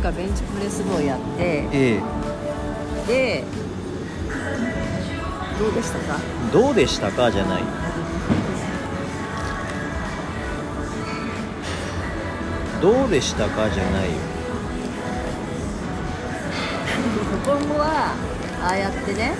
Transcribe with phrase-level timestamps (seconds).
[0.00, 2.00] 日ベンチプレス部をやってえ
[3.06, 3.44] で
[5.58, 6.18] どうでしたか？
[6.48, 7.30] えどうでしたか？
[7.30, 7.62] じゃない。
[12.80, 13.68] どうでしたか？
[13.68, 14.12] じゃないよ。
[17.44, 18.14] 今後は
[18.62, 19.34] ああやってね、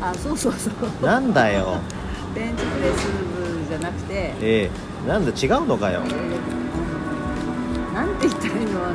[0.00, 1.06] うん、あそうそうそう。
[1.06, 1.78] なんだよ。
[2.34, 4.70] ベンチプレス部じゃなくてええ
[5.06, 6.00] なんだ違うのかよ。
[7.94, 8.88] なんて言ったらいいのあ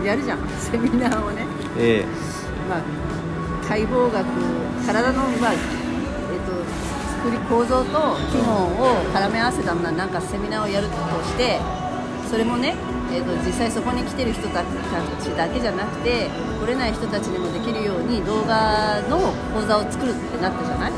[0.00, 0.38] のやるじゃん。
[0.60, 1.46] セミナーをね。
[1.78, 2.04] え
[2.68, 2.80] まあ
[3.66, 4.24] 解剖学
[4.86, 5.58] 体のまあえっ
[6.46, 6.52] と
[7.24, 11.58] 作り構造と機能を絡め合わせたななんかセミナーをやるとして
[12.30, 12.74] それもね、
[13.12, 14.64] えっと実際そこに来てる人たち
[15.36, 16.28] だけじゃなくて
[16.62, 19.18] 来れない人たちにもできるように動画の
[19.54, 20.92] 講座を作るってなったじゃない？
[20.92, 20.94] え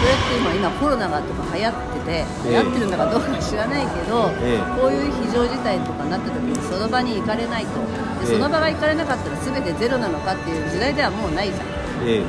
[0.00, 1.72] それって今今コロナがとか流行っ
[2.04, 4.62] てて流行ってるのかどうか知らないけど、ええ。
[4.80, 7.78] こういう非常事態とかになった時にその場に行かれないと。
[7.78, 7.86] で
[8.32, 8.34] ええ。
[8.34, 11.66] その場が行かれなかったら全てゼロなのかっていう時代ではもうないじゃん。
[12.06, 12.24] ええ。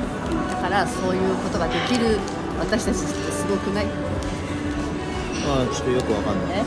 [0.50, 2.20] だからそういうことができる
[2.59, 3.86] 私たちってすごくない？
[5.45, 6.59] ああちょっとよくわかんない。
[6.59, 6.64] え？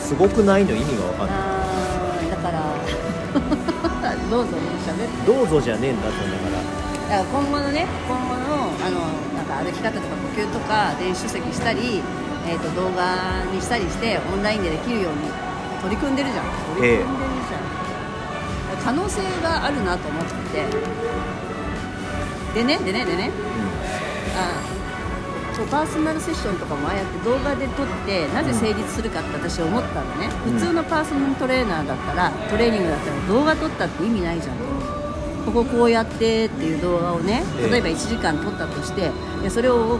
[0.00, 2.30] すごくないの意味がわかんない。
[2.30, 2.60] だから
[4.30, 4.50] どうぞ
[4.86, 5.32] 喋って。
[5.32, 6.59] どうぞじゃねえんだってんだから
[7.10, 9.00] だから今後のね今後のあの
[9.34, 12.00] なんか歩き方とか呼吸とか電子書籍したり、
[12.46, 15.26] えー、と動画にしたりしてオンラインでできるように
[15.82, 16.44] 取り組んでるじゃん。
[16.76, 20.66] 取り組んでるじゃん、可能性があるなと思ってて。
[22.54, 23.30] でねでねでね。
[24.36, 24.62] あ
[25.56, 30.52] そうパーソナルセッションとかもああやって動画で撮ってなぜ成立するかって私思ったのね、うん。
[30.52, 34.56] 普通のパーソナルトレーナーだったらトレーニングだったら動画撮ったって意味ないじゃん
[35.44, 37.70] こここうやってっていう動画をねええ。
[37.70, 39.10] 例えば1時間撮ったとして
[39.42, 39.98] でそれを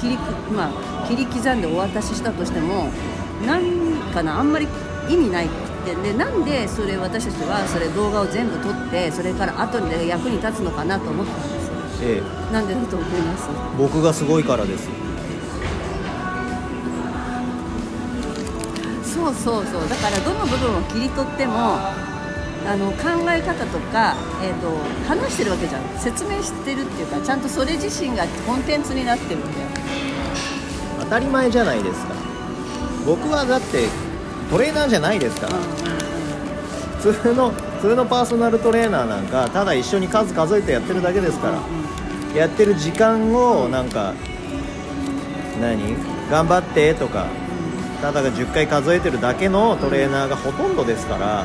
[0.00, 0.18] 切り
[0.54, 2.90] まあ、切り刻んでお渡ししたとしても
[3.46, 3.62] なん
[4.12, 4.66] かなあんまり
[5.08, 5.48] 意味ないっ
[5.84, 11.72] てでなんでそれ私たちはそれ動画を全部撮ってそれから後で役に立つのかなと思ったんですよ。
[12.02, 12.52] ええ。
[12.52, 13.48] なんでだと思います？
[13.78, 14.88] 僕がすごいからです。
[19.04, 19.88] そうそうそう。
[19.88, 21.78] だからどの部分を切り取っても
[22.70, 24.14] あの考え方とか、
[24.44, 24.70] えー、と
[25.08, 25.82] 話してるわけじゃん。
[25.98, 29.66] 説明してるっていうかちゃんとそれ自身がコンテンツになってるんだよ
[31.00, 32.14] 当たり前じゃないですか。
[33.04, 33.88] 僕はだって
[34.50, 35.54] トレーナーじゃないですから。
[37.00, 42.38] 普通の普通のパーソナルトレーナーなんかただ一緒に数数えてやってるだけですから。
[42.38, 44.14] やってる時間をなんか
[45.60, 45.96] 何？
[46.30, 47.26] 頑張ってとか
[48.00, 51.44] ただが10回数えてるだけのトレーナーがほとんどですから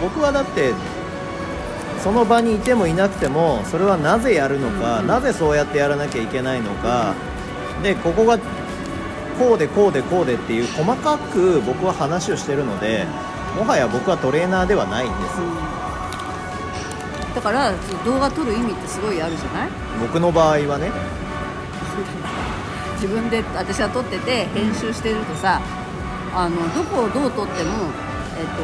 [0.00, 0.72] 僕はだって
[2.02, 7.14] その場にいてもいなくてもそれはなぜやるのか、なぜそうやってやらなきゃいけないのか。
[7.82, 8.38] でここが
[9.38, 13.04] こうでこうでこうでっていう細かく僕は話をしてるので
[13.54, 15.36] もはや僕はトレーナーではないんです。
[17.34, 17.72] だから
[18.04, 19.70] 動画撮る意味ってすごいあるじゃない？
[20.00, 20.90] 僕の場合はね。
[22.96, 25.60] 自分で私は撮ってて編集してるとさ
[26.34, 27.90] あのどこをどう撮っても、
[28.38, 28.62] えっと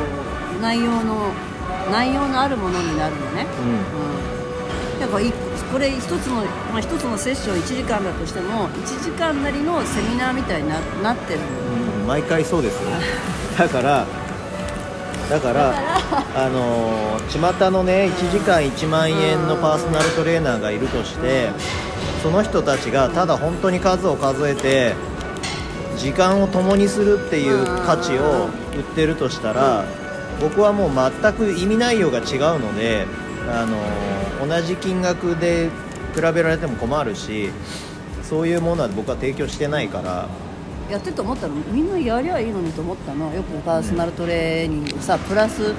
[0.62, 1.32] 内容の
[1.90, 3.46] 内容のあるものになるのね、
[4.94, 5.32] うん、だからい
[5.72, 6.36] これ一つの、
[6.70, 11.40] まあ、一つのセッション1時間だとしても1時間なりのセミナーみたいにななってる。
[11.40, 11.46] の
[12.00, 12.90] うん、毎回そうですよ。
[13.58, 14.06] だから
[15.28, 15.74] だから
[16.34, 21.48] あのー巷のね1時間1万円のパーソナルトレーナーがいるとして
[22.22, 24.94] その人たちがただ本当に数を数えて
[25.96, 29.84] 時間を共にするっていう価値を売ってるとしたら
[30.42, 30.90] 僕はもう
[31.22, 32.24] 全く意味内容が違う
[32.60, 33.06] ので、
[33.48, 35.70] あのー同じ金額で
[36.16, 37.50] 比べられても困るし
[38.24, 40.28] そういうものは僕は提供してないから。
[40.90, 41.54] やってて思ったの？
[41.70, 43.32] みんなやりゃいいのにと思ったの？
[43.32, 45.74] よくパーソナルトレーニングさプラスに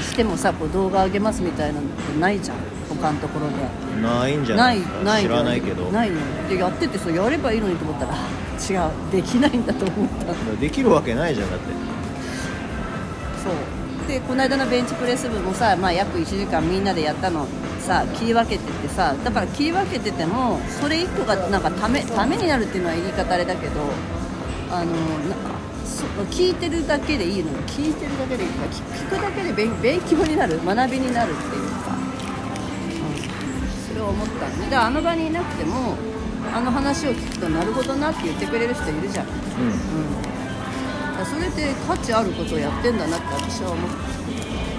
[0.00, 2.56] してもさこう動画上げますみたいなのってないじゃん？
[2.88, 3.54] 他のところで。
[4.00, 5.90] ないんじゃなないない知らないけど。
[5.90, 6.48] ないの？
[6.48, 8.90] でやっててそうやればいいのにと思ったら違う。
[9.10, 10.32] できないんだと思った。
[10.60, 11.66] できるわけないじゃんだって。
[13.42, 13.52] そう
[14.14, 17.48] でこの間のベンチプレス部もさ、まあ、約1時間みんなでやったの。
[17.80, 23.80] さ切り分けてってさだから切り分けててもそれ1個がなんかためためになるっていうのは言い方あれだけど
[24.70, 24.92] あの
[25.28, 25.50] なんか
[25.84, 27.58] そ聞いてるだけでいいのよ。
[27.66, 30.58] 聞いてるだけでいいから聞聞くだけで勉勉強になる。
[30.64, 31.98] 学びになるっていうか、う
[33.66, 34.56] ん、それを思ったの。
[34.56, 35.96] ねだからあの場にいなくても
[36.54, 39.32] あの話を聞くとなるほどなって言ってくれる人いるじゃん、うん、
[40.22, 40.33] だ
[41.24, 43.96] それって価値あることをやってんだなって私は思って。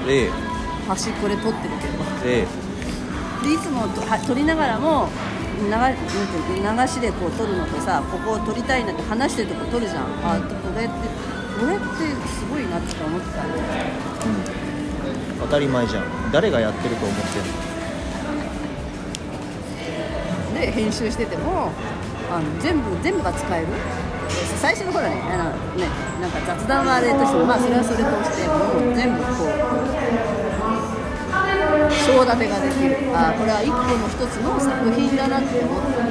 [0.06, 0.30] うんええ。
[0.88, 2.04] 端っこで撮ってるけど。
[2.24, 2.46] え
[3.44, 5.10] でいつもとは撮りながらも
[5.62, 10.06] 流なんていうの流しでこう撮るのとさここを撮りたいなって話してるとこ撮るじゃん。
[10.24, 10.94] あこれって
[11.60, 11.86] これって
[12.28, 13.64] すごいなって思ってたんだよ
[15.42, 16.32] 当たり前じゃん。
[16.32, 17.46] 誰がやってると思ってん
[20.56, 20.60] の？
[20.60, 21.72] で編集してても
[22.32, 23.68] あの全部全部が使える
[24.60, 25.88] 最初の頃ねあのね
[26.22, 29.56] なんか雑談はあれとしてもまあそれはそれとしてもう全部こう
[32.06, 36.06] 章立てができるあこれは一個の一つの作品だなって思った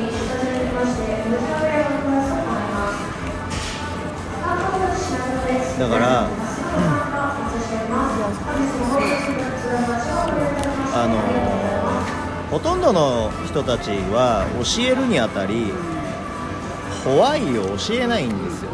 [5.78, 6.44] だから、うん
[10.96, 11.18] あの
[12.50, 15.72] ほとんどの人たちは教えるにあたり
[17.10, 18.70] ワイを教えないんですよ。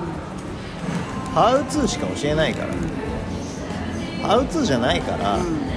[1.35, 4.29] ハウツーしか教えないから。
[4.29, 5.71] ハウツーじゃないから、うん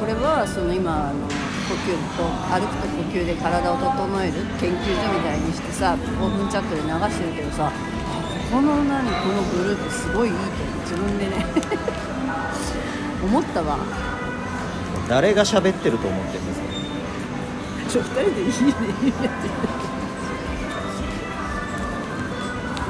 [0.00, 7.70] これはその今あの呼吸と歩くと呼吸で体を整える研究所みたいにしてさオープンチャットで流してるけどさ
[8.50, 10.40] この何このグループすごいいいと
[10.90, 11.46] 自分でね。
[13.22, 13.78] 思ったわ。
[15.08, 16.66] 誰が喋ってると思ってるんですか
[17.90, 18.54] ちょ2人でいいね
[19.04, 19.81] いいねって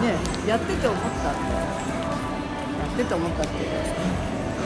[0.03, 0.15] ね
[0.47, 1.35] えやってて思ったや
[2.93, 3.53] ってて思ったって。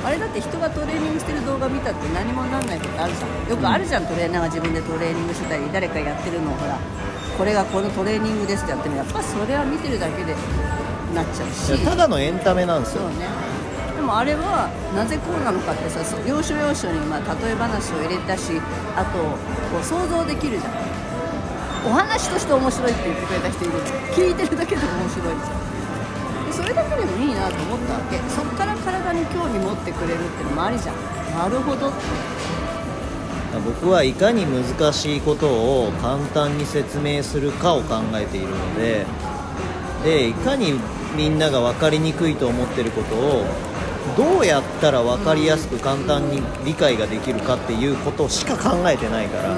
[0.05, 3.51] あれだって人がトレーニングしてる動画見たって何もなんないことあるじゃん。
[3.51, 6.79] よくあるじゃん、トレーナーが自分でトレーニングしてたり誰かやってるのをほら。
[7.37, 10.35] これがこのトレーニングですってやってもやっぱそれは見てるだけで
[11.15, 11.85] なっちゃうし。
[11.85, 13.09] ただのエンタメなんですよ。
[13.11, 13.27] ね。
[13.97, 18.61] でもあれはなぜこうなのかってさ要所要所にまあ例え話を入れたし
[18.95, 20.73] あとこう想像できるじゃん
[21.87, 23.73] お話として面白いって言ってくれた人いる
[24.13, 25.25] 聞いてるだけでも面白い。
[25.25, 28.19] じゃんでそれだけでもいいなと思ったわけ。
[28.29, 30.97] そっから体に興味持ってくれるってのもありじゃん。
[31.37, 31.97] なるほどって。
[33.65, 39.07] 僕はいかに難しいことを簡単に説明するかを考えているので
[40.05, 40.75] でいかに
[41.17, 43.47] みんなが分かりにくいと思ってることを
[44.15, 49.57] どうやったら分かりやすく簡単に理解ができるかっていうことしか考えてないから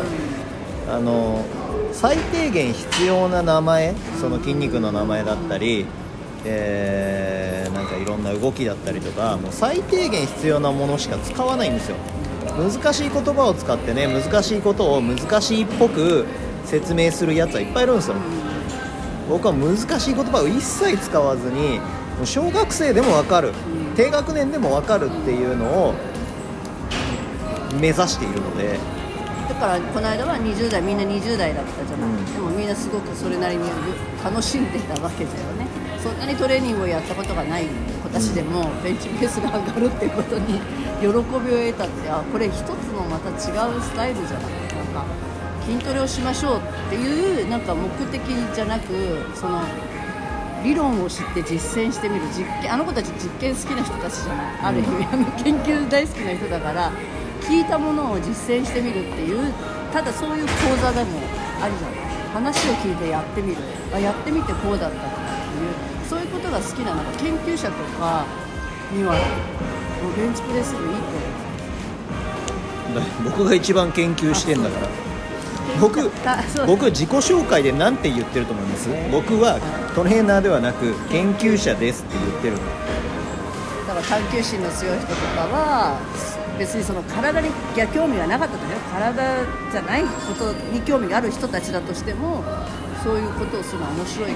[0.94, 1.44] あの
[1.98, 5.84] 最低限必要な名前その筋肉の名前だったり、
[6.44, 11.96] えーなんかいろんな動きだったりとかもう最低限必要なものしか使わないんですよ。
[12.56, 16.24] 難しい言葉を使ってね難しいことを難しいっぽく
[16.64, 18.14] 説明するやつはいっぱいいるんですよ。
[19.28, 23.52] 僕は難しい言葉を一切使わずにもう小学生でも分かる
[23.96, 25.94] 低学年でも分かるっていうのを
[27.80, 28.78] 目指しているので
[29.48, 32.24] だからこの間は20代みんな20代だったじゃない、うん。
[32.34, 33.64] でもみんなすごくそれなりに
[34.22, 35.66] 楽しんでたわけだよね。
[36.02, 37.66] そんなにトレーニングをやったことがない
[38.02, 40.60] 子たちでもベンチプレスが上がるっていうことに
[41.00, 44.52] 喜びを得たってあこれ一つのまた違うスタイルじゃない。
[44.76, 45.04] なんか
[45.66, 46.60] 筋トレをしましょうっ
[46.90, 48.20] ていうなんか目的
[48.54, 48.92] じゃなく
[49.34, 49.60] その
[50.62, 52.22] 理論を知って実践してみる。
[52.28, 54.60] 実験あの子たち実験好きな人たちじゃない。
[54.62, 56.92] ある意味、あの研究大好きな人だから
[57.48, 59.52] 聞いたものを実践してみるっていう
[59.92, 60.52] ただそういう講
[60.82, 61.18] 座でも
[61.62, 61.98] ありじゃない
[62.34, 63.62] 話を聞いてやってみる。
[63.94, 65.08] あやってみてこうだったっていう。
[66.08, 68.26] そういうことが好きななんか研究者とか
[68.92, 69.14] には。
[69.14, 70.94] もうベンチプレス部いい
[72.94, 74.88] とだ僕が一番研究してんだから。
[75.80, 76.10] 僕
[76.66, 78.88] 僕自己紹介で何て言ってると思います？
[79.10, 79.58] 僕は
[79.94, 82.60] トレーナーではなく研究者ですって言ってるの。
[83.88, 85.98] だから探求心の強い人とかは
[86.58, 87.50] 別にその体に
[87.94, 92.42] 興味がなかったとね体じゃないことに興味がある人たちだとしても
[93.02, 94.34] そういうことをするのは面白いじ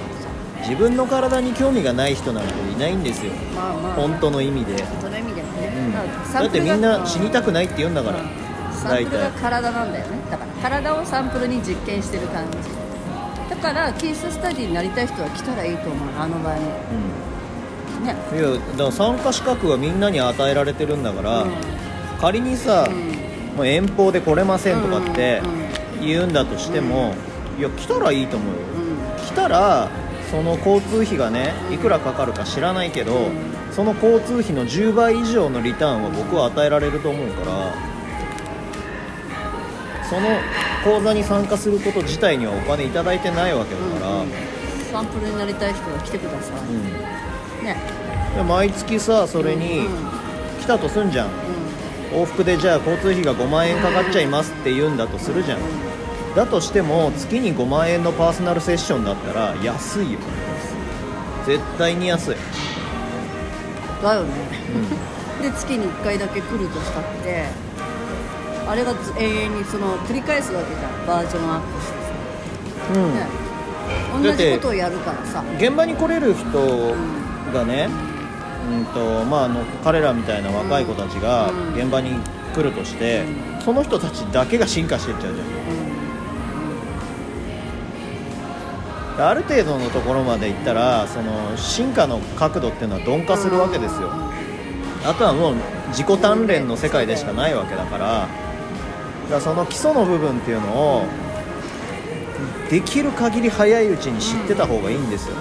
[0.63, 3.33] 自分の体に興味がない人なんていないんですよ。
[3.55, 3.95] まあまあ。
[3.95, 6.33] 本当の意味で、その意味でもね、うん。
[6.33, 8.43] だってみんな死にたくないって言うんだから、うん
[8.83, 10.19] サンプルが大体体なんだよね。
[10.31, 12.59] だから体をサンプルに実験してる感じ。
[13.51, 16.65] だからケーススタディになりたい人は来たらいいと思うあの場合に。
[18.05, 21.82] ねうん、いやだから参加資格はみんなに与えられてるんだから、うん
[22.23, 23.57] 仮にさ、うん。
[23.57, 25.43] もう遠方で来れませんとかって
[26.01, 27.15] うん言うんだとしても、
[27.59, 28.59] いや来たらいいと思うよ。
[29.19, 29.27] うん。
[29.27, 29.91] 来たら
[30.31, 33.53] その交通費がねいくらかかるか知らないけど、うん。
[33.73, 37.75] その交通費の10倍以上のリターンは僕は与えられると思うから
[40.05, 40.29] その
[40.85, 44.29] 講座に参加すること自体にはお金いただいてないわけだから、うん
[44.93, 47.65] サンプルになりたい人は来てください、うん。
[47.65, 47.79] ね。
[48.37, 49.95] で毎月さそれにうん。
[50.61, 51.29] 来たとすんじゃん
[52.13, 55.61] 往復でじゃあ交通費が5万円かかっちゃいますって言うんだとするじゃん。
[56.35, 60.19] だとしても月に5万円のパーソナルセッションだったら安いよ。
[61.47, 62.37] 絶対に安い、
[64.03, 64.29] だよね。
[65.43, 67.47] で月に1回だけ来るとしたって
[68.69, 71.07] あれがず永遠にその繰り返すわけじゃん。
[71.07, 71.95] バージョンアップして
[72.95, 73.15] さ、うん。
[73.15, 73.27] ね。
[74.23, 75.43] 同じことをやるからさ。
[75.59, 76.95] 現場に来れる人
[77.53, 78.12] がね、うん
[78.95, 81.75] とまあ、あの彼らみたいな若い子たちがうん。
[81.75, 82.11] 現場に
[82.55, 83.25] 来るとして、
[83.65, 85.53] その人たちだけが進化していっちゃうじゃん。
[89.19, 94.11] ある程度のところまでいったらその進化の角度っていうのは鈍化するわけですよ。
[95.05, 95.55] あとはもう
[95.89, 98.07] 自己鍛錬の世界でしかないわけだから。
[98.07, 98.29] だか
[99.31, 101.05] らその基礎の部分っていうのを
[102.71, 105.37] できる限り早いうちに知ってた方がいいんですよ。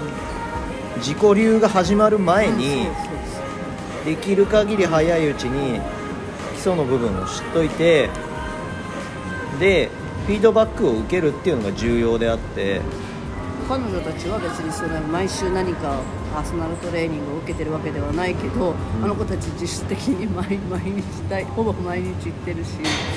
[0.98, 2.86] 自己流が始まる前に
[4.04, 5.80] できる限り早いうちに
[6.54, 8.10] 基礎の部分を知っといて
[9.58, 9.90] で
[10.26, 12.80] フィードバックを受けるっていうのが重要であって。
[13.68, 15.96] 彼女たちは別にそれは毎週何か
[16.34, 22.70] パーソナルトレーニングを受けてるわけではないけど、あの子たち実質的に毎 毎日ほぼ毎日行ってるし。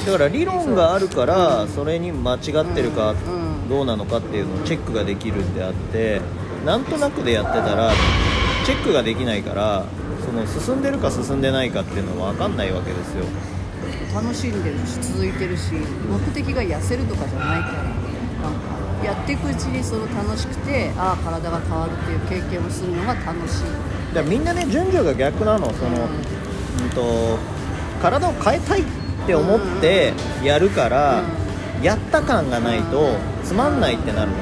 [0.06, 3.70] だから理論があるからそれに間違ってるかうん。
[3.70, 6.22] どうなのかっていうのをチェックができるんであって
[6.65, 7.92] なんとなくでやってたら
[8.63, 9.86] チェックができないから
[10.36, 13.24] その進んでるか進んでないかっていうのは分かんないわけですよ。
[14.13, 21.96] 楽しんでるし続いてるし目的が痩せるとかじゃないからなんかやっていくうちにその楽しくてああ体が変わるっ
[22.27, 23.63] ていう経験をするのが楽しい。
[24.13, 25.72] だからみんなね順序が逆なの。
[25.74, 27.38] その、うん、と
[28.01, 28.86] 体を変えたいっ
[29.25, 30.13] て思って
[30.44, 31.24] やるから、
[31.82, 34.38] やった感がないとつまんないってなるの。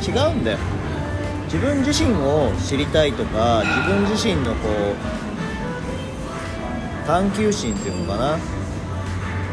[0.00, 0.58] 違うんだよ
[1.50, 4.94] 自分自身を知りたいとか自分自身のこう
[7.06, 8.38] 探求心っていうのかな？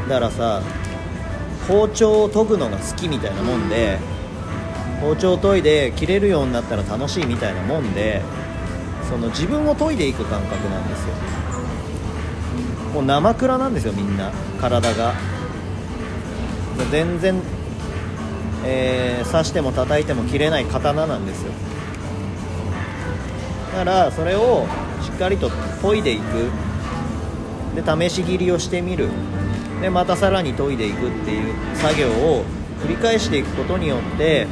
[0.09, 0.61] だからさ
[1.67, 3.97] 包丁を研ぐのが好きみたいなもんで、
[5.01, 8.21] 包丁を研いで切れるようになったら楽しいみたいなもんで
[9.09, 11.13] その自分を研いでいく感覚なんですよ。
[12.93, 14.31] もう生倉なんですよみんな。
[14.59, 15.13] 体が。
[16.91, 17.41] 全然、
[18.65, 21.51] えー刺しても叩いても切れない刀なんですよ。
[23.75, 24.65] だからそれを
[25.01, 25.51] しっかりと
[25.81, 26.49] 研いでいく。
[27.75, 29.09] で試し切りをしてみる。
[29.81, 32.45] でまたさらに研いでいくっていう作業を
[32.81, 34.47] 繰り返していくことによって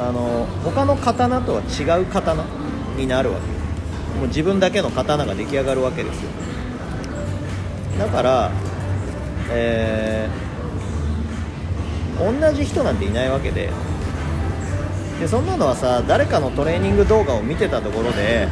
[0.00, 2.42] あの他の刀とは違う刀
[2.96, 3.46] になるわけ。
[4.18, 6.30] もう自分だけの刀が出来上がるわけですよ。
[7.98, 8.50] だから、
[9.50, 10.46] えー
[12.18, 13.68] 同じ人なんていないわけで
[15.20, 18.48] でそんなのはさ誰かのトレーニング動画を見てたところで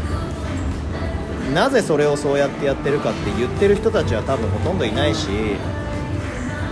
[1.53, 5.29] なぜそれをそうやってやってるかって言ってる人たちは多分ほとんどいないし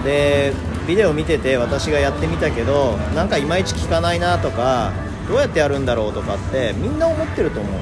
[0.05, 0.53] で
[0.89, 4.93] ビデオ見てて私がやってみたけどなんかいまいち効かないなとか
[5.29, 7.73] どうやってやるんだろうとかってみんな思ってると思う。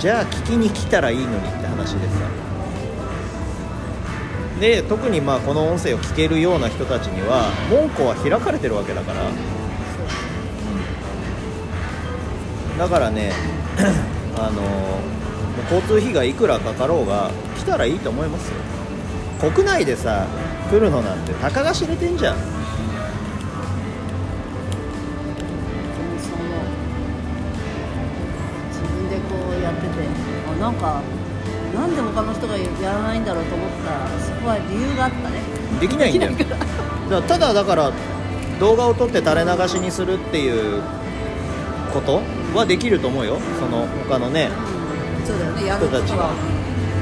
[0.00, 2.14] じゃあ聞きに来たらいいのにって話でさ
[4.62, 9.28] で特にまあこの音声を聞けるような人たちには門戸は開かれてるわけだから、
[12.78, 13.32] だからね
[14.38, 14.62] あの
[15.64, 19.50] 交通費がいくらかかろうが来たらいいと思いますよ。
[19.50, 20.28] 国内でさ
[20.70, 22.61] 来るのなんてたかが知れてんじゃん。
[35.82, 36.32] できないんだよ。
[37.10, 37.92] だただだから
[38.60, 40.80] 動画を撮って垂れ流しにするっていう
[41.92, 42.22] こと
[42.54, 43.38] はできると思うよ。
[43.58, 44.48] その他のね
[45.18, 45.26] うん。
[45.26, 45.66] そうだよね。
[45.66, 46.30] やる人たちがは。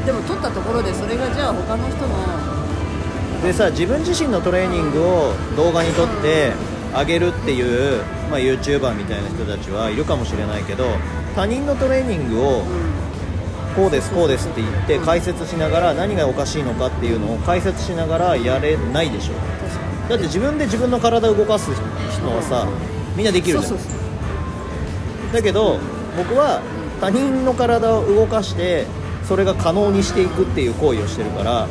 [0.07, 6.53] でも撮ったところでそれがじゃあ他の人のでさ自分自身のトレーニングを動画に撮って
[6.95, 10.87] あげるっていう、まあ、YouTuber みたいな人たちはいるかもしれないけど
[11.35, 13.10] 他人のトレーニングをうん
[13.77, 19.35] こうですこうですって言って解説しながら何がおかしいのかっていうのを解説しながらやれないでしょ
[20.09, 21.81] だって自分で自分の体を動かす人
[22.29, 22.67] はさ
[23.17, 23.75] みんなできるじゃん。
[25.33, 25.79] だけど
[26.17, 26.61] 僕は
[27.01, 28.87] 他人の体を動かして
[29.25, 31.69] それが可能にしていくっていう行為をしてるから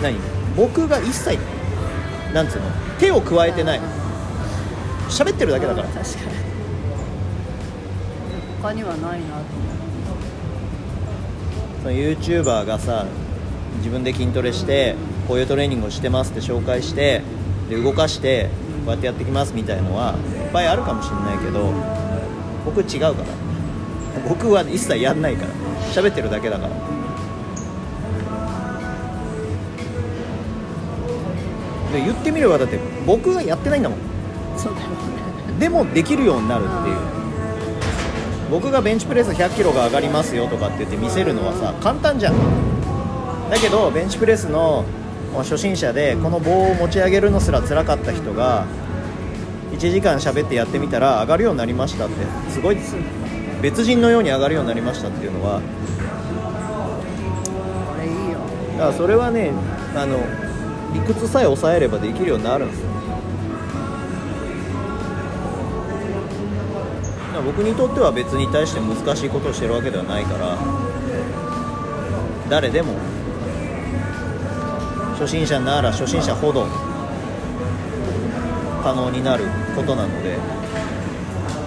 [0.00, 0.16] 何？
[0.56, 1.38] 僕が一切
[2.32, 2.64] なんつうの？
[3.00, 3.80] 手を加えてない。
[5.08, 5.88] 喋ってるだけだから。
[5.88, 6.26] うん確かに。
[8.62, 9.77] 他にはないなと思
[11.82, 13.06] その YouTuber がさ
[13.78, 17.22] 自分で筋トレしてこういうトレーニングをしてますって紹介して
[17.68, 18.50] で動かして
[18.84, 21.72] こうやってやってきますみたいのはいっぱいあるかもしれないけど
[22.64, 23.48] 僕違うから。
[24.28, 25.52] 僕は一切やんないから。
[25.92, 26.74] 喋ってるだけだから。
[31.92, 33.98] で言ってみればだって僕がやってないんだもん。
[35.58, 37.17] でもできるようになるっていう
[38.50, 42.34] 僕がベンチプレス1 0 0キロが上がりますよとかって言って見せるのはさ簡単じゃん。
[43.50, 44.84] だけどベンチプレスの
[45.36, 48.66] 初心者でこの棒を持ち上げるのすら辛かった人が
[49.72, 52.14] 1時間喋ってやってみたら上がるようになりましたって
[52.50, 52.96] すごいです。
[53.60, 55.60] 別人のように上がるようになりましたっていうのは
[58.72, 59.52] だからそれはね
[59.96, 60.20] あの
[60.94, 62.87] 理屈さえ抑えればできるようになるんですよ
[67.48, 70.58] 僕にとっては別に対して難しいことをしてるわけではないから
[72.50, 72.92] 誰でも
[75.18, 76.66] 初心者なら初心者ほど
[78.84, 80.36] 可能になることなので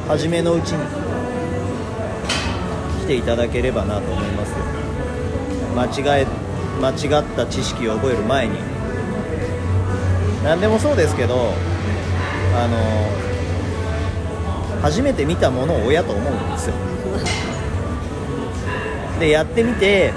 [0.07, 0.85] 初めのうちに
[3.01, 4.53] 来ていただければなと思います。
[5.75, 5.85] 間
[6.19, 6.27] 違え
[6.79, 8.59] 間違った知識を覚える前に。
[10.43, 11.53] 何でもそうですけど
[12.55, 13.30] あの
[14.81, 16.75] 初めて見たものを親と思うんですよ。
[19.19, 20.11] でやってみて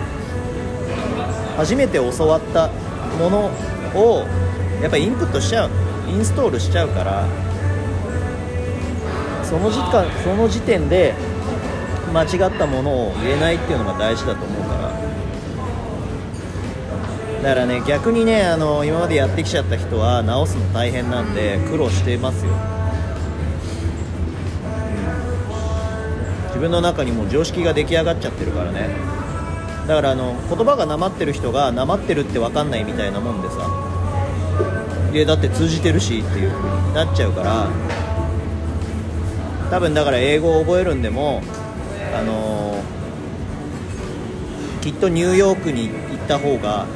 [1.57, 2.69] 初めて教わった
[3.19, 3.51] もの
[3.95, 4.27] を
[4.81, 5.71] やっぱりインプットしちゃう
[6.09, 7.27] インストールしちゃうから
[9.43, 11.15] その時間その時点で
[12.13, 14.85] 間違ったものを言えないっていうのが大事だと思うから。
[17.43, 22.53] だからね逆にねあの今までやってきちゃった人は直すの大変なんで苦労してますよ、
[26.55, 28.89] 自分の中にも常識が出来上がっちゃってるからね。
[29.89, 33.69] だからあの言葉がなまってる人がなまってるって分かんないみたいなもんでさ。
[35.13, 37.67] いやだって通じてるしっていう風になっちゃうから。
[39.69, 41.43] 多分だから英語を覚えるんでも
[42.17, 42.81] あの
[44.81, 46.87] きっとニューヨークに行った方が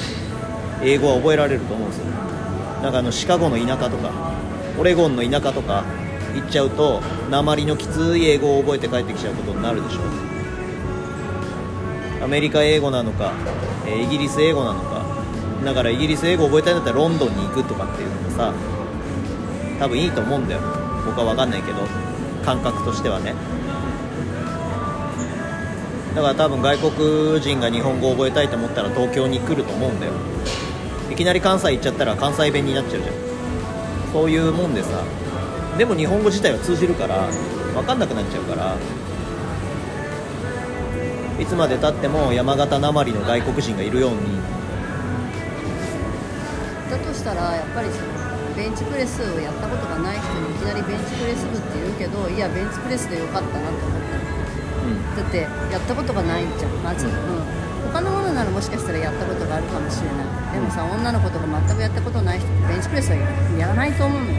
[0.83, 2.05] 英語は覚えられると思うんですよ。
[2.83, 4.12] なんかあのシカゴの田舎とか
[4.79, 5.85] オレゴンの田舎とか
[6.35, 10.02] 行っちゃうと鉛のきつい英語を覚えて帰ってきちゃうことになるでしょう。
[12.25, 13.32] アメリカ英語なのか、
[13.87, 15.04] えイギリス英語なのか。
[15.64, 18.52] だからイギリス英語を覚えたいんだったらロンドンに行くとかっていうのもさ
[19.80, 20.60] 多分いいと思うんだよ。
[21.06, 21.78] 僕は分かんないけど
[22.45, 23.34] 感覚としてはね。
[26.14, 30.12] だから多分外国人が日本語を覚えたいと思ったら東京に来ると思うんだよ。
[31.10, 33.14] いきなり関西行っちゃったら関西弁になっちゃうじゃん。
[34.12, 35.02] そういうもんでさ
[35.76, 37.26] でも日本語自体は通じるから
[37.75, 38.76] 分かんなくなっちゃうから。
[41.39, 44.19] いつまでたっても山形なまりの外国人がいるように。
[46.91, 54.02] だとしたらやっぱりそのベンチプレスをやったことがない人にいきなりベンチプレス部って言うけどいやベンチプレスでよかったなって思っ
[55.15, 55.23] た。
[55.23, 56.73] だってやったことがないじゃん。
[56.83, 57.15] まず、ううん。
[57.15, 57.19] ん
[57.93, 63.17] 他のものならもしかしたらやったことがあるかもしれないでもさ女の子とか全くやったことない人ってベンチプレスは
[63.57, 64.38] やらないと思うのよ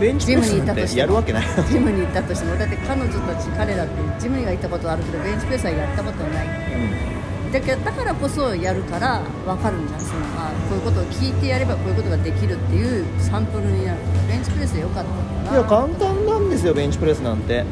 [0.00, 2.56] ベンチプレスなんてやるわけないジムに行ったとしても。
[2.56, 6.48] だって彼女たち彼らってジムには行ったことあるけどベンチプレスはやったことない。
[7.52, 13.98] だけどだからこそやるから分かるんじゃんそのあこういうことを聞いてやればこういうことができるっていうサンプルになる。
[14.28, 15.04] ベンチプレスでよかっ
[15.46, 17.64] たいや簡単なんですよベンチプレスなんて。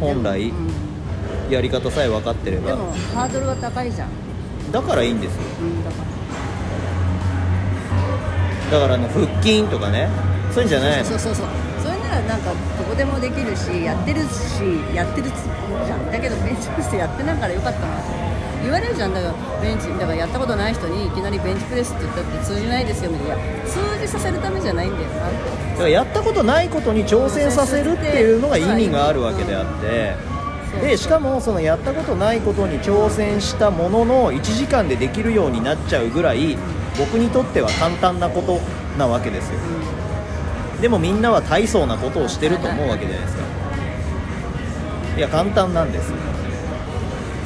[0.00, 1.52] 本来うん。
[1.52, 2.70] やり方さえ分かってれば。
[2.70, 4.08] でもハードルは高いじゃん、
[4.72, 5.42] だからいいんですよ。
[5.60, 5.84] うん、
[8.70, 10.08] だからだからあの腹筋とかね
[10.52, 10.98] そういうんじゃない。
[10.98, 11.34] のそうそう。
[11.34, 11.46] そう
[11.82, 14.62] それならなんかどこでもできるしやってるし
[14.94, 16.10] やってるじゃん。
[16.10, 18.06] だけどベンチプレスやってないからよかったなって
[18.62, 19.14] 言われるじゃん。
[19.14, 23.36] だからベンチだからやったことない人にいきなりベンチプレスって言ったって通じないですよみたいな。
[23.66, 25.08] 通じさせるためじゃないんだよ。
[25.08, 30.14] なだからやったことないことに挑戦させるっていうのが意味があるわけであって。
[30.80, 36.56] でしかもそのやったことないことに挑戦したものの1時間でできるようになっちゃうぐらい
[36.98, 38.60] 僕にとっては簡単なこと
[38.98, 39.58] なわけですよ。
[40.80, 43.42] でもみんなは大層なことをしてると思うわけじゃないですか。
[45.16, 46.10] いや簡単なんです。
[46.10, 46.16] よ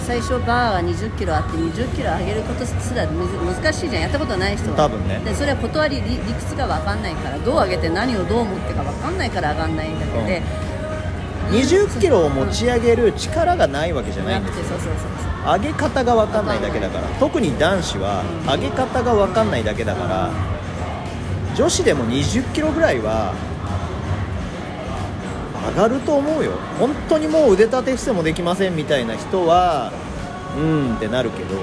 [0.07, 4.03] 最初バーが2 0キロあって2 0キロ上げることすら難しいじゃん。
[4.03, 4.77] やったことない人は。
[4.77, 5.21] 多分ね。
[5.25, 10.43] でそれは断り理理屈が分かんないからどう上げて何をどう思ってか分かんないから上がんないんだけど、で
[11.51, 14.85] 20キロを持ち上げる力がないわけじゃないんですよなくて。
[14.85, 17.09] そうそうそうそう上げ方が分かんないだけだから。
[17.21, 20.31] 特に男子は上げ方が分かんないだけだから。
[21.55, 23.35] 女子でも20キロぐらいは
[25.77, 26.53] 上がると思うよ。
[26.79, 29.93] 本当にもう腕立て伏せもできませんみたいな人は
[30.57, 31.55] うーんってなるけど。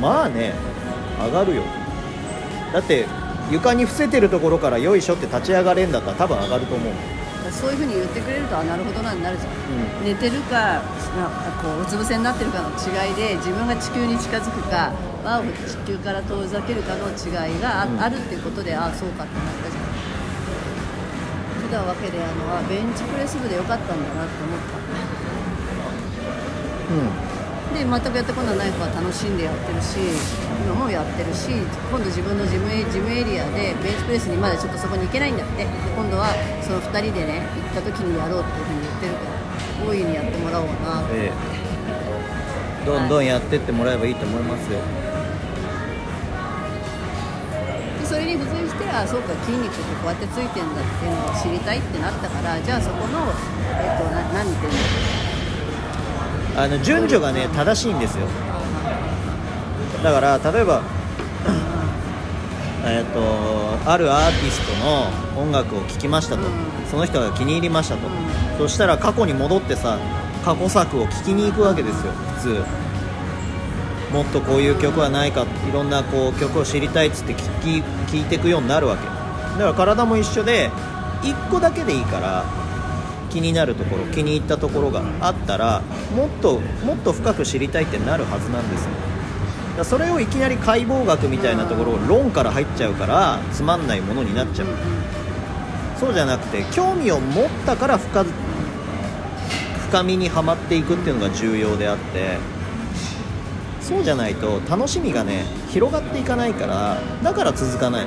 [0.00, 0.52] まあね
[1.24, 1.62] 上がるよ。
[2.72, 3.06] だって
[3.50, 6.92] 床に伏せてるところからよいしょって立ち上がれんだったら多分上がると思う、
[7.54, 9.52] そういうふうに言ってくれるとあなるほどなになるじゃん。
[9.52, 10.04] うん。
[10.04, 10.82] 寝てるか
[11.16, 14.92] なんかこううつ伏せになってるかの違いで自分が地球に近づくか
[15.24, 18.00] 輪を地球から遠ざけるかの違いがあ,、うん。
[18.00, 19.84] あるっていうことでああそうかってなったじゃん。
[21.62, 24.76] そたわけであのあベンチプレス部でよかったんだなって思った。
[26.94, 27.33] うん
[27.74, 29.98] で全くやったことない子は楽しんでやってるし
[30.62, 31.50] 今もやってるし
[31.90, 32.84] 今度自分の事務エ
[33.24, 35.64] リアでベンチプレスにまだちょっとそこに行けないんだって。
[35.64, 36.30] で今度は
[36.62, 37.42] その2人でね
[37.74, 41.02] 行った時にやろうっていうふうに言ってるから大いにやってもらおうな。
[41.02, 42.86] ってええ。
[42.86, 44.78] どんどんやってってもらえばいいと思いますよ。
[47.98, 53.32] でそれに付随してあそうか筋肉ってこうやってついてんだっていうのを知りたいってなったからじゃあそこの
[53.82, 55.23] えっとな何ていうの？
[56.56, 58.26] あの順序がね正しいんですよ。
[60.02, 60.82] だから例えば
[62.86, 66.50] えっとあるアーティストの音楽を聴きましたと、うん。
[66.90, 68.12] その人が気に入りましたと、うん。
[68.58, 69.98] そしたら過去に戻ってさ
[70.44, 72.64] 過去作を聴きに行くわけですよ普通。
[74.12, 79.06] もっとこういう曲はないかいろんなこう曲を知りたいっつって聴き聴いていくようになるわけ。
[79.06, 80.70] だから体も一緒で
[81.22, 82.44] 1個だけでいいから
[83.34, 85.82] 気になるところ気に入ったところがあったら
[86.14, 88.90] もっともっと深く知りたいってなるはずなんですよ。
[89.76, 94.68] だそれをいきなり解剖学みたいなところを論から入っちゃうからつまんないものになっちゃう。
[95.98, 98.24] そうじゃなくて興味を持ったから深
[99.88, 102.38] 深みにはまっていくっていうのが重要であって
[103.80, 108.06] そうじゃないと楽しみがね広がっていかないからだから続かない。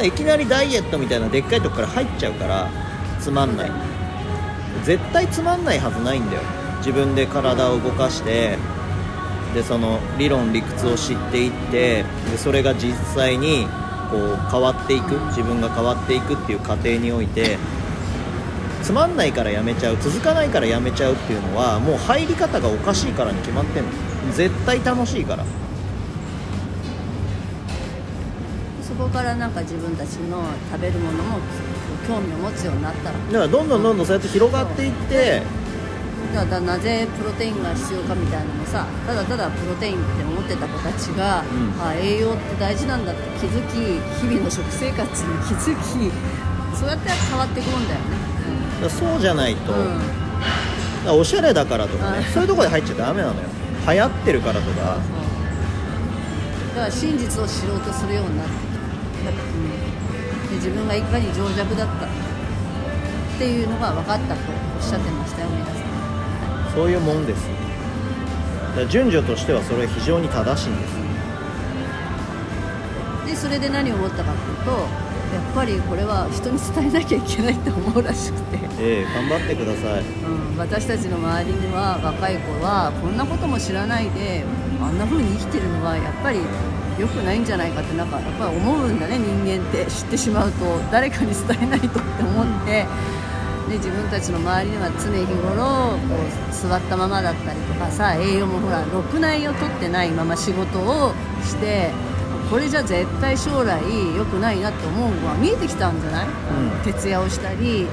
[0.00, 2.70] だいきなりダイエットみたいなでっかいとこから入っちゃうから
[3.20, 3.70] つまんない。
[4.84, 6.42] 絶対つまんないはずないんだよ。
[6.78, 8.56] 自分で体を動かして
[9.54, 13.66] でその理論理屈を知っていってでそれが実際に
[14.10, 15.14] こう変わっていく。
[15.28, 17.58] 自分が変わっていくっていう過程において
[18.82, 19.98] つまんないからやめちゃう。
[20.00, 23.90] 続かないからやめちゃうっていうのはもう入り方がおかしいからに決まってんの。
[24.32, 25.44] 絶対楽しいから。
[29.00, 31.38] こからなんか自分たちの食べるものも
[32.06, 33.18] 興味を持つようになったら。
[33.18, 35.42] だからどんどんどんどんそうやって広がっていって。
[36.34, 41.46] だからなぜプロテインが必要かみたいなのもさただただプロテインって思ってた子たちが、うん。
[41.82, 43.74] あ栄養って大事なんだって気づき
[44.20, 45.08] 日々の食生活に
[45.48, 45.80] 気づき
[46.78, 48.04] そうやって変わっていくもんだよね。
[48.74, 49.76] だからそうじゃないと、う
[51.16, 52.18] ん、おしゃれだからとかね。
[52.18, 53.40] うんそういうところで入っちゃダメなのよ。
[53.88, 54.66] 流行ってるからとか。
[54.70, 54.76] そう。
[56.76, 58.52] だから真実を知ろうとするようになって
[60.60, 62.08] 自分がいかに情弱だったっ
[63.38, 66.72] ていうのが分かったとおっしゃってましたよ皆さん。
[66.74, 67.48] そういうもんです。
[68.76, 71.00] だ順序としてはそれは非常に正しいんです。
[73.26, 80.02] でそれで何を思ったかっていうとやっぱりこれは人に伝えなきゃいけないって思うらしくて、ええ頑張ってください。
[80.02, 84.44] うん、私たちの周りには若い子はこんなことも知らないで
[84.82, 86.40] あんな風に生きてるのはやっぱり
[87.00, 89.86] 良くないんじゃないかってなんかやっぱり思うんだね人間って。
[89.90, 92.86] 知ってしまうと誰かに伝えないとって思って。
[93.68, 101.92] で自分たちの周りには常日頃こう座ったままだったりとかさ栄養もほらろくな栄養取ってないまま仕事をして
[102.50, 103.80] これじゃ絶対将来
[104.16, 106.30] 良くないなって思うのは見えてきたんじゃない、ん。
[106.82, 107.86] 徹夜をしたり、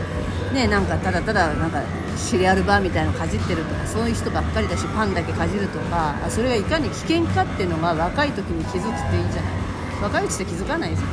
[0.52, 1.84] ね、なんかただただなんか
[2.18, 9.54] シリアルバーみたいなのかじってるとかそういう人ばっかりだしパンだけかじるとかあそれがいかに危険かっていうのが若い時に気づくっていいんじゃない
[10.02, 11.08] 若いうちって気づかないですよ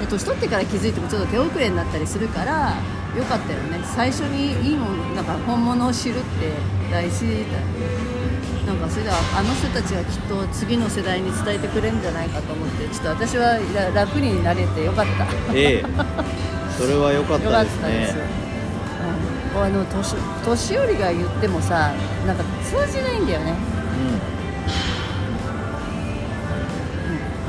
[0.00, 2.76] で年取ってから気づいてもちょっと手遅れになったりするから
[3.16, 3.80] よかったよね。
[3.96, 6.52] 最初にいいもんなんか本物を知るって
[6.90, 7.46] 大事だよね。
[8.66, 15.26] なんかそれではあの人たちはきっと次の世代に伝えてくれるんじゃないかと思ってちょっと私はら楽になれてよかった。
[15.54, 15.84] ええ。
[16.76, 18.45] それは良かっよかたですったです、ねうん、
[19.62, 21.92] あの年年寄りが言ってもさ
[22.26, 23.54] なんか通じないんだよね。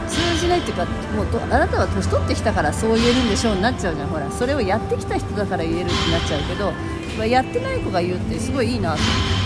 [0.08, 4.08] 通じないっていうかもうとあなたは年取ってきたからそう言えるんでしょうになっちゃうじゃん。
[4.08, 6.72] ほらそれをやってきた人だから言えるってなっちゃうけど
[7.18, 9.02] まあやってない子が言うってすごいいいなと。
[9.02, 9.38] うん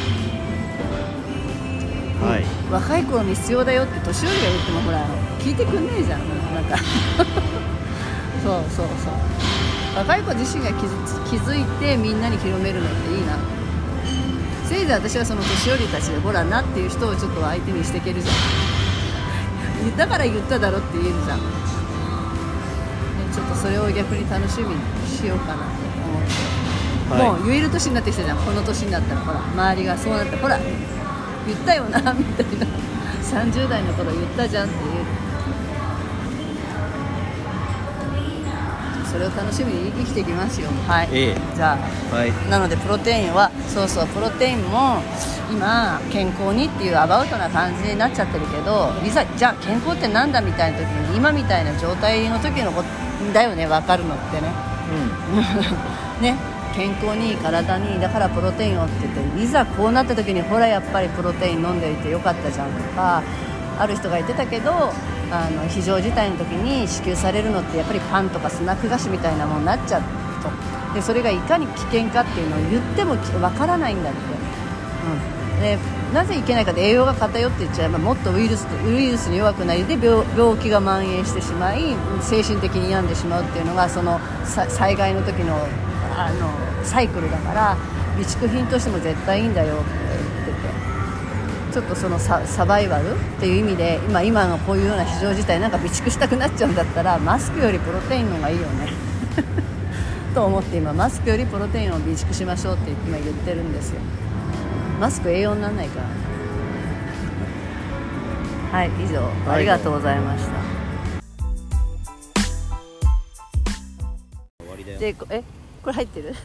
[2.22, 2.44] はい。
[2.72, 5.06] 若い頃に必要だよって年寄りが言ってもほら
[5.40, 6.20] 聞いてくんねえじゃん。
[6.54, 6.78] なんか。
[8.44, 9.14] そうそうそう
[9.96, 10.86] 若い子自身が気
[11.38, 13.38] づいてみんなに広めるのっていいな。
[14.66, 19.98] せいぜい私はその年寄りたちでほらなっていう人をちょっと相手にしていけるじゃん。
[19.98, 21.44] だから言っただろって言えるじゃん、ね、
[23.34, 24.76] ちょっとそれを逆に楽しみに
[25.08, 28.38] しようかなと思って、はいもう言える年になってきたじゃん。
[28.38, 32.66] この年になったらほら周りがそうなってほら言ったよなみたいな。
[33.22, 35.06] 30代の頃言ったじゃんって言え
[39.12, 40.70] それを楽しみに生きていきますよ。
[40.88, 42.32] はい、えじゃあはい。
[42.50, 45.02] なのでプロテインはそうそうプロテインも
[45.52, 52.84] 今健康にっていうアバウトな感じになっちゃってるけどいざじゃあ健康ってなんだみたいな時に今みたいな状態の時のこ
[53.34, 53.68] だよね。
[53.68, 54.50] 分かるのってね。
[56.22, 56.36] ね。
[56.74, 63.22] 健康にいい体にいいだからプロテインをって言っていざこうなった時にほらやっぱりプロテイン飲んでいてよかったじゃんとか
[63.78, 64.94] ある人が言ってたけど
[65.32, 70.02] あの非常事態の時に支給されるのってやっぱりパンとかスナック菓子みたいなものになっちゃう
[70.44, 70.50] と。
[70.94, 74.20] でそれがいかに危険かっていうのを言ってもわからないんだって、
[75.56, 75.78] うん、で
[76.14, 80.26] なぜいけないかって栄養が偏っていっちゃえばもっとウイルスとウイルスに弱くなりで病
[80.58, 85.56] 気が蔓延してしまい精神的に病んでしまうっていうのがその災害の時の
[86.18, 86.52] あの
[86.84, 87.78] サイクルだから
[88.18, 89.78] 備蓄品としても絶対いいんだよ。
[89.78, 90.01] って言ってて
[91.72, 98.90] ちょっとそのササバイバルっていう意味で今今のこういうような非常事態なんか備蓄したくなっちゃうんだったらマスクよりプロテインの方がいいよね。
[100.36, 104.02] と思って今マスクよりプロテインを備蓄しましょうって今言ってるんですよ。
[105.00, 106.02] マスク栄養にならないか
[108.72, 108.80] ら。
[108.80, 110.52] はい以上、ありがとうございました。
[114.60, 115.00] 終わりだよ。
[115.00, 115.44] でえ？
[115.84, 116.36] これ入ってる？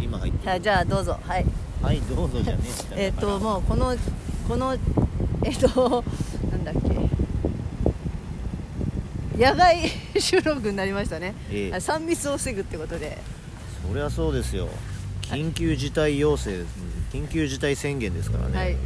[0.00, 0.50] 今入ってる。
[0.50, 1.18] は いじゃあどうぞ。
[1.26, 1.44] はい。
[1.82, 2.60] はいどうぞじゃね
[2.96, 3.94] ええっ、ともうこの
[4.46, 4.74] この
[5.44, 6.04] えっ、と
[6.50, 6.94] なんだっけ。
[9.36, 11.74] 野外 収録になりましたね、ええ。
[11.74, 13.18] あ3密を防ぐってことで。
[13.86, 14.68] そりゃそうですよ。
[15.22, 16.50] 緊急事態要請
[17.12, 18.76] 緊急事態宣言ですからね、はい。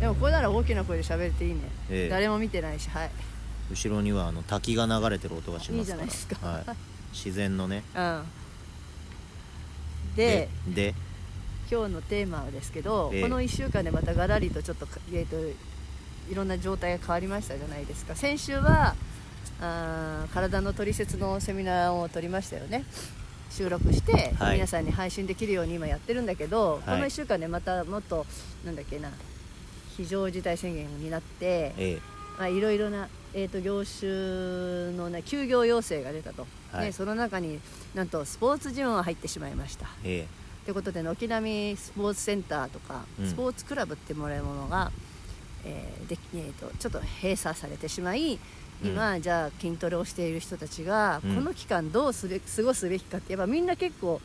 [0.00, 1.60] でもこれなら大きな声で喋れていいね、
[1.90, 2.08] ええ。
[2.08, 3.10] 誰も見てないしはい。
[3.70, 5.80] 後ろにはあの滝が流れてる音がしますから。
[5.80, 6.46] いいじゃないですか。
[6.46, 6.64] はい、
[7.12, 7.82] 自然のね。
[7.94, 8.22] うん。
[10.16, 10.94] でで
[11.70, 13.22] 今日のテーマはですけど、ええ。
[13.22, 15.36] この1週間でまたガラリとちょっと,、えー、と
[16.28, 18.16] いろんな状態が変わりましたじゃないですか。
[18.16, 18.96] 先週は
[19.60, 22.84] あー体の取説のセミナーを取りましたよね。
[23.50, 24.54] 収録して、はい。
[24.54, 26.90] 皆さんに配信できるように今やってるんだけど、い。
[26.90, 28.26] この1週間でまたもっと
[28.64, 29.10] なんだっけな
[29.96, 31.98] 非常事態宣言になって、え
[32.36, 36.86] まあ、いろいろな、えー、と業種の、ね、休業要請が出たと、はい。
[36.86, 37.60] ね、その中に
[37.94, 39.86] なんとスポーツジムが入ってしまいました。
[40.02, 43.26] ええということで軒並みスポーツセンターとか、うん。
[43.26, 44.90] スポーツクラブってもらうものが、
[45.64, 48.38] えーでえー、とちょっと閉鎖されてしまい
[48.82, 51.34] 今、じゃあ筋トレをしている人たちが、うん。
[51.36, 54.20] この期間どうすべ過ごすべきかってやっぱみんな結構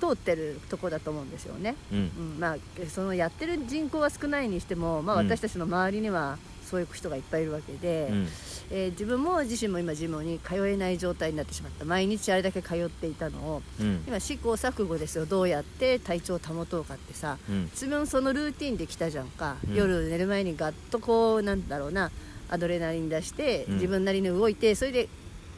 [0.00, 2.00] 通ってるとこだと思うんですよね、えうん。
[2.00, 2.40] うん。
[2.40, 2.56] まあ、
[2.88, 5.26] そのやってる人口は少ないにしても、まあ、うん。
[5.26, 8.28] 私たちの周りにはそういう人がいっぱいいるわけで、うん
[8.74, 11.84] えー自分も自身も今ジムに通えない状態になってしまった。
[11.84, 14.02] 毎日あれだけ通っていたのをうん。
[14.08, 15.26] 今試行錯誤ですよ。
[15.26, 17.64] どうやって体調を保とうかってさうん。
[17.66, 19.74] 自分そのルーティンできたじゃんか、うん。
[19.74, 22.10] 夜寝る前にガッとこうなんだろうな
[22.48, 23.74] アドレナリン出して、うん。
[23.74, 25.08] 自分なりに動いてそれで、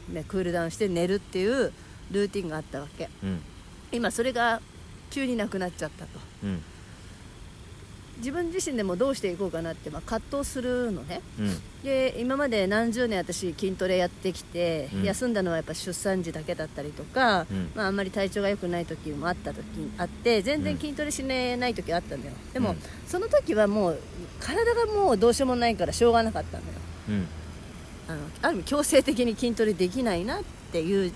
[0.09, 1.71] ね、クールダウンして寝るっていう
[2.11, 3.09] ルーティンがあったわけ。
[3.23, 3.39] うん。
[3.91, 4.61] 今それが
[5.09, 6.19] 急になくなっちゃったと。
[6.43, 6.61] うん
[8.25, 11.21] 自分自身でもどうしていこうかなって、まあ、葛藤するのね。
[11.39, 11.61] うん。
[11.83, 15.03] で今まで何十年私筋トレやってきて、うん。
[15.03, 17.71] 休んだのはやっぱ出産時だけだったりとか、うん。
[17.75, 19.63] まあ、あんまり体調が良くない時もあった時
[19.99, 22.31] あって全然筋トレしれない時あったのよ。
[22.51, 22.77] でも、うん。
[23.07, 23.99] その時はもう
[24.39, 26.69] 体がもうどうしようもないからしょうがなかったのよ。
[27.09, 27.27] うん。
[28.07, 31.13] あのある意味強制的に筋トレできないなっていう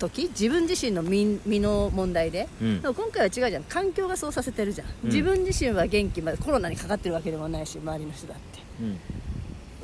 [0.00, 2.82] 時自分自身の身身の問題で、うん。
[2.82, 3.64] でも今回は違うじゃん。
[3.64, 5.10] 環境がそうさせてるじゃん、うん。
[5.10, 8.60] 自分自身は元気までコロナにかかってるわけでもないし周りの人だって。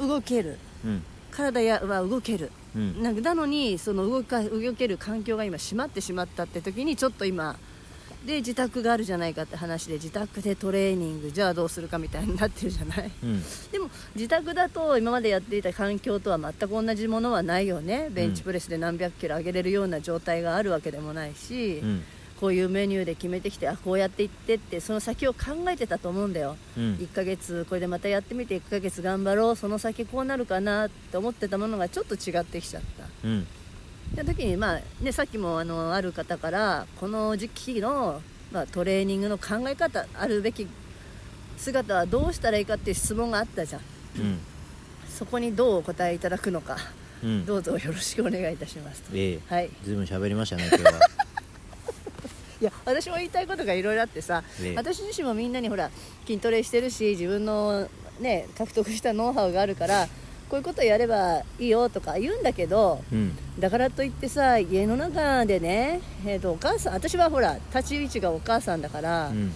[0.00, 0.08] うん。
[0.08, 0.58] 動ける。
[0.84, 1.02] うん。
[1.30, 2.50] 体やは動ける。
[2.74, 3.02] うん。
[3.02, 7.56] なんかなのにその動か動ける環境が今閉まってしまったって時にちょっと今
[8.26, 13.10] で自宅があるじゃないかって話で自宅でトレーニングじゃあどうするかみたいになってるじゃない？
[13.22, 13.42] うん。
[13.70, 18.08] でも自宅だと今までやっていた環境とは全く同じものはないよね。
[18.10, 22.04] ベンチプレスで何百キロ上げれるような状態があるわけでもないし、うん。
[22.40, 26.56] こういうメニューで決めてきてあこうやっていってってその先を考えてたと思うんだよ。
[26.76, 26.94] うん。
[26.96, 33.04] 1ヶ月これでまたやってみて1ヶ月頑張ろうその先こうなるかなって思ってたものがちょっと違ってきちゃった。
[33.24, 33.46] うん
[34.14, 40.66] で時に、まあね、さっきもあのある方からこの時期の、まあ、トレーニングの考え方あるべき
[41.58, 43.80] 姿はどうしたらいいかっていう質問があったじゃん。
[44.18, 44.38] うん。
[45.08, 46.76] そこにどうお答えいただくのか
[47.22, 47.46] うん。
[47.46, 49.10] どうぞよろしくお願いいたしますと。
[49.14, 49.40] ええ。
[49.48, 49.70] はい。
[49.82, 51.00] ずいぶん喋りましたね今日は。
[52.58, 54.74] いや私も言いたいことがいろいろあってさ、ええ。
[54.76, 55.90] 私自身もみんなにほら
[56.26, 57.88] 筋トレしてるし自分の
[58.18, 60.08] ね獲得したノウハウがあるから
[60.48, 63.36] こういうことやればいいよとか言うんだけどうん。
[63.58, 69.52] だからといってさ家の中でね、えー、とお母さん私はほら立ち位置がお母さんだから、うん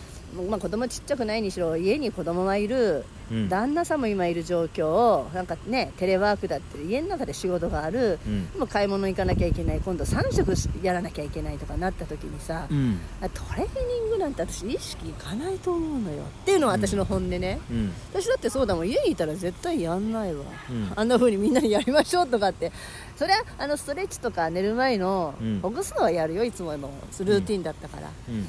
[0.49, 3.49] まあ、子供ちっちゃくないにしろ家に子供がいる、うん。
[3.49, 8.53] 旦那さんも今いる状況をなんかねテレワークだって家の中で仕事がある、うん。
[8.53, 13.01] でも買い物行かなきゃいけない今度3食やらなきゃいけないとかなった時にさ、うん。
[13.21, 16.23] あトレーニングなんて私意識いかないと思うのよ。
[16.43, 17.93] っていうのは私の本音ね、うん。
[18.13, 20.93] 私だってそうだもん家にいたら絶対やんないわ、うん。
[20.95, 22.73] あんな風にみんなにやりましょうとかって。
[23.17, 25.61] それはあのストレッチとか寝る前のうん。
[25.61, 26.91] ほぐすのはやるよいつもの
[27.21, 28.49] ルーティンだったから、うん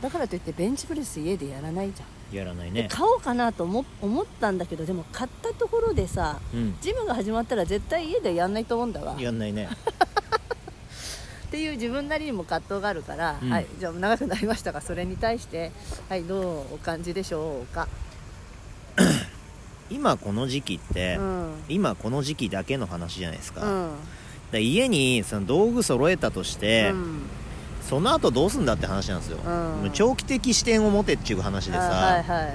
[0.00, 2.84] だからといってベンチプレス家でやらないじゃん、やらないね。
[2.84, 6.76] で買おうかなと思思ったんだけどでも買ったところでさうん。
[6.80, 9.20] ジムが始まったら絶対家でやんないと思うんだわ。
[9.20, 9.68] やんないね。
[11.48, 13.50] っていう自分なりにも葛藤があるから、うん。
[13.50, 15.72] はい、じゃあ長くなりましたがそれに対して、
[16.08, 17.88] はい、どうお感じでしょうか、
[19.90, 21.54] 今この時期って、うん。
[21.68, 23.66] 今この時期だけの話じゃないですか,、
[24.52, 24.62] うん。
[24.62, 27.22] 家にその道具揃えたとして、うん
[27.90, 29.90] その後どうすんだって話なんですよ、うん。
[29.92, 32.54] 長期的視点を持てっていう話でさ、あはいは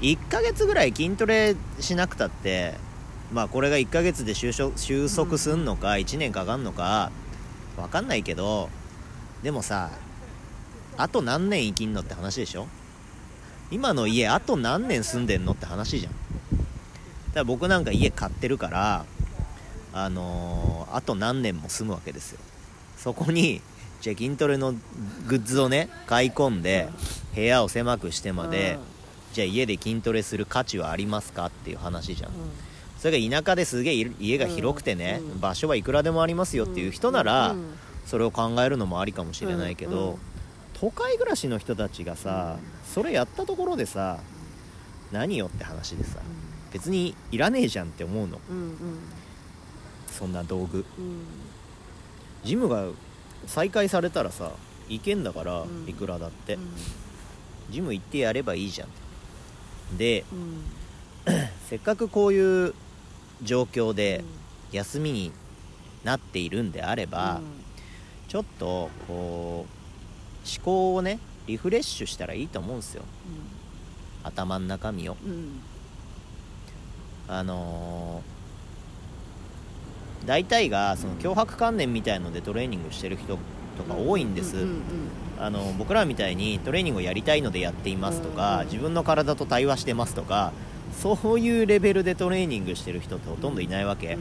[0.00, 0.14] い。
[0.14, 2.74] 1ヶ月ぐらい筋トレしなくたって
[3.30, 7.10] まあこれが1ヶ月で収束収束すんのか1年かかんのか
[7.76, 8.70] 分かんないけど
[9.42, 9.90] でもさ
[10.96, 12.66] あと何年生きんのって話でしょ？
[13.70, 16.12] 今の家あと何年住んでんのって話じゃん。
[16.12, 16.20] だか
[17.34, 19.04] ら僕なんか家買ってるから
[19.92, 22.38] あのーあと何年も住むわけですよ。
[22.96, 23.60] そこに
[24.06, 24.72] じゃあ筋トレの
[25.26, 26.88] グッズをね買い込んで
[27.34, 28.78] 部屋を狭くしてまで、
[29.32, 32.36] じゃあ家で筋トレする価値はありますかっていう話じゃん、うん。
[33.00, 37.74] それが田舎ですげえ家が広くてね、うん場所はいくらでもありますよっていう人なら、うん
[38.06, 40.20] それを考えるのもありかもしれないけど、
[40.74, 44.20] 都会暮らしの人たちがさ、それやったところでさ
[45.10, 46.20] 何よって話でさ
[46.72, 48.38] 別にいらねえじゃんって思うの。
[50.12, 50.84] そんな道具。
[50.96, 51.24] うん。
[52.44, 52.84] ジムが
[53.46, 54.52] 再開されたらさ
[54.88, 55.88] 行けんだから、うん。
[55.88, 56.62] いくらだって、うん。
[57.70, 59.96] ジム行ってやればいいじゃん。
[59.96, 60.64] でうん。
[61.68, 62.74] せっかくこういう
[63.42, 64.24] 状況で
[64.72, 65.32] 休みに
[66.04, 67.40] なっているんであれば、
[68.28, 71.18] ちょっとこう思考をね
[71.48, 73.02] リフレッシュしたらいいと思うんですよ。
[74.22, 75.16] 頭の中身を。
[77.28, 78.35] あのー
[80.26, 83.38] 大体がその脅迫観念みたいのでトレーニングしてる人
[83.76, 84.80] とか多いんです、うんうん
[85.38, 90.50] あの僕らみたいにトレーニングをやりたいのでやっていますとか、うん自分の体と対話してますとか
[90.98, 94.20] そういうレベルでトレーニングしてる人ってほとんどいないわけ、うん。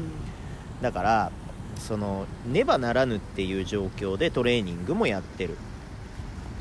[0.82, 1.32] だから
[1.80, 5.56] そのねばならぬっていう状況でトレーニングもやってる。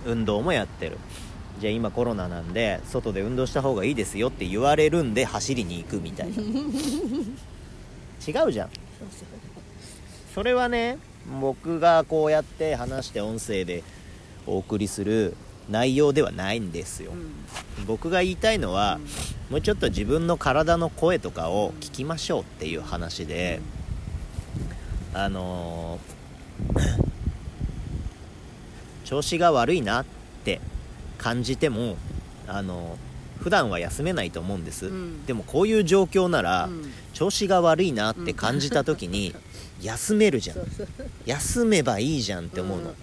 [0.06, 0.98] 運動もやってる。
[1.58, 6.34] じゃあ今コロナなんで外で運動した方がいいですよって言われるんで走りに行くみたいな。
[8.26, 8.70] 違うじゃん
[10.34, 10.98] それはね
[11.40, 13.82] 僕がこうやって話して音声で
[14.46, 15.36] お送りする
[15.70, 17.86] 内容ではないんですよ、うん。
[17.86, 18.98] 僕が言いたいのは、
[19.50, 23.60] もうちょっと自分の体の声とかを聞きましょうっていう話で、
[25.14, 26.14] あのー
[29.04, 30.04] 調子が悪いなっ
[30.44, 30.60] て
[31.18, 31.96] 感じても、
[32.46, 33.03] あのー
[33.40, 35.26] 普段は休めないと思うんです、うん。
[35.26, 36.92] でもこういう状況なら、うん。
[37.12, 39.34] 調子が悪いなって感じた時に、
[39.82, 40.56] 休めるじゃん。
[41.26, 42.94] 休めばいいじゃんって思うの、んん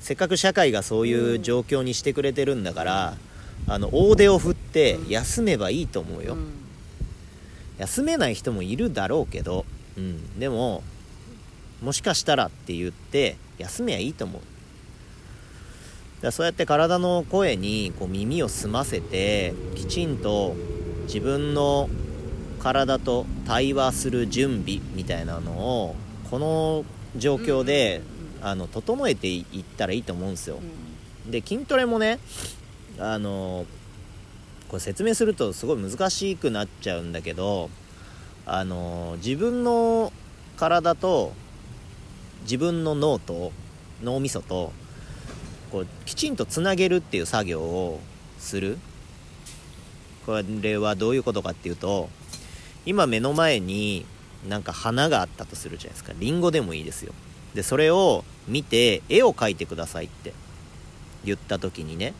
[0.00, 3.16] せっかく社会がそういう状況にしてくれてるんだから、
[3.66, 6.46] あの大手を振って休めばいいと思うよ、うん。
[7.78, 9.64] 休めない人もいるだろうけど、
[9.96, 10.82] うん、でも
[11.82, 14.42] もしかしたらって言って休めばいいと思う
[16.22, 20.54] だそうやって体の声にこう耳を澄ませてきちんと
[21.04, 21.88] 自分の
[22.60, 25.96] 体と対話する準備みたいなのを
[26.30, 26.84] この
[27.16, 28.02] 状況で、
[28.42, 30.58] あの整えていったらいいと思うんですよ、
[31.28, 32.18] で筋トレもね
[32.98, 33.66] あの
[34.68, 37.70] これ説明するとすごい難しくなっちゃうんだけど
[38.44, 40.12] あの自分の
[40.56, 41.32] 体と
[42.42, 43.52] 自分の脳と
[44.02, 44.72] 脳みそと
[45.70, 48.00] こうきちんとつなげるっていう作業を
[48.38, 48.78] する。
[50.24, 52.10] これはどういうことかっていうと
[52.84, 54.04] 今目の前に
[54.48, 56.12] なんか花があったとするじゃないですか。
[56.18, 57.12] リンゴでもいいですよ。
[57.54, 60.32] でそれを見て絵を描いてくださいって
[61.24, 62.12] 言った時にね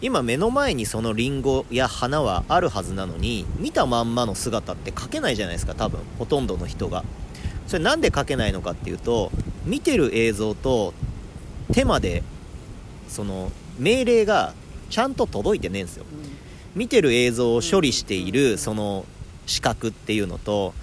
[0.00, 6.00] 今目の前にそのリンゴや花はあるはずなのに見たまんまの姿って描けないじゃないですか多分。
[6.18, 7.04] ほとんどの人が。
[7.66, 9.32] それなんで描けないのかっていうと
[9.64, 10.94] 見てる映像と
[11.72, 12.22] 手まで
[13.08, 14.54] その命令が
[14.90, 16.04] ちゃんと届いてねえんですよ。
[16.74, 19.04] 見てる映像を処理しているその
[19.46, 20.74] 視覚っていうのと、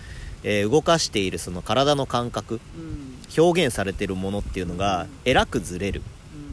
[0.44, 3.14] えー動かしているその体の感覚うん。
[3.36, 6.02] 表現されてるものっていうのがえらくずれる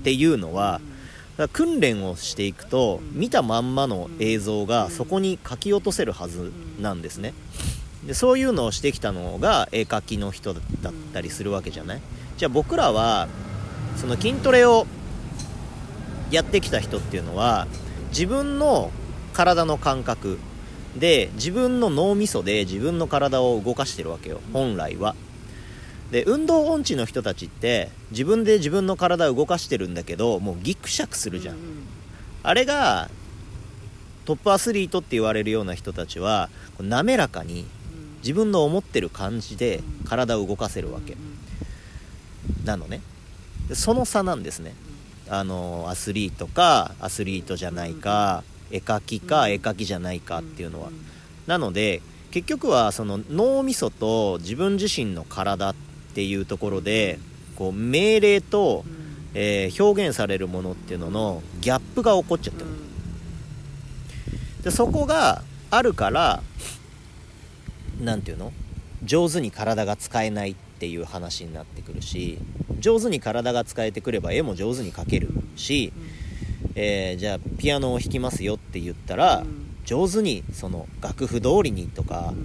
[0.01, 0.81] っていうのは
[1.37, 7.35] から訓練をしていくと見たまんまの映像がそこに書き落とせるはずなんですね。
[8.07, 12.01] でそういうのをしてきたのが絵描きの人だったりするわけじゃない？
[12.39, 13.29] じゃあ僕らは
[13.97, 14.87] その筋トレを
[16.31, 17.67] やってきた人っていうのは
[18.11, 18.91] 自分の
[19.33, 20.39] 体の感覚。
[20.97, 24.41] で自分の脳みそで自分の体を動かしてるわけよ。
[24.53, 25.15] 本来は。
[26.11, 31.57] で運動音痴の人たちって自分で自分の体を動かしてるんだけどもうギクシャクするじゃん、
[32.43, 33.09] あれが
[34.25, 36.51] トップアスリートって言われるような人たちは
[36.81, 37.65] 滑らかに
[38.23, 41.17] 自分の思ってる感じで体を動かせるわけ。
[42.65, 43.01] なのね。
[43.73, 44.75] その差なんですね
[45.31, 50.91] あのアスリートかアスリートじゃないか絵描きか絵描きじゃないかっていうのは。
[51.47, 55.75] なので結局はその脳みそと自分自身の体っ
[56.15, 57.19] ていうところで
[57.57, 58.85] こう命令と、
[59.35, 62.67] えー、表現されるものっていうののギャップが起こっちゃってる。
[64.65, 66.43] でそこがあるから
[68.01, 68.53] 何て言うの？
[69.03, 72.39] 上手に体が使えないっていう話になってくるし
[72.81, 75.93] 上手に体が使えてくれば絵も上手に描けるし、
[76.75, 79.45] えー、じゃあピアノを弾きますよって言ったら、
[79.85, 82.37] 上手にその楽譜通りにとか弾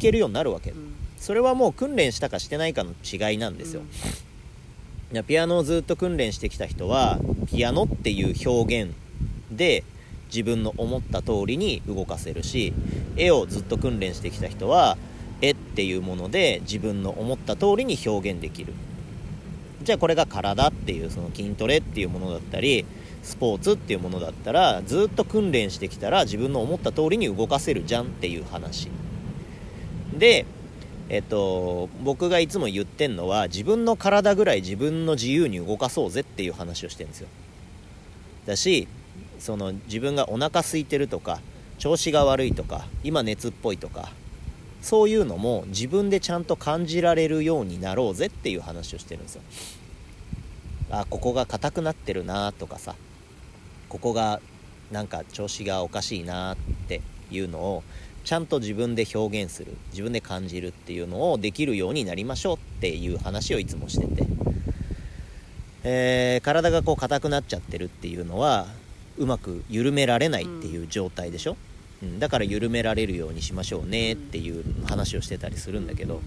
[0.00, 0.72] けるようになるわけ、
[1.18, 3.82] それはもう訓練したかしてないかの違いなんですよ、
[5.12, 8.94] うん、ピアノをずっと訓練してきた人はピアノっていう表現
[9.50, 9.82] で
[10.26, 12.72] 自分の思った通りに動かせるし
[13.16, 14.98] 絵をずっと訓練してきた人は
[15.40, 18.72] 絵っていうもので自分の思った通りに表現できる。
[19.82, 22.86] じゃあこれが体っていうその筋トレっていうものだったり
[23.22, 28.88] スポーツっていうものだったらずっと訓練してきたら自分の思った通りに動かせるじゃんっていう話。
[30.16, 30.46] で
[31.10, 37.28] えっと僕がいつも言ってんのは自分の体ぐらい自分の自由に動かそうぜっていう話をしてるんですよ。
[38.46, 38.88] だし
[39.38, 41.40] その自分がお腹空いてるとか
[41.78, 44.10] 調子が悪いとか今熱っぽいとか
[44.84, 49.42] そういうのも自分でちゃんと感じられるようになろうぜっていう話をしてるんですよ。
[50.90, 52.94] あここが硬くなってるなとかさ。
[53.88, 54.40] ここが
[54.92, 56.56] なんか調子がおかしいなっ
[56.86, 57.82] ていうのを
[58.24, 59.72] ちゃんと自分で表現する。
[59.92, 64.26] 自分で感じるっていうのをできるようになりましょうっていう話をいつもしてて、
[65.84, 68.66] えー、体がこう硬くなっちゃってるっていうのは
[69.16, 71.56] うまく緩められないっていう状態でしょ、うん、
[72.18, 76.20] だから緩められるようにしましょうねっていう話をしてたりするんだけど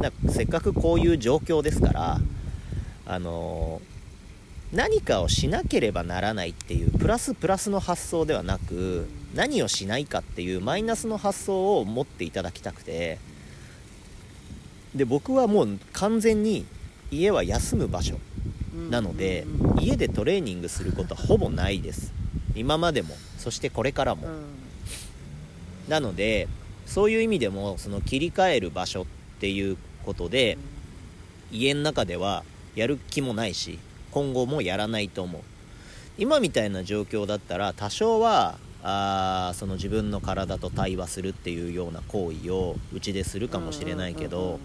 [0.00, 2.20] だせっかくこういう状況ですから
[3.06, 13.18] あのー、何かをしなければならないっていうプラスプラスの発想ではなく何をしないかっていうマイナスの発想を持っていただきたくて
[14.94, 16.66] で僕はもう完全に
[17.10, 18.18] 家は休む場所
[18.90, 19.46] なので
[19.80, 22.12] 家でトレーニングすることはほぼないです。
[22.54, 24.28] 今までもそしてこれからも、
[25.92, 26.48] なので
[26.86, 29.04] そういう意味でもその切り替える場所っ
[29.40, 29.76] ていう
[30.06, 30.56] ことで
[31.50, 33.78] 家の中ではやる気もないし
[34.10, 35.42] 今後もやらないと思う。
[36.16, 44.58] 今みたいな状況だったら多少はあその自分の体と対話するっていうような行為をうちでするかもしれないけど、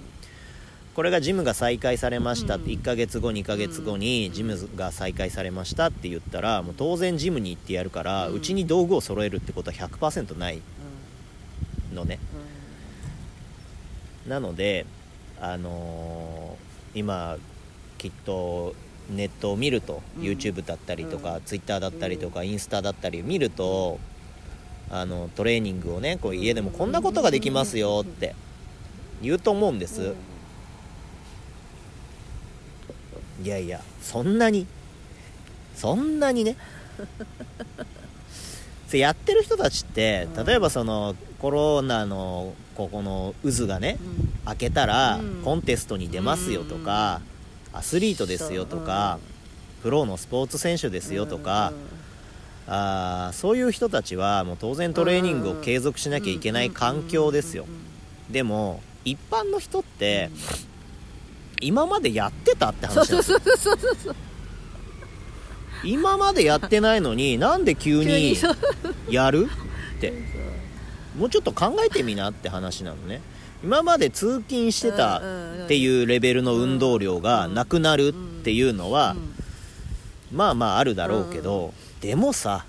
[0.95, 10.61] これがジムが再開されましたって、1ヶ月後2ヶ月後にジムが再開されましたって言ったらもう当然ジムに行ってやるからうち、に道具を揃えるってことは100%ない
[11.93, 12.19] のね、
[14.27, 14.85] なので
[15.39, 17.37] あのー、今
[17.97, 18.75] きっと
[19.09, 23.99] ネットを見ると、うん、YouTube だったりとか、うん、Twitter だったりとか、インスタだったり見ると
[24.89, 28.35] あのトレーニングをねこう家でもこんなことができますよって
[29.21, 30.13] 言うと思うんです、
[33.43, 34.67] いやいやそんなに
[35.75, 36.55] そんなにね
[38.93, 43.97] やってる人たちって例えばそのコロナのここの渦がね、
[44.45, 47.21] 開けたらコンテストに出ますよとか、
[47.73, 49.19] アスリートですよとか、
[49.81, 51.73] プロのスポーツ選手ですよとか、
[52.67, 57.65] あそういう人たちはもう当然トレーニングを継続しなきゃいけない環境ですよ。
[58.29, 60.29] でも一般の人って
[61.61, 64.15] 今までやってたって話なんですよ
[65.83, 68.35] 今までやってないのになんで急に
[69.09, 69.49] やる？
[69.97, 70.13] って。
[71.17, 73.21] もうちょっと考えてみなって話なのね。
[73.63, 75.21] 今まで通勤してたっ
[75.67, 78.13] ていうレベルの運動量がなくなるっ
[78.43, 79.15] ていうのは
[80.31, 82.65] まあまああるだろうけどでもさ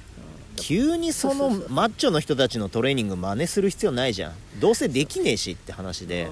[0.57, 4.33] 急にそのマッチョの人たちのトレーニング真似する必要ないじゃん。
[4.61, 6.31] どうせできねえしって話で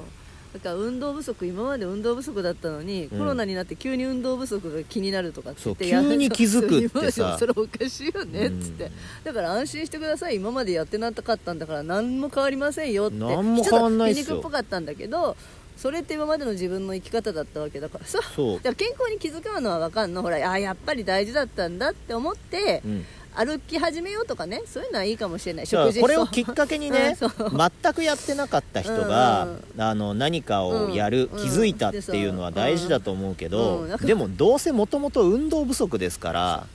[0.57, 3.19] だから運動不足今まで運動不足だったのに、うん。
[3.19, 7.13] コロナになって急に運動不足が気になるとかって言ってそう急に気づくってさ。
[7.13, 8.93] そう今までそれおかしいよねっつって、うん
[9.25, 10.37] だから安心してください。
[10.37, 14.27] 今までやってなかったんだから何も変わりませんよって何も変わんないっすよ。
[14.27, 15.37] ちょっと皮肉っぽかったんだけど
[15.77, 18.57] それって今までの自分の生き方だったわけだからさそう。
[18.63, 20.23] だから健康に気遣うのは分かんの。
[20.23, 23.05] ほらあやっぱり大事だったんだって思って、うん
[23.37, 25.67] 歩き始めようとかねそういうのはいいかもしれない。
[25.67, 36.67] 食事これをきっかけにね 全くやってなかった人が、うんあの何かをやる、うん気づいたっていうのは大事だと思うけど、でもどうせもともと運動不足ですから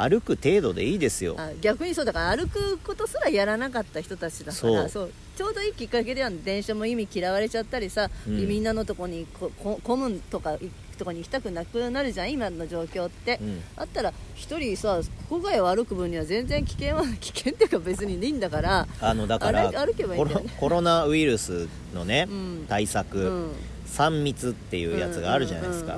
[0.00, 1.36] 歩く程度でいいですよ。
[1.38, 5.12] あ逆にそうだから歩くことすらやらなかった人たちだからそう。
[5.36, 8.48] ちょうどいいきっかけでは電車も意味嫌われちゃったりさ、うん。
[8.48, 13.62] みんなのとこにここ混むとかいとこに行きたくなくなるじゃん今の状況って、うん。
[13.76, 20.50] あったら一人さ郊外を歩く分には全然危険は危険っていうか別にいいんだからあのだから歩歩けばいいんだよね。
[20.58, 22.66] コロナウイルスのね、うん。
[22.68, 23.52] 対策、うん。
[23.86, 25.96] 3密っていうやつがあるじゃないですか、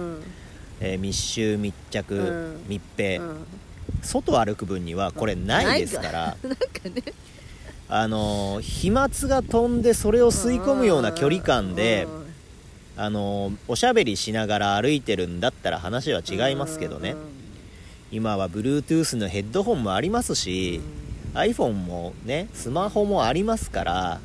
[0.81, 2.65] えー密集密着、うん。
[2.69, 3.21] 密閉、
[4.03, 6.37] 外歩く分にはこれないですから。
[6.43, 7.03] なんかね。
[7.89, 13.03] あのー飛沫が飛んでそれを吸い込むような距離感で、うん。
[13.03, 17.19] あのーおしゃべりしながら歩いてるんだったら話は違いますけどね、うん。
[18.11, 20.81] 今は Bluetooth のヘッドホンもありますし、
[21.35, 24.21] iPhone もねスマホもありますから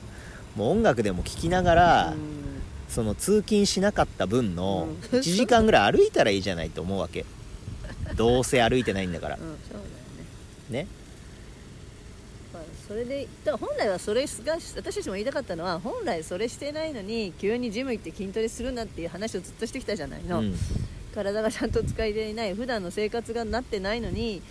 [0.55, 2.18] もう音楽でも聴きながら、うん。
[2.88, 5.20] その通勤しなかった分のうん。
[5.20, 7.26] 1時間ぐらい歩いたらいいじゃないと思うわけ
[8.18, 9.36] どうせ歩いてないんだから。
[9.36, 9.84] うんそうだよ
[10.70, 10.86] ね。
[10.86, 10.88] ね。
[12.53, 20.55] まあそれでだから本来はそれが私たちも言いたかったのは本来それしてないのに急にジム行って筋トレするなっていう話をずっとしてきたじゃないの、うん。
[21.13, 24.41] 体がちゃんと使えていない普段の生活がなってないのにい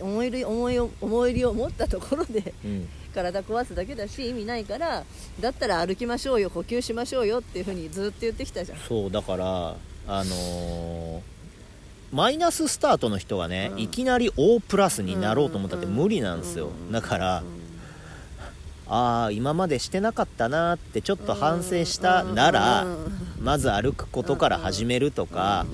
[0.00, 2.88] 思い入り思いを思い入りを持ったところでうん。
[3.14, 5.04] 体壊すだけだし意味ないから
[5.38, 8.78] だったら歩きましょうよ呼吸しましょうよっていうふうにずっと言ってきたじゃん。
[8.78, 9.76] そうだから
[10.08, 11.33] あのー
[12.14, 13.78] マイナススタートの人がね、うん。
[13.80, 15.94] いきなり O プラスになろうと思ったってうん。
[15.94, 16.92] 無理なんですよ、うん。
[16.92, 17.42] だから、
[18.86, 22.86] ああ今までしてなかったなってちょっと反省したなら、
[23.40, 25.66] まず歩くことから始めるとか、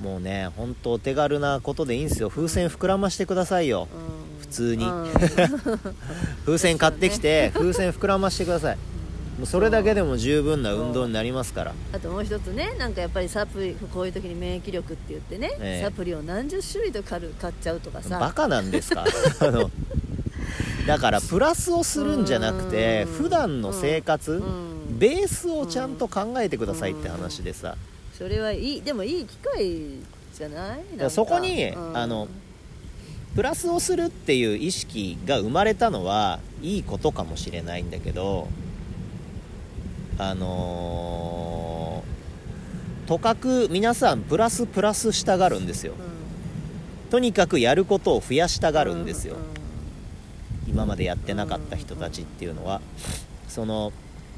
[0.00, 2.28] もうね本当お手軽なことでいいんですよ。
[2.28, 3.86] 風船膨らましてくださいよ、
[4.40, 4.84] 普通に。
[4.84, 5.10] うん。
[6.44, 8.78] 風船買ってきて風船膨らましてください
[9.40, 11.74] もうそれだけでも十分な運動になりますから。
[11.94, 15.84] あともう一つねなんかやっぱりサプリこういう時に免疫力って言ってね、ええ。
[15.84, 18.18] サプリを何十種類と買う買っちゃうとかさ。
[18.18, 19.04] バカなんですか？
[19.40, 19.70] あの
[20.86, 23.14] だからプラスをするんじゃなくてうん。
[23.14, 24.98] 普段の生活うん。
[24.98, 27.76] ベースをちゃんと考えてくださいって話でさ。
[28.18, 28.82] それはいい。
[28.82, 30.00] でもいい機会
[30.36, 31.10] じゃない？
[31.10, 31.96] そこにうん。
[31.96, 32.28] あの
[33.34, 38.48] プラスをするっていう意識が生まれたのはいいことかもしれないんだけど
[40.20, 42.10] あのー
[43.08, 45.94] とかく皆さんプラスプラスしたがるんですよ。
[45.94, 47.10] うん。
[47.10, 49.34] とにかくやることを増やしたがるんですよ。
[49.34, 49.38] う
[50.68, 52.80] 今までやってなかった人たちっていうのは。
[53.48, 53.92] その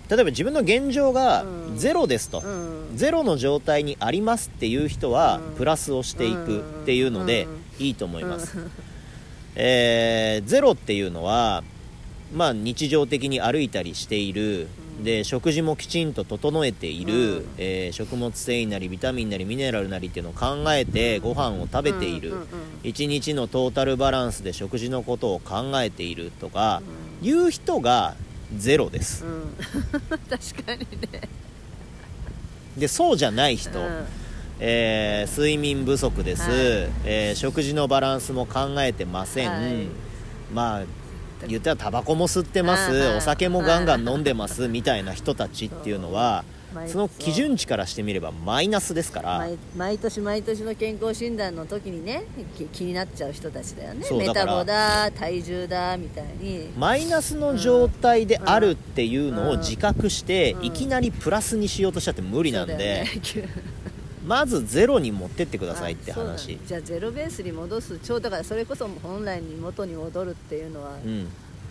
[0.09, 1.77] 例えば自分の現状がうん。
[1.77, 2.97] ゼロですと、んうん。
[2.97, 5.55] ゼロの状態にありますっていう人はうん。
[5.57, 7.45] プラスをしていくっていうので
[7.79, 7.85] うん。
[7.85, 8.57] いいと思います、
[9.57, 11.63] えーゼロっていうのは
[12.35, 14.69] まあ日常的に歩いたりしている
[15.03, 17.47] で食事もきちんと整えている、うん。
[17.59, 22.49] えー食物繊維なりビタミンなりミネラルなりっていうのを考えてご飯を食べている、うんうんうん
[22.85, 26.83] 一日のトータルバランスで食事のことを考えているとか、
[27.23, 28.17] いう人が
[28.57, 29.25] ゼロです。
[29.25, 29.55] うん。
[30.29, 30.81] 確かに
[31.13, 31.29] ね。
[32.77, 34.05] でそうじゃない人、うん。
[34.59, 36.91] えー睡眠不足です、はい。
[37.05, 39.87] えー食事のバランスも考えてません、はい。
[40.53, 40.83] まあ
[41.49, 44.69] 言ったらタバコも吸ってます、お酒もガンガン飲んでます。
[44.69, 46.45] みたいな人たちっていうのは
[46.87, 49.39] その基準値からしてみればマイナスですから。
[49.39, 52.25] 毎毎年毎年の健康診断の時にね
[52.57, 54.07] き気になっちゃう人たちだよね。
[54.11, 56.71] メタボだ体重だみたいに。
[56.79, 59.59] マイナスの状態であるっていうのをうん。
[59.59, 63.05] 自覚して、うんいきなりプラスにしようとしちゃって無理なんで、
[64.27, 66.49] まずゼロに持ってってくださいって話。
[66.49, 66.59] ね。
[66.67, 67.99] じゃあゼロベースに戻す。
[67.99, 71.29] 超だからそれこそ本来に元に戻るっていうのはうん。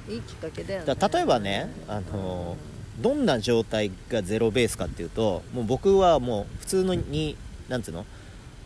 [0.10, 0.96] いいきっかけだよね。
[0.96, 2.58] だ例えばね、あの
[3.00, 7.38] どんな状態がゼロベースかっていうともう僕はもう普通のに
[7.70, 8.06] なんつうの？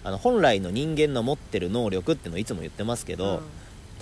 [0.04, 3.42] あの本来の人間の持ってる能力っていうのをいつも言ってますけど、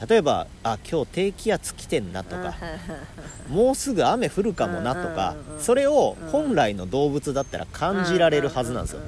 [0.08, 2.56] 例えばあ今日低気圧来てんなとか、
[3.50, 9.02] もうすぐ雨降るかもなとか、うんうんうんそれをうん本来の動物だったら感じられるはずなんですよ、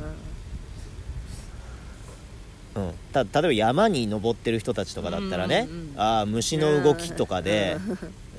[2.76, 6.00] うん、た例えば山に登ってる人たちとかだったらね、うんうんうん。
[6.00, 7.78] ああ虫の動きとかで、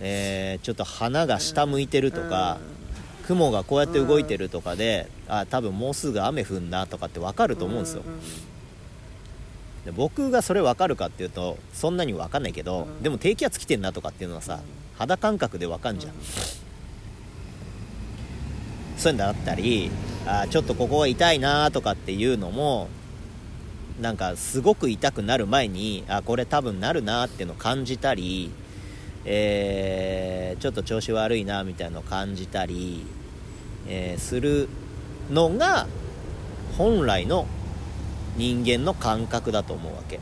[0.01, 2.59] えーちょっと花が下向いてるとか、
[3.27, 8.03] 雲がこうやって動いてるとかで、あ多分もうすぐ雨降んなとかって分かると思うんですよ、
[9.87, 13.03] で僕がそれ分かるかっていうとそんなに分かんないけど、うん。
[13.03, 14.61] でも低気圧来てんなとかっていうのはさ、
[14.99, 16.13] 肌感覚で分かんじゃん、
[18.99, 19.91] そういうのだったり
[20.27, 22.89] あちょっとここが痛いなとかっていうのも
[24.01, 28.51] なんかすごく痛くなる前にあこれ多分なるなっていうのを感じたり、
[29.25, 33.05] えーちょっと調子悪いなみたいなのを感じたり、
[33.89, 34.69] えーする
[35.31, 35.87] のが
[36.79, 37.47] 本来の
[38.37, 40.21] 人間の感覚だと思うわけ、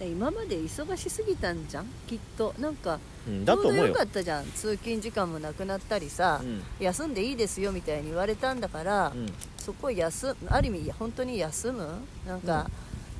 [0.00, 1.86] で今まで忙しすぎたんじゃん？
[2.06, 2.54] きっと。
[2.58, 3.76] なんかうん、だと思うよ。
[3.76, 4.44] ちょうどよかったじゃん。
[4.52, 6.62] 通勤時間もなくなったりさ、うん。
[6.80, 9.26] 休んでいいですよみたいに言われたんだから、うん
[9.68, 11.86] そこ休ある意味本当に休む？
[12.26, 12.70] なんか、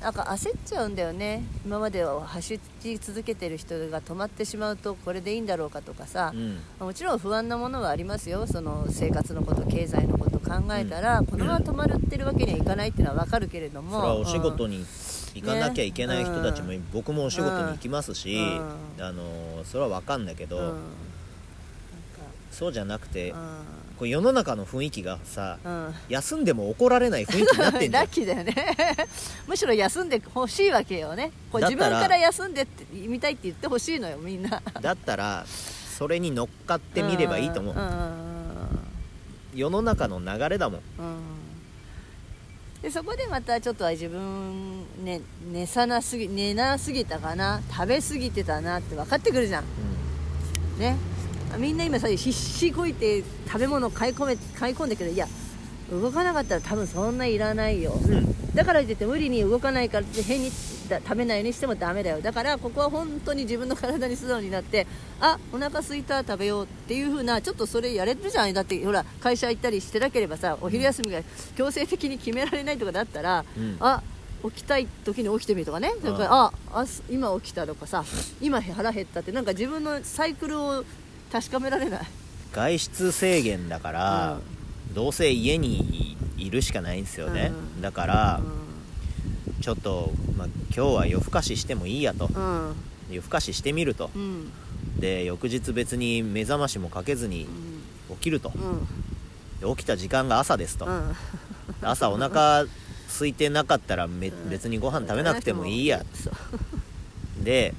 [0.01, 1.43] なんか焦っちゃうんだよね。
[1.63, 6.57] 今までは走り続けてる人が止まってしまうとこれでいいんだろうかとかさ、うん。
[6.79, 8.47] もちろん不安なものはありますよ。
[8.47, 13.99] その生活のこと経済のこと考えたら、このまま止まってるわけにはいかないっていうのは分かるけれども。
[13.99, 14.85] それはお仕事に、に
[15.35, 16.79] 行かなきゃいけない人たちも、ね。
[16.91, 19.05] 僕もお仕事に行きますし、うん。
[19.05, 20.73] あのそれは分かんだけど、
[22.49, 23.37] そうじゃなくて、か
[23.99, 28.05] こう世の中の雰囲気がさうん、うん休んでも怒られない雰囲気になってんラん。
[28.05, 28.55] ッキーだよね。
[29.45, 31.31] むしろ休んでほしいわけよね。
[31.51, 34.61] こう自分から休んでってみたいって言ってほしいのよみんな。
[34.81, 35.45] だったら
[35.97, 37.89] それに乗っかってみればいいと思う、んんん
[39.53, 40.81] 世の中の流れだもん。
[40.97, 41.19] うん。
[42.81, 45.19] でそこでまたちょっとは自分、ね、
[45.51, 47.61] 寝さなすぎ寝なすぎたかな。
[47.69, 49.65] 食べ過ぎてたなって分かってくるじゃん。
[50.79, 50.95] ね
[51.57, 55.27] みんな今さ必死こいて食べ物買い込め買い込んでくるいや
[55.91, 60.51] 動かなかったら多分そんないらないよ、うん、うんだから言って無理に動かないからって変に
[60.89, 62.19] だ食べないようにしてもダメだよ。
[62.19, 64.87] だからここは本当に自分の体に素直になって
[65.21, 71.21] あお腹空いた食べようっていう風なちょっとそれやれるじゃんだってほら会社行ったりしてなければさお昼休みが
[71.55, 73.77] 強制的に決められないとかだったら、うん。
[73.79, 74.01] あ
[74.41, 75.91] 起きたい時に起きてみるとかね。
[76.01, 78.03] だからああす今起きたとかさ
[78.41, 80.85] 今腹減ったってなんか自分のサイクルを
[81.31, 82.01] 確かめられない。
[82.51, 84.39] 外出制限だから、
[84.93, 87.81] どうせ家にいるしかないんですよね、うん。
[87.81, 89.61] だからう、ん。
[89.61, 92.27] ちょっと、まあ、今日は夜更かししてもいいやと。
[92.27, 92.75] うん。
[93.11, 94.09] 夜更かししてみると。
[94.15, 94.51] うん。
[94.99, 97.47] で翌日別に目覚ましもかけずに
[98.09, 98.51] 起きると。
[99.75, 101.15] 起きた時間が朝ですと、うん。
[101.81, 102.65] 朝お腹
[103.07, 106.03] 空いてなかったらめ別にご飯食べなくてもいいや。
[107.43, 107.73] で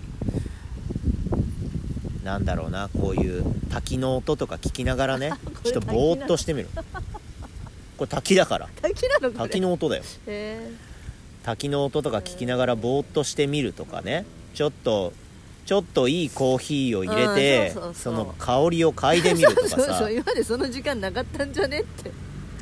[2.25, 5.33] なんだろうなこういう滝の音とか聞きながらね
[5.65, 6.69] ちょっとぼーっとしてみる。
[7.97, 8.69] これ滝だから。
[8.81, 10.03] 滝なの滝の音だよ。
[10.27, 10.71] へ
[11.43, 15.13] 滝の音とか聞きながらぼーっとしてみるとかねちょっと
[15.65, 22.11] ちょっといいコーヒーを入れてうんその香りを嗅いでみるとか そうさそう今までその時間なかったんじゃねって。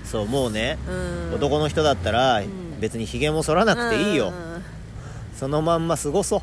[0.05, 1.35] そうもうねうん。
[1.35, 2.47] 男の人だったらん。
[2.81, 4.33] 別にひげも剃らなくていいよ。
[5.39, 6.41] そのまんま過ごそう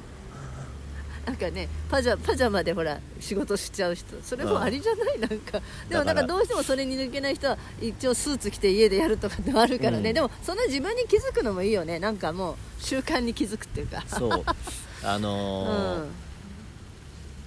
[1.26, 5.60] なんかねパジャパジャマでほら仕事しちゃう人それもありじゃない、なんか。
[5.90, 10.14] でもなんだかどうしてもそれに抜けない人は一応スーツ着て家でやるとかってあるからね、うん。
[10.14, 12.00] でもそんな自分に気づくのもいいよね。
[12.00, 14.04] なんかもう習慣に気づくっていうか。
[14.08, 14.44] そう。
[15.04, 16.08] あうのーん。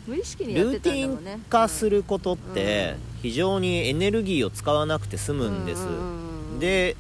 [0.09, 1.41] 無意識にやっルてたーティンんだもんね。
[1.51, 6.97] 化することって非常にエネルギーを使わなくて済むんです、うんうんうんで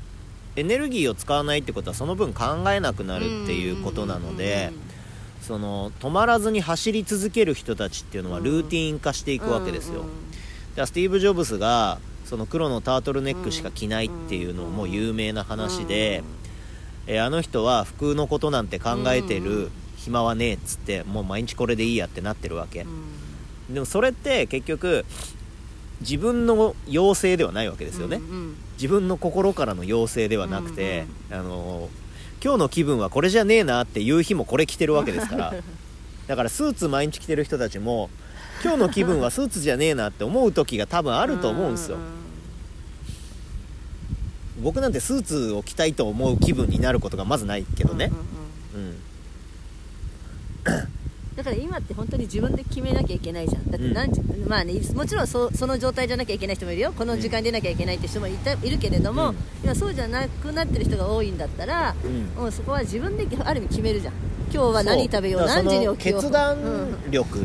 [0.56, 4.72] エネルギーを使わないってことはその分考えなくなるっていうことなので
[5.48, 10.12] その止まらずに走り続ける人たちっていうのはルーティン化していくわけですよ、うんうん
[10.74, 16.22] じゃあスティーブ・ジョブズがその黒のタートルネックしか着ないっていうのも有名な話で、
[17.08, 19.44] えーあの人は服のことなんて考えてうん。
[19.46, 22.82] うる暇はねえっつってもう毎日これでいいやってなってるわけ。
[22.82, 22.90] うん。
[22.90, 22.92] う
[23.72, 25.04] んでもそれって結局
[26.00, 31.88] 自分の要請ではないわけですよね、うんうん自分の心からの要請ではなくて、あの
[32.42, 35.54] 今日の気分はこれじゃねえなっていう日もこれ着てるわけですから。
[36.26, 38.10] だからスーツ毎日着てる人たちも
[38.62, 41.96] 今日の気分はスーツじゃねえなって思う時が多分あると思うんですよ。
[44.60, 48.10] 僕なんてスーツを着たいと思う気分になることがまずないけどね
[48.74, 50.88] うんうんうんうん
[51.38, 53.70] だから今って本当に自分で決めなきゃいけないじゃん。
[53.70, 53.94] だってうん。
[53.94, 56.82] 何時、まあねもちろんそその状態じゃなきゃいけない人もいる。
[56.82, 59.36] よこの時間に出なきゃいけないって人もいたいるけれども、うん。
[59.62, 62.42] 今そうじゃなくなってる人が多いんだったら、うん。
[62.42, 64.14] もうそこは自分である意味決めるじゃん。
[64.52, 66.56] 今日は何食べよう何時に起きよう決断
[67.08, 67.44] 力、うん、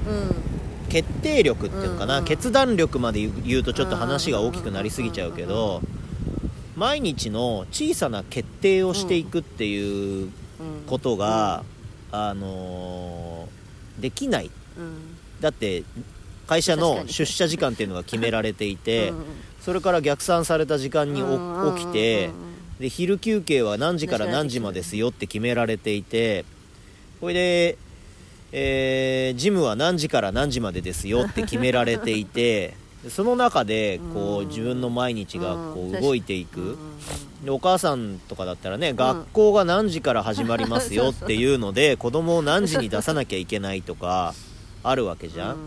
[0.89, 2.23] 決定力っていうのかな、うん。
[2.23, 5.81] うん決断力まで言うとちょっと話が大きくなりすぎちゃうけど
[6.75, 10.31] 毎日の小さな決定をしていくっていううん。
[10.87, 11.63] ことが、
[12.11, 13.42] あのー
[13.99, 14.51] できない。
[14.77, 15.17] うん。
[15.39, 15.83] だって
[16.47, 19.25] 会社の出社時間っていうのが決められていて、うんうん
[19.63, 22.31] それから逆算された時間に起きて
[22.81, 26.43] で昼休憩は何時から何時までですよって決められていて
[27.21, 27.77] これで、
[28.51, 32.75] えージムは何時から何時までですよって決められていて
[33.09, 36.77] その中でこう自分の毎日がこう動いていく。
[37.43, 38.95] でお母さんとかだったらね、ん。
[38.95, 44.33] 学校が何時から始まりますよっていうので 子供を何時に出さなきゃいけないとか
[44.83, 45.57] あるわけじゃん、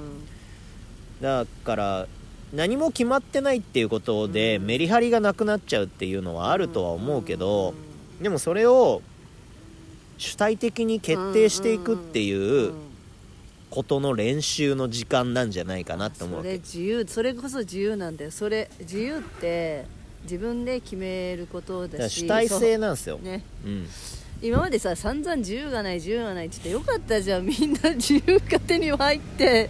[1.21, 2.07] だから
[2.55, 7.75] 何も決まってないっていうことでメリハリがなくなっちゃうっていうのはあるとは思うけど
[8.21, 9.03] でもそれを
[10.17, 12.73] 主体的に決定していくっていう
[13.77, 18.31] ことの練習の時間なんじゃないかなって思うわそれけ自由それこそ自由なんだよ。
[18.31, 19.85] それ自由って
[20.23, 22.27] 自分で決めることだし。
[22.27, 23.45] ら主体性なんですよ、ね。
[23.67, 23.87] うん、
[24.41, 27.45] 今までさ散々自由がない自由がないって言ってよかったじゃん。
[27.45, 29.69] みんな自由が手に入って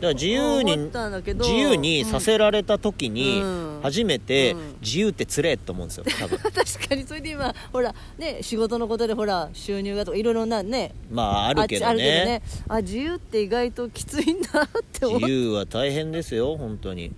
[0.00, 3.80] から自由に自由にさせられた時にうん。
[3.82, 4.76] 初めてうん。
[4.80, 6.38] 自由ってつれえと思うんですよ多分。
[6.52, 12.24] 確かにそれで今ほらね仕事のことでほら収入がとかいろいろなねまああるけどあるけどね。
[12.24, 17.12] ねあ自由って意外ときついんだって思っ自由は大変ですよ本当に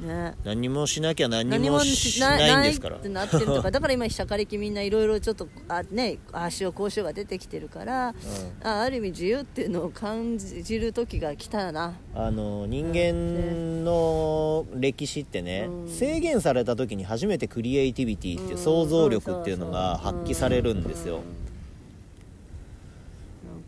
[0.00, 0.34] ね。
[0.44, 2.96] 何もしなきゃ何何ももししなないんですから。
[2.96, 3.70] ってなってるとか。
[3.72, 8.14] だから今社会的みんないろいろちょっとあねああしようこうしようが出てきてるから、
[8.62, 11.94] あある意味自由っていうのを感じる時が来たな。
[12.14, 15.88] あの人間の歴史ってね、うん。
[15.88, 21.20] 制限された時に初めてクリエイティビティっていう想像力っていうのが発揮されるんですよ。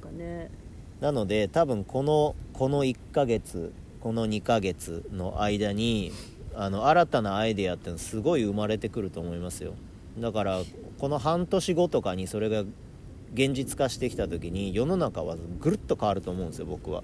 [0.03, 0.51] なんかね。
[1.01, 6.13] なので多分このこの1ヶ月この2ヶ月の間に
[6.55, 9.75] あの新たなアイデアってのすごい生まれてくると思いますよ。
[10.19, 10.63] だから
[10.99, 12.65] この半年後とかにそれが
[13.33, 17.03] 現実化してきた時に世の中はぐるっと変わると思うんですよ僕は。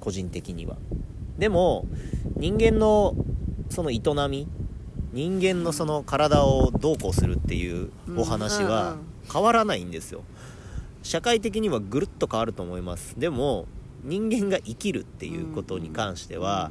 [0.00, 0.76] 個人的には。
[1.38, 1.86] でも
[2.36, 3.14] 人間の
[3.70, 4.46] その営み
[5.12, 8.98] 人間のその体をどうこうするっていうお話うんはうん。
[9.32, 10.22] 変わらないんですよ。
[11.02, 13.18] 社会的にはぐるっと変わると思います。
[13.18, 13.66] でも
[14.04, 16.70] 人間が生きるっていうことに関しては、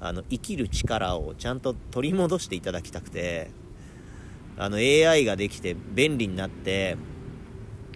[0.00, 3.52] あの生きる力をちゃんと取り戻していただきたくて
[4.58, 6.96] あの AI ができて便利になって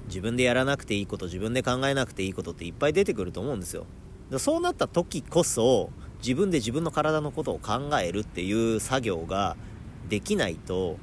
[0.07, 3.87] 自分でやらなくていいこと自分で考えなくていいことっていっぱい出てくると思うんですよ。
[4.31, 9.57] でそうなった時こそ自分で自分の体のことを考えるっていう作業が
[10.09, 10.99] できないと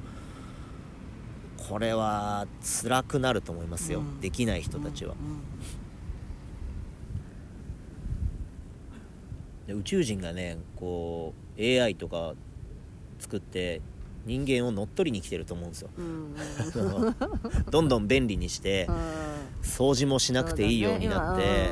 [1.68, 2.46] これは
[2.82, 4.20] 辛くなると思いますよ、うん。
[4.20, 5.14] できない人たちは、
[9.66, 12.34] で宇宙人がねこう AI とか
[13.18, 13.80] 作って
[14.26, 15.90] 人間を乗っ取りに来てると思うんですよ。
[15.98, 16.34] うん
[17.70, 18.88] どんどん便利にして
[19.62, 21.70] 掃除もしなくていいようになって、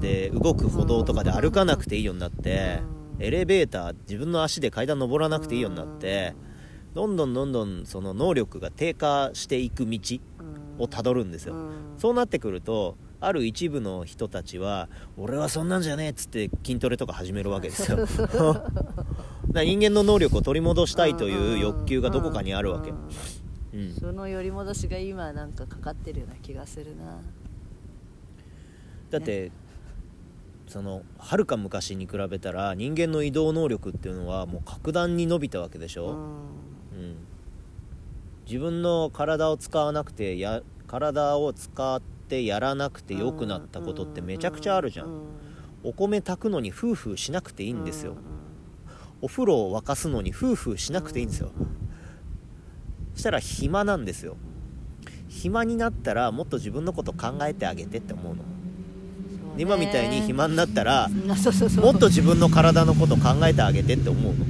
[0.00, 2.80] で動く歩道とかで歩かなくていいようになって、
[3.18, 3.24] うん。
[3.24, 6.34] エレベーター自分の足で階段登らなくていいようになって、
[6.94, 9.98] どんどんどんどんその能力が低下していく道
[10.78, 11.70] をたどるんですよ、うん。
[11.96, 18.06] そうなってくるとある一部の人たちは俺はそんなんじゃねえっつって筋トレとか始めるわけですよ。
[19.54, 22.92] 人間の能力を取り戻したいという欲求がどこかにあるわけ。
[23.98, 27.20] その寄り戻しが今なんかかかってるような気がするな。
[29.10, 29.52] だって
[30.66, 36.14] そのはるか昔に比べたら人間の移動能力っていうのはもう格段に伸びたわけでしょ、うん。
[36.14, 37.16] うん。
[38.46, 45.10] 自分の体を使わなくてや体を使ってやらなくて良くなったことってめちゃくちゃあるじゃん、う
[45.84, 48.16] お米炊くのにフーフーしなくていいんですよ、う
[49.22, 51.52] お風呂を沸かすのにフーフーしなくていいんですよ、
[53.14, 54.36] そしたら暇なんですよ。
[55.28, 58.42] 暇になったらもっと自分のこと考えてあげてって思うの。
[59.56, 61.08] 今みたいに暇になったら
[61.80, 64.44] もっと自分の体のこと考えてあげてって思うの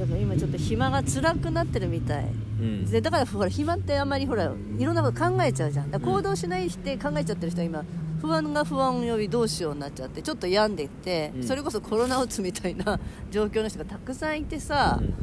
[0.00, 2.24] だから今ちょっと暇が辛くなってるみたい。
[2.24, 2.90] うん。
[2.90, 4.44] でだからほら暇ってあんまりほら
[4.78, 5.90] いろんなこと考えちゃうじゃん。
[5.90, 7.84] 行動しないって考えちゃってる人は今
[8.22, 11.44] 不安が不安よりどうしようになっちゃってちょっと病んでいって、うん。
[11.44, 12.98] それこそコロナうつみたいな
[13.30, 15.14] 状況の人がたくさんいてさ、うん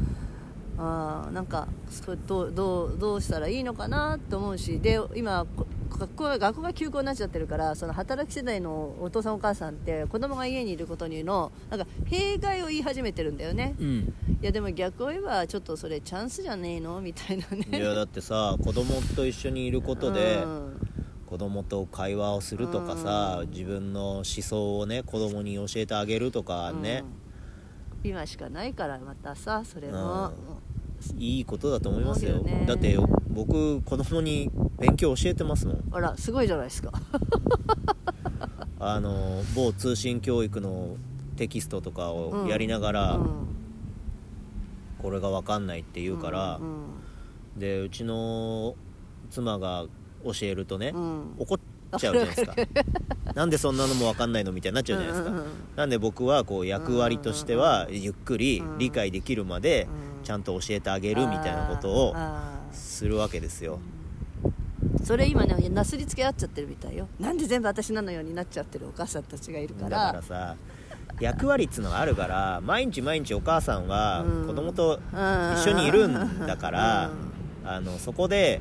[0.80, 13.74] あーなんかそれどうどうどうしたらいいのかなと思うしで今こ学校が学校が休校になっちゃってるからその働き世代のお父さんお母さんって子供が家にいることにのなんか弊害を言い始めてるんだよね。
[13.80, 14.14] うん。
[14.40, 17.00] いやでも逆を言えばちょっとそれチャンスじゃねえの？
[17.00, 17.66] みたいなね。
[17.76, 20.80] いやだってさ子供と一緒にいることでうん。
[21.26, 27.27] 子供と会話をするとかさ自分の思想をね子供に教えてあげるとかね、うん
[28.04, 30.32] 今しかないからまたさそれも、
[31.16, 32.38] いいことだと思いますよ。
[32.38, 32.64] ね。
[32.66, 32.96] だって
[33.28, 35.84] 僕子供に勉強教えてますもん。
[35.92, 36.92] あらすごいじゃないですか。
[38.80, 40.96] あの某通信教育の
[41.36, 43.46] テキストとかをやりながら、うん。
[45.00, 46.64] これが分かんないって言うから、う
[47.58, 47.60] ん。
[47.60, 48.76] でうちの
[49.30, 49.86] 妻が
[50.24, 51.34] 教えるとね、うん。
[51.38, 51.58] 怒っ
[51.98, 52.54] ちゃうじゃないですか。
[53.34, 55.52] なんでそんなのも分かんないのみたいになっちゃうじゃないですか、うんうんうん。
[55.76, 58.78] なんで僕はこう役割としてはゆっくりうん。
[58.78, 59.88] 理解できるまで
[60.20, 60.24] うん。
[60.24, 62.14] ちゃんと教えてあげるみたいなことを
[62.72, 63.78] するわけですよ。
[65.04, 67.08] それ今ねなすりつけ合っちゃってるみたいよ。
[67.18, 70.56] なんで全部私なのようになっちゃってるお母さんたちがいるかだらからさ
[71.20, 74.46] 役割っつうのがあるから毎日毎日お母さんはうん。
[74.46, 77.10] 子供と一緒にいるんだから
[77.64, 78.60] あのそこで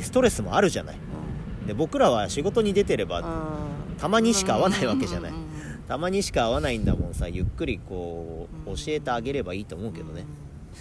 [0.00, 0.96] ストレスもあるじゃない。
[1.66, 3.22] で僕らは仕事に出てれば
[3.98, 5.30] たまにしか会わないわけじゃない。
[5.30, 5.52] うんうんうん
[5.88, 8.76] たまにしか会わないんだもんさゆっくりこううん。
[8.76, 10.24] 教えてあげればいいと思うけどね。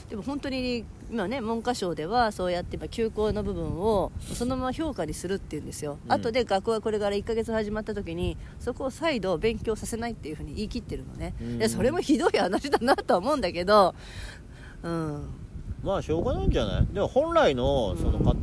[0.09, 6.11] でも本当に今ね文科省ではそうやって今休校の部分をそのまま評価にするっていうんですよ、うん。
[6.13, 11.57] 後で学校がこれから1ヶ月始まった時にそこを再度勉強させないっていうふうに言い切ってるのね、うん。
[11.57, 13.95] でそれもひどい話だなとは思うんだけど。
[14.83, 15.27] うん。
[15.83, 16.87] まあしょうがないんじゃない？
[16.93, 18.35] でも本来のそのか、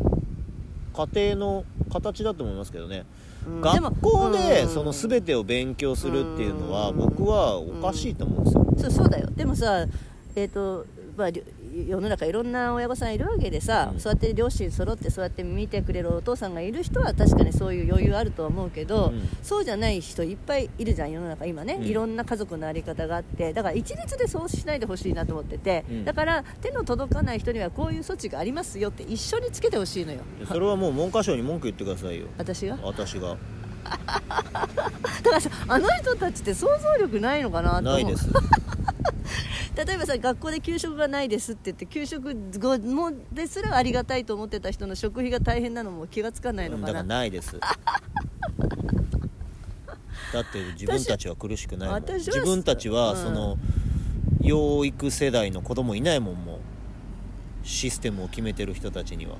[0.98, 3.04] 家庭の形だと思いますけどね、
[3.46, 3.60] うん。
[3.60, 9.28] 学校でうんその全てを勉強するっていうのはうん僕はおかしいと思うんですよ、そうそうだよ。
[9.36, 9.86] でもさ
[10.34, 10.84] えっ、と
[11.16, 11.42] まあり
[11.86, 14.00] 世の中いろんな親御さんいるわけでさ、うん。
[14.00, 19.28] そうやって両親揃ってそうやって見てくれるお父さんがいる人は確かにそういう余裕あるとは思うけど、うん。
[19.42, 21.84] そうじゃない人いっぱいいるじゃん世の中今ね、うん。
[21.84, 26.04] いろんな家族の在り方があってだから一律でそうしないでほしいなと思ってて、うん。
[26.04, 30.20] だから手の届かない人にはこういう措置がありますよって一緒につけてほしいのよ。
[30.38, 32.26] でそれはもう文科省に文句言ってくださいよ。
[32.38, 32.78] 私が？
[32.82, 33.36] 私が。
[33.88, 37.92] だからさあの人たちって想像力ないのかなと思う。
[37.94, 38.28] ないです
[39.76, 47.58] 例えばさ学校で給食がないですって言って給食後もですらありがたいと思ってた人の食費が大変なのも気がつかないのだからかなないです。
[50.32, 53.16] だって自分たちは苦しくない自分たちはうん。
[53.16, 53.58] その
[54.40, 56.58] 養育世代の子供いないもんもう
[57.66, 59.36] システムを決めてる人たちには。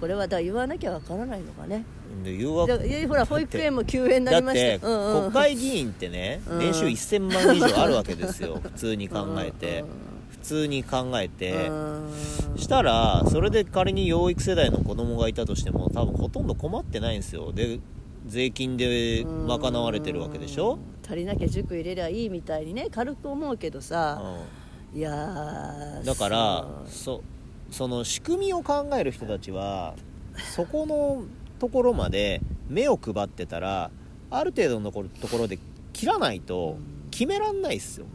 [0.00, 1.78] これはだ言わなきゃわからないのかね。
[1.78, 5.32] で誘惑ほら保育園も休園になだっりましてたうんうん。
[5.32, 6.58] 国会議員ってねうん。
[6.58, 8.60] 年収1000万以上あるわけですよ。
[8.62, 9.84] 普通に考えて。
[10.30, 11.68] 普通に考えて。
[11.68, 12.12] うん。
[12.56, 17.52] したらそれで仮に養育世代の子供がいたとしても多分ほとんど困ってないんですよ。
[17.52, 17.80] で
[18.26, 24.22] 税金で賄われてるわけでしょ、足りなきゃ塾入れりゃいいみたいにね軽く思うけどさ、
[24.94, 27.22] ういやだからそ
[27.70, 29.94] その仕組みを考える人たちは
[30.54, 31.24] そこの
[31.62, 33.92] ところまで目を配ってたら
[34.32, 35.60] ある程度のところところで
[35.92, 36.76] 切らないと
[37.12, 38.06] 決めらんないっすよ。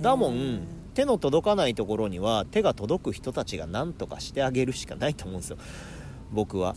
[0.00, 0.62] だもん
[0.94, 5.58] 手の届かないところには手が届く人たちが何とかしてあげるしかないと思うんですよ。
[6.32, 6.74] 僕は。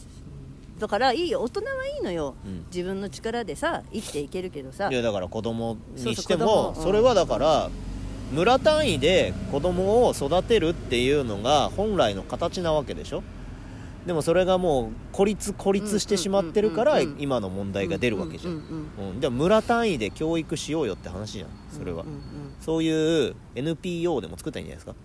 [0.78, 1.42] だからいいよ。
[1.42, 2.66] 大人はいいのよ、うん。
[2.68, 4.90] 自分の力でさ生きていけるけどさ。
[4.92, 7.72] いやだから子供にしてもそれはだから
[8.32, 13.24] 村単位で子供を育てるっていうのが本来の形なわけでしょ
[14.06, 18.56] でもそれがもう孤立孤立してしまってるから今の問題が出るわけじゃん、う
[19.14, 21.50] んでも村単位で教育しようよって話じゃん。
[21.72, 22.06] それは、
[22.60, 24.96] そういう NPO でも作ったらいいんじゃないですか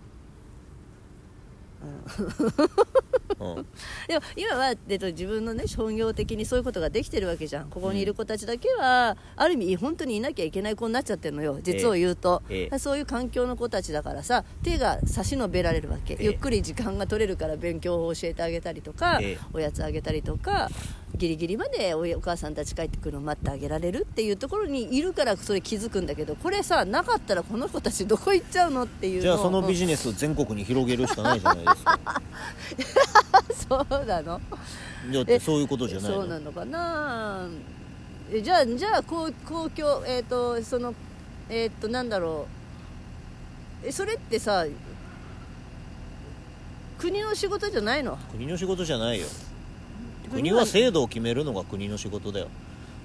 [1.83, 3.67] うん。
[4.09, 7.71] でも今は、えっと、自分のね商業的にそういうことができてるわけじゃん。
[7.71, 11.59] ここにいる子たちだけは、ある意味本当にいなきゃいけない子になっちゃってるのよ。
[11.63, 12.79] 実を言うと、ええ。
[12.79, 16.25] そういう環境の子たちだからさ手が差し伸べられるわけ、ええ。
[16.25, 19.39] ゆっくり時間が取れるから勉強を教えてあげたりとか、ええ。
[19.53, 20.69] おやつあげたりとか
[21.17, 32.01] ギリギリまでおお母さんたち帰ってくるのを待ってあげられるっていうところにいるからそれ気づくんだけどこれさなかったらこの子たちどこ行っちゃうのっていうのじゃあそのビネジネスを全国に広げるしかないじゃないですか。
[33.53, 34.41] ス そうなの？
[35.13, 36.21] だってそういうことじゃないの？
[36.21, 37.49] そうなのかな？
[38.33, 40.95] えじゃあじゃあ公公共えっ、とその
[41.49, 42.47] えっ、となんだろ
[43.85, 43.87] う。
[43.87, 44.67] えそれってさ
[46.99, 48.17] 国の仕事じゃないの？
[48.33, 49.27] 国の仕事じゃないよ
[50.33, 52.49] 国は制度を決めるのが国の仕事だよ。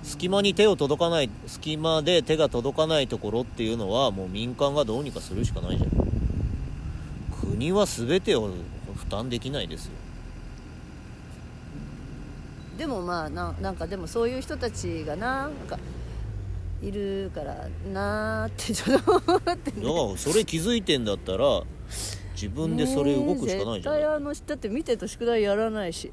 [0.03, 5.89] 隙間に手を届かない隙間で手が届かないところっていうのはもう民間がどうにかするしかないじゃん。
[7.41, 8.49] 国は全てを
[8.95, 9.91] 負担できないですよ。
[12.77, 15.79] でもまあななんかでもそういう人たちがななんか
[16.83, 19.81] いるからなーってちょっと思ってね。
[19.81, 21.63] だからそれ気づいてんだったら
[22.35, 26.11] 自分でそれ動くしかないじゃん、絶対あのだって見てると宿題やらないし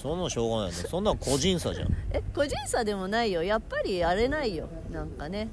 [0.00, 0.72] そんなんしょうがないね。
[0.72, 1.88] そんなん個人差じゃん。
[2.10, 3.42] え個人差でもないよ。
[3.42, 4.68] やっぱりやれないよ。
[4.90, 5.48] なんかね。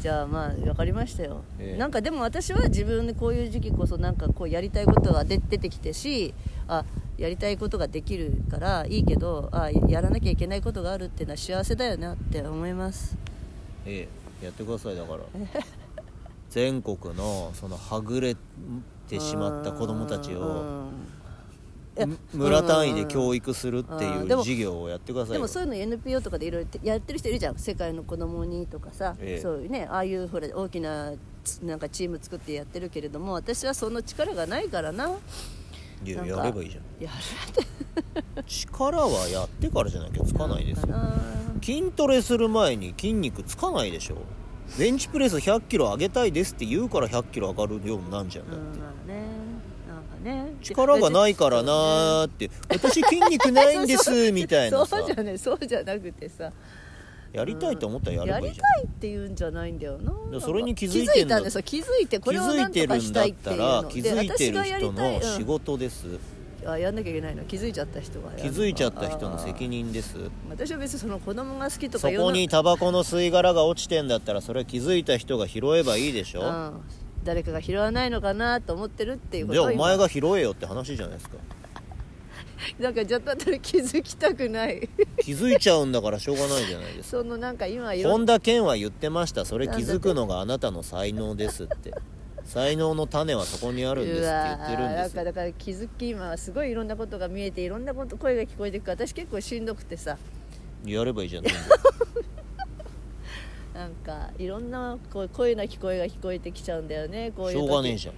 [0.00, 1.78] じゃあまあ分かりましたよ、ええ。
[1.78, 6.34] なんかでも私は自分でこういう時期こそなんかこうやりたいことが出出てきてし
[6.68, 6.84] あ
[7.16, 13.16] やりたいことができるからいいけどあやらなきゃいけないことがあるっていうのは幸せだよなって思います。
[13.86, 14.08] え
[14.42, 14.44] え。
[14.44, 15.20] やってくださいだから。
[16.50, 18.36] 全国のそのはぐれ
[19.08, 20.84] てしまった子供たちうを
[22.32, 24.22] 村単位で教育するってうん。
[24.24, 25.34] いう授業をやってくださいよ。
[25.34, 27.58] でもそういうの NPO とかでいろいろやってる人いるじゃん。
[27.58, 29.40] 世界の子供にとかさ、ええ。
[29.40, 31.12] そういうねああいうほら大きな
[31.44, 35.10] つなんかチーム作ってやってるけれども私はその力がないからな。
[36.04, 37.04] いやなんかやればいいじゃん。
[37.04, 37.10] や
[38.36, 40.94] る力はやってからじゃなきゃつかないですよ。
[41.62, 44.16] 筋トレする前に筋肉つかないでしょ。
[44.78, 49.33] ベンチプレス1 0 0キロ上げたいですって言うから1 0 0キロ上がるようになんじゃんだって、うんまあね
[50.24, 50.54] ね。
[50.62, 52.50] 力がないからなーって。
[52.68, 54.96] 私筋肉ないんです みたいなさ。
[54.98, 56.50] そうじゃねそうじゃなくてさ。
[57.32, 58.78] やりたいと思ったらやればいいじゃん。
[58.78, 60.12] やりたいって言うんじゃないんだよな。
[60.32, 61.62] らそれに気づいてんだ気づいたんですよ。
[61.62, 63.84] 気づいてこ気れをづないんとかてるんだっしたいっていうの。
[63.84, 66.20] 気づいてる人の仕事ですうん
[66.66, 67.44] あやんなきゃいけないの。
[67.44, 70.16] 気づいちゃった人がやる気づいちゃった人の責任です。
[70.48, 76.80] 私は別にその子供が好きとかそこにタバコの吸い殻が落ちてんだったらそれは気づいた人が拾えばいいでしょ、うん、
[77.24, 81.36] 誰かが拾わないのかなと思ってるっていうことを今前が拾えよって話じゃないですか。
[82.78, 84.88] なんかちょっとあたり気づきたくない。
[85.20, 87.18] 気づいちゃうんだからしょうがないじゃないですか。
[87.18, 89.44] そのなんか今本田健は言ってました。
[89.44, 91.92] それ気づくのがあなたの才能ですって。
[92.44, 94.96] 才能の種はそこにあるんですって言ってるんですよ。
[94.96, 98.92] なんかだから気づき今はすごいいろんなことが見えていろんなこと声が聞こえてくる。
[98.92, 100.18] 私結構しんどくてさ。
[100.84, 102.33] やればいいじゃん全部
[103.74, 104.96] なんかいろんな
[105.32, 108.14] 声なき声が聞こえてきちゃうんだよねこういうしょ時うがねえじゃん。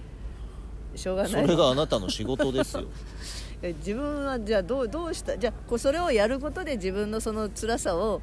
[0.97, 1.31] しょうがない。
[1.31, 2.83] それがあなたの仕事ですよ。
[3.63, 5.37] え自分はじゃあどうどうした？
[5.37, 8.21] じゃあこうそれをやることで自分のその辛さを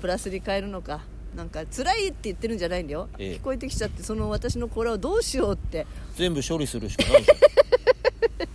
[0.00, 1.02] プラスに変えるのか。
[1.36, 3.32] なんか辛いって言ってるんじゃないんだよ、ええ。
[3.34, 5.86] 聞こえてきちゃってその私のこれをどうしようって。
[6.16, 7.28] 全部処理するしかないじ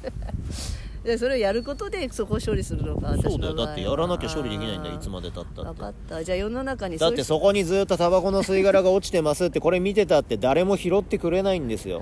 [1.05, 3.55] でそれをやることでそこを処理するのかそうだよ。
[3.55, 5.71] だってやらなきゃ処理できないんだよいつまでたったって。
[5.71, 6.23] 分かった。
[6.23, 12.01] じゃあ世の中にだってそこにずっとタバコの吸い殻が落ちてますってこれ見てたって誰も拾ってくれないんですよ。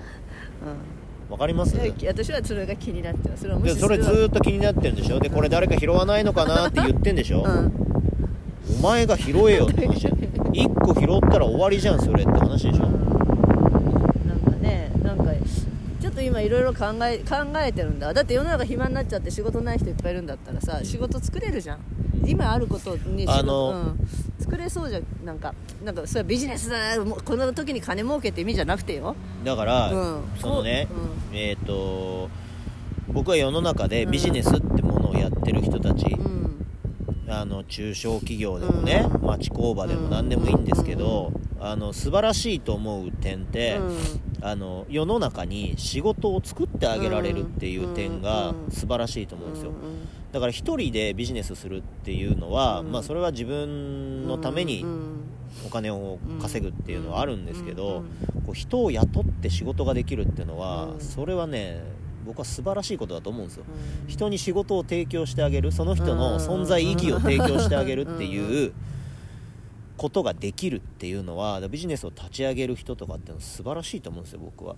[1.29, 1.75] わかります？
[2.07, 3.43] 私はそれが気になってます。
[3.43, 5.19] それでそれずっと気になってるんでしょ？
[5.19, 7.73] でこれ誰か拾わないのかなって言ってんでしょ、 うん。
[8.79, 9.99] お前が拾えよって話。
[9.99, 12.85] じゃん1個拾ったら終わりじゃんそれって話でしょ？
[12.85, 15.23] なんかねなんか
[16.13, 18.13] と今いろいろ考え考えてるんだ。
[18.13, 21.79] だって世の中暇になっちゃって仕事ない人いっぱいいるんだったらさ仕事作れるじゃん。
[22.25, 24.07] 今あることにあのうん、
[24.39, 25.03] 作れそうじゃん。
[25.25, 25.53] なんか
[25.83, 26.97] なんかそれはビジネスだ。
[26.97, 29.15] この時に金儲けって意味じゃなくてよ。
[29.43, 30.23] だから、うん。
[30.39, 30.95] そのね、こ
[31.33, 32.29] えっ、と
[33.09, 36.62] 僕は世の中でビジネスってものをやってる人たち、うん
[37.27, 39.27] あの中小企業でもね、うん。
[39.27, 43.79] 町工場でも何でもいいんですけど、あの素晴らしいと思う点って、
[44.41, 48.71] あの世の中に仕事を作ってあげられるっていう点がうん。
[48.71, 49.77] 素晴らしいと思うんですよ、うん
[50.33, 52.91] だから一人でビジネスするっていうのは、うん。
[52.91, 55.19] まあ、それは自分のためにうん
[55.63, 57.99] お金を稼ぐっていうのはあるんですけど、
[58.35, 58.41] うん。
[58.41, 60.99] こう人を雇って仕事ができるっていうのは、うん。
[60.99, 61.83] それはね
[62.23, 63.65] 僕は素晴らしいことだと思うんですよ。
[63.67, 64.09] うん。
[64.09, 68.73] 人に仕事を提供してあげるその人の存在意義を提供してあげるっていう
[69.97, 74.75] ことができるっていうのはビジネスを立ち上げる人とかっていうのは素晴らしいと思うんですよ僕は。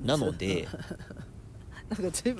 [0.00, 0.68] なので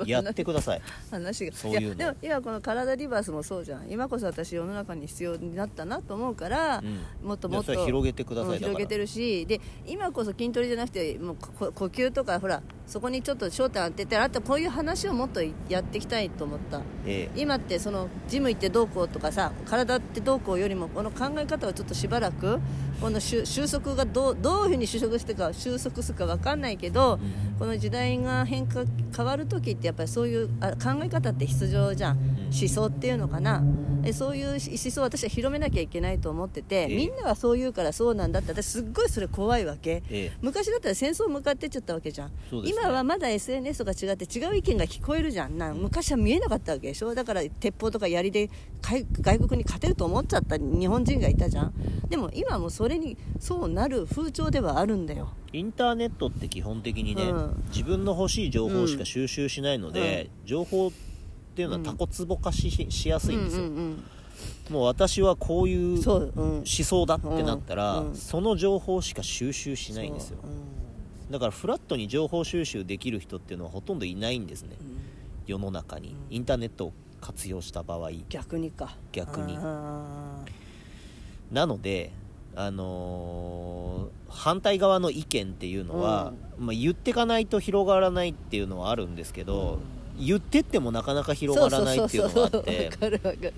[0.07, 0.83] やってください。
[1.11, 1.53] 話が。
[1.53, 3.91] そういうでも今この体リバースもそうじゃん。
[3.91, 7.29] 今こそ私世の中に必要になったなと思うから、うん。
[7.29, 8.57] もっともっと広げてください。
[8.57, 16.81] うん広げてるしで今こそ筋トレじゃなくてもうこ呼吸とかほらそこにちょっと焦点当ててあとこういう話をもっとやっていきたいと思った。
[17.07, 17.41] ええ。
[17.41, 22.61] 今ってそのジム行ってどうこうとかさ体ってどうこうよりもこの考え方をちょっとしばらく
[23.01, 27.59] この収収束がどうどういうふうに収束してか収束するか分かんないけど、うん。
[27.59, 28.85] この時代が変化
[29.17, 33.63] 変わる時ってやっぱりそういうあ考え方って必要じゃん、思想っていうのかな。
[34.05, 36.97] えそういう思想を私は広めなきゃいけないと思ってて、ええ。
[36.97, 40.33] みんなはそう言うからそうなんだって私すっごいそれ怖いわけ、ええ。
[40.43, 42.31] 昔だったら戦争向かってっちゃったわけじゃん、
[42.75, 45.57] 今はまだ SNS とか違って違う意見が聞こえるじゃん。
[45.57, 47.15] な昔は見えなかったわけでしょ？
[47.15, 48.51] だから鉄砲とか槍で
[48.83, 51.75] 外外国に勝てると思っちゃった日本人がいたじゃん。
[52.09, 55.31] でも今はもうそれにそうなる風潮ではあるんだよ。
[55.53, 57.65] インターネットって基本的にね、うん。
[57.69, 60.91] 自分の欲しい情報しか収集しないので、情報っ
[61.55, 64.05] ていうのはタコツボ化し,、しやすいんですよ、うんうん
[64.69, 68.09] もう私はこういう思う、うん、想だってなったら、うん。
[68.09, 68.17] うん。
[68.17, 70.39] その情報しか収集しないんですよ。
[70.43, 70.84] うん
[71.35, 74.77] だからフラットに情報収集できる人っていうのはほとんどいないんですね。
[74.81, 74.99] うん。
[75.49, 76.15] 世の中に。
[76.31, 78.11] インターネットを活用した場合。
[78.29, 78.97] 逆にか。
[79.11, 79.59] 逆に。
[79.59, 80.45] あ
[81.51, 82.13] なので
[82.55, 89.81] あのー反対側の意見っていうのは、まあ、言ってかないと広がらないっていうのはあるんですけど、
[90.19, 92.91] 言ってってもなかなか広がらないっていうのがあって。
[92.93, 93.55] わかるわかる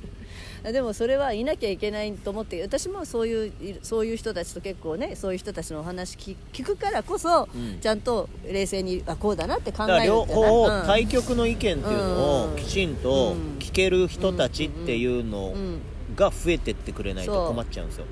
[0.73, 7.79] でもそれはいなきゃいけないと思って私もそういうそういう人たちと結構ねそういう人たちのお話聞聞くからこそ、うん。
[7.81, 10.87] ちゃんと冷静にあこうだなって考だから両えるんじゃない方うん。
[10.87, 12.57] 対局の意見っていうのをうん。
[12.57, 13.59] きちんとうん。
[13.59, 15.81] 聞ける人たちっていうのうん。
[16.15, 18.07] が増えてってくれないと困っちゃうんですよ。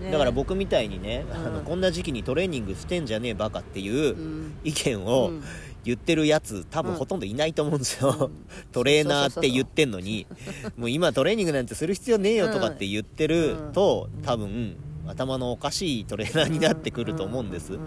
[0.00, 0.10] ね。
[0.10, 1.64] だから僕みたいにね、あのうん。
[1.64, 4.54] こんな時期にトレーニングしてんじゃねえバカっていううん。
[4.64, 5.42] 意見をうん
[5.86, 6.98] 言ってるやつ多分うん。
[6.98, 8.30] ほとんどいないと思うんですよ、うん。
[8.72, 10.26] トレーナーって言ってんのに。
[10.76, 14.22] もう今トレーニングなんてする必要ねえよとかって言ってるとうん。
[14.22, 14.76] 多分
[15.06, 17.74] 頭のおかしいトレーナーになってくると思うんです。
[17.74, 17.78] うう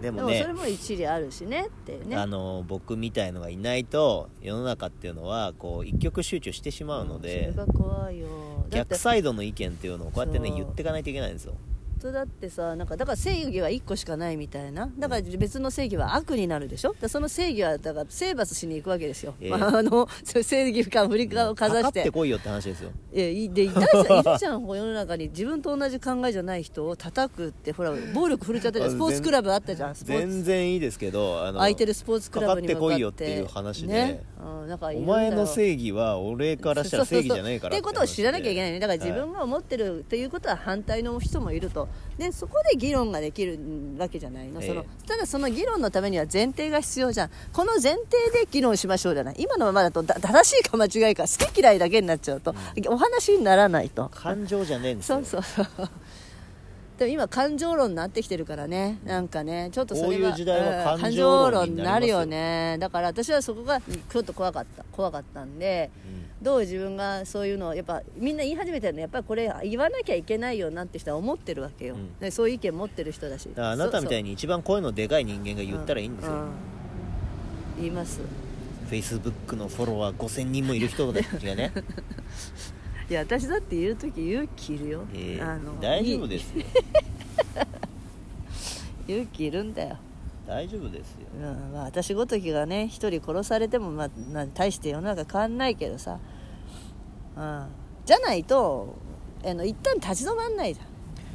[0.00, 2.16] でもねそれも一理あるしねってね。
[2.16, 8.26] あの僕みたいのがいないと世の中っていうのはこう一極集中してしまうのでそれが怖いよ。
[8.28, 11.52] だって逆サイドの意見っていうのをこうやってね言っていかないといけないんですよ。
[11.52, 11.60] 本
[12.00, 14.88] 当だってさなんかだから正義は1個しかないみたいな。
[14.98, 16.94] だから別の正義は悪になるでしょ？
[17.00, 19.50] だその正義はだから征伐しに行くわけですよ、ええ。
[19.50, 22.90] まあ、あの正義かアフリカをかざかかしてってこいよって話ですよ。
[23.12, 25.28] いやいでいたじゃんいるじゃん世の中に。
[25.28, 28.90] 自分と同じ考えじゃない人を叩くってほら暴力振るっちゃったじゃん。
[28.92, 33.92] スポーツクラブあったじゃん全然いいですけどあの空いてるスポーツクラブに向かってこいよっていう話で。
[33.92, 34.22] ね。
[34.42, 38.80] うん、なんかお前の正義は俺からしたら正義じゃないからっていうことを知らなきゃいけないいね。
[38.80, 41.88] だから自分が思ってるっていうことは反対の人もいると
[42.18, 43.58] でそこで議論ができる
[43.98, 44.68] わけじゃないの,、ええ。
[44.68, 47.30] そのただその議論のためには前提が必要じゃん。
[47.52, 47.98] この前提
[48.32, 49.36] で議論しましょうじゃない。
[49.38, 52.54] 今のままだとだ正しいか間違いか好き嫌いだけになっちゃうと、
[52.88, 54.10] お話にならないと。
[54.14, 55.22] 感情じゃねえんですよ。
[55.24, 55.90] そうそうそう
[57.00, 58.98] でも今感情論になってきてるからね。
[59.06, 62.76] なんかねちょっとそれがこういう時代はうん感情論になるよね。
[62.78, 64.84] だから私はそこがちょっと怖かった。
[64.92, 65.90] 怖かったんで、
[66.42, 72.18] どう自分がそういうのをやっぱみんな言い始めてるのやっぱりこれ言わなきゃいけないよなって人は思ってるわけよ、うん。
[72.18, 73.48] でそういう意見持ってる人だし。
[73.56, 76.32] あなたみたいにに一番声のでかい人間が言ったらいいんですよ、
[77.78, 78.20] 言います
[78.90, 81.72] フェイスブックのフォロワー5000人もいる人たちがね、
[83.10, 86.64] いや私だって言う時勇気いるよ、えーあの大丈夫いですよ。
[89.08, 89.96] 勇気いるんだよ。
[90.46, 91.26] 大丈夫ですよ。
[91.34, 96.20] うんまあ、私ごときがね一人殺されても、まあ、まあ大して世の中変わんないけどさ、
[97.36, 97.66] うん、
[98.06, 98.94] じゃないと
[99.44, 100.86] あの一旦立ち止まんないじゃん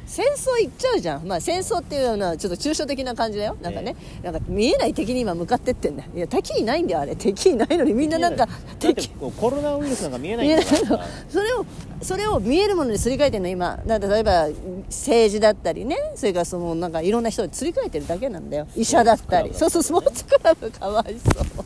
[0.06, 3.56] 戦争行っちゃうじゃん、まあ、戦争っていうのはちょっと抽象的な感じだよ。
[3.60, 6.10] なんかね、なんか見えない敵に今向かってってんだよ。
[6.14, 7.16] いや敵いないんだよあれ。
[7.16, 10.64] 敵いないのにみんななんかだって敵コロナウイルスなんか見えないんないの。
[10.64, 11.66] だからそれを
[12.02, 13.78] それを見えるものにすり替えてるの今。
[13.84, 14.48] なんか例えば
[14.86, 15.96] 政治だったりね。
[16.14, 18.68] それからそのなんかいろんな人にすり替えてるだけなんだよ。
[18.76, 19.52] 医者だったり。
[19.54, 20.70] そうそうスポーツクラブ。
[20.70, 21.64] かわいそう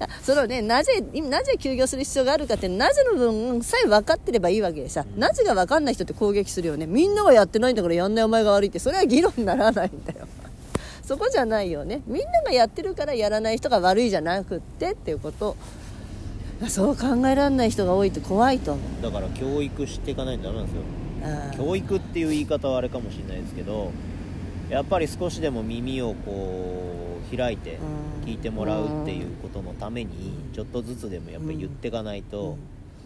[0.22, 6.86] それをねなぜ今なぜ休業する必要があるかってなぜの分さえ分かってればいいわけでさ、なぜが分かんない人って攻撃するよね。
[6.86, 10.26] みんながやってないんだからやんないお前が悪いってそれは議論にならないんだよ。
[11.04, 12.02] そこじゃないよね。
[12.06, 15.56] みんながやってるからやらない人が悪いじゃなくってっていうこと。
[16.68, 19.02] そう考えられない人が多いと怖いと思う。
[19.02, 20.82] だから教育していかないとダメなんですよ。
[21.56, 23.92] 教育っていう言い方はあれかもしれないですけど
[24.70, 27.78] やっぱり少しでも耳をこう開いて
[28.22, 28.28] うん。
[28.30, 32.56] 聞いてもらうっていうことのためにちょっとずつでもやっぱり言っていかないと、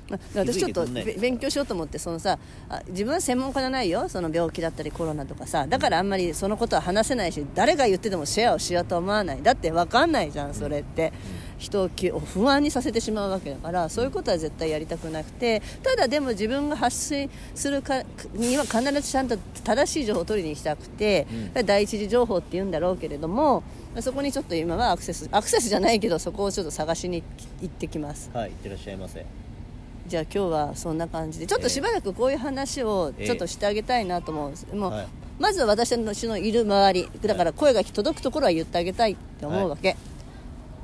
[0.09, 4.09] ま私ちょっと勉強しようと思ってそのさあ自分は専門家じゃないよ？
[4.09, 5.66] その病気だったりコロナとかさ。
[5.66, 9.43] だからあんまりそのことは話せないし誰が言っててもシェアをしようと思わない。
[9.43, 11.12] だって分かんないじゃんそれって。
[11.57, 15.62] 人をき不安にさせてしまうわけだからそういうことは絶対やりたくなくて。
[15.83, 18.03] ただでも自分が発信するか
[18.35, 21.27] には必ずちゃんと正しい情報を取りに行きたくて、
[21.64, 23.62] 第一次情報って言うんだろうけれども
[24.03, 27.22] そこにちょっと今はアクセスアクセスじゃないけどそこをちょっと探しに
[27.61, 28.30] 行ってきます。
[28.32, 29.24] はいいってらっしゃいませ。
[30.07, 35.07] じゃあ今日はそんな感じでちょっとしばらくこういう話をちょっとしてあげたいなと思う、もうはい。
[35.38, 39.97] まずは私ののいる周りだから声が届くところは言ってあげたいって思うわけ、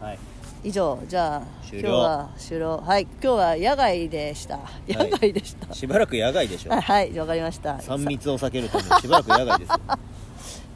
[0.01, 0.19] はい。
[0.65, 1.43] 以上じゃあ
[1.73, 2.79] 今日は終了。
[2.79, 3.03] はい。
[3.03, 4.59] 今日は野外でした。
[4.89, 6.71] 野外でした、しばらく野外でしょ。
[6.75, 7.77] はい、はい、わかりました。
[7.77, 9.79] 3密を避けるためにしばらく野外ですよ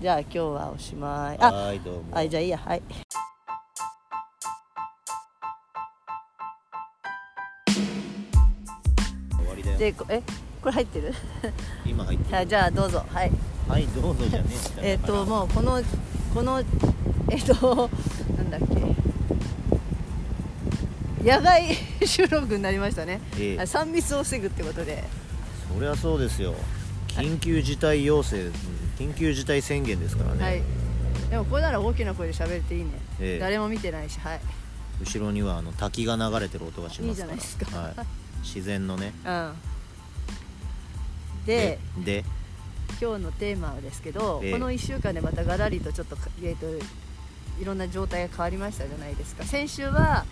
[0.01, 1.39] じゃあ今日はおしまい。
[1.41, 2.13] あはいどうも。
[2.15, 2.83] はいじゃあいいやはい。
[9.37, 9.79] 終わりだよ。
[9.79, 10.23] でこえ
[10.61, 11.13] これ入ってる？
[11.87, 12.35] 今入ってる。
[12.37, 13.05] はいじゃあどうぞ。
[13.09, 13.31] はい。
[13.69, 14.47] はいどうぞじゃね
[14.83, 15.81] ええっ、ともうこの
[16.35, 16.61] この
[17.31, 17.89] えっ、と
[18.37, 18.95] なんだっけ。
[21.31, 21.75] 野外
[22.07, 23.61] 収録になりましたね、ええ。
[23.61, 25.03] あ3密を防ぐってことで。
[25.73, 26.55] そりゃそうですよ。
[27.09, 28.51] 緊急事態要請
[28.99, 30.63] 緊急事態宣言ですからね、はい。
[31.31, 32.91] でもこれなら大きな声で喋れていいね、
[33.21, 33.39] ええ。
[33.39, 34.41] 誰も見てないしはい。
[35.01, 37.11] 後ろにはあの滝が流れてる音がしますから。
[37.11, 37.79] いいじゃないですか。
[37.79, 37.95] はい、
[38.43, 39.13] 自然のね。
[39.25, 39.53] うん。
[41.47, 42.25] でで
[43.01, 44.53] 今日のテーマはですけど、ええ。
[44.53, 46.67] この1週間でまたガラリとちょっと,、えー、と
[47.61, 49.45] いろんな状態が変わりましたじゃないですか？
[49.45, 50.25] 先週は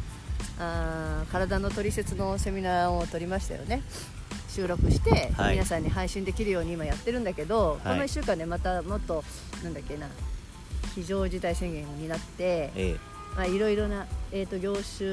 [0.59, 3.83] あー体のトリセツのセミナーを取りましたよね
[4.53, 5.53] 収録して、はい。
[5.55, 7.99] 皆さんに配信できるように今やってるんだけど、こはい。
[7.99, 9.25] の1週間でまたもっと
[9.65, 10.09] なんだっけな
[10.95, 12.97] 非常事態宣言になってえ
[13.35, 15.09] まあいろいろな、えー、と業種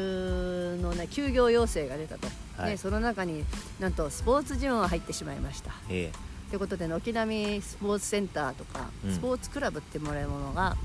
[0.84, 2.72] の、ね、休業要請が出たと、はい。
[2.72, 3.46] でその中に
[3.80, 5.72] なんとスポーツジムが入ってしまいました。
[5.90, 6.30] ええ。
[6.50, 9.14] ということで軒並みスポーツセンターとか、うん。
[9.14, 10.76] スポーツクラブってもらうものが、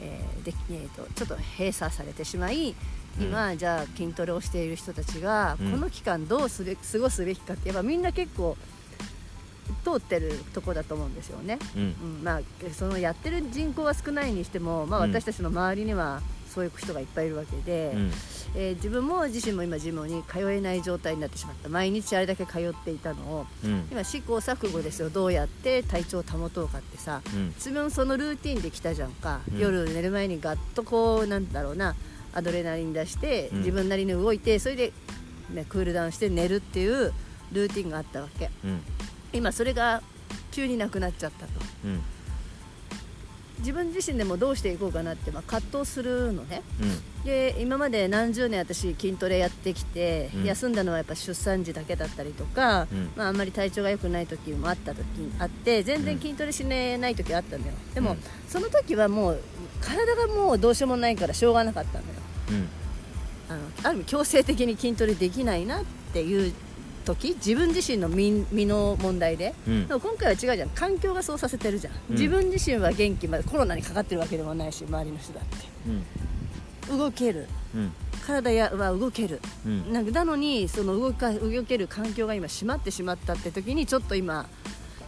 [0.00, 2.76] えーでえー、とちょっと閉鎖されてしまい
[3.18, 5.70] 今、じゃあ筋トレをしている人たちが、うん。
[5.72, 8.56] この期間どうすべ過ごすべきかってやっぱみんな結構
[9.84, 11.58] 通ってるとこだと思うんですよね。
[11.76, 11.84] えうん。
[11.84, 12.24] うん。
[12.24, 12.40] まあ、
[12.72, 15.10] そのやってる人口は少ないにしても、まあ、うん。
[15.12, 16.20] 私たちの周りには
[16.52, 18.12] そういう人がいっぱいいるわけで、うん。
[18.56, 21.68] えー自分も自身も今ジムに通えない状態になってしまった。
[21.68, 23.88] 毎日あれだけ通っていたのをうん。
[23.92, 25.08] 今試行錯誤ですよ。
[25.10, 27.48] どうやって体調を保とうかってさうん。
[27.50, 29.58] 自分そのルーティンできたじゃんか、うん。
[29.58, 31.94] 夜寝る前にガッとこうなんだろうな
[32.32, 33.58] アドレナリン出して、うん。
[33.58, 34.92] 自分なりに動いてそれで、
[35.50, 37.12] ね、クールダウンして寝るっていう
[37.52, 38.50] ルーティンがあったわけ。
[38.64, 38.80] うん。
[39.32, 40.02] 今それが
[40.50, 41.52] 急になくなっちゃったと。
[41.84, 42.00] うん。
[43.58, 46.62] 自分自身でもどうしていこうかなって、まあ、葛藤するのね。
[46.80, 46.84] う
[47.20, 47.24] ん。
[47.24, 50.44] で今まで何十年私筋トレやってきて、うん。
[50.44, 53.10] 休んだのはやっぱ出産時だけだったりとか、うん。
[53.16, 55.04] まあ、あんまり体調が良くない時もあった時
[55.38, 57.74] あって全然筋トレしれない時あったんだよ。
[57.94, 58.18] でも、うん。
[58.48, 59.40] その時はもう
[59.80, 62.14] 体がもうどうしようもないからしょうがなかったんだよ。
[62.14, 62.19] うん
[63.48, 66.52] あのある意味強制的に筋トレできないなっていう
[67.04, 69.88] 時自分自身の身身の問題で、うん。
[69.88, 70.68] でも今回は違うじゃん。
[70.70, 72.16] 環境がそうさせてるじゃん、うん。
[72.16, 75.56] 自分自身は元気までコロナにかかってるわけでもないし周りの人だって。
[76.90, 76.98] うん。
[76.98, 77.46] 動ける。
[77.74, 77.92] うん。
[78.26, 79.92] 体やは動ける、うん。
[79.92, 84.46] なんかなのにその動か動ける環境が今閉まってしまったって時にちょっと今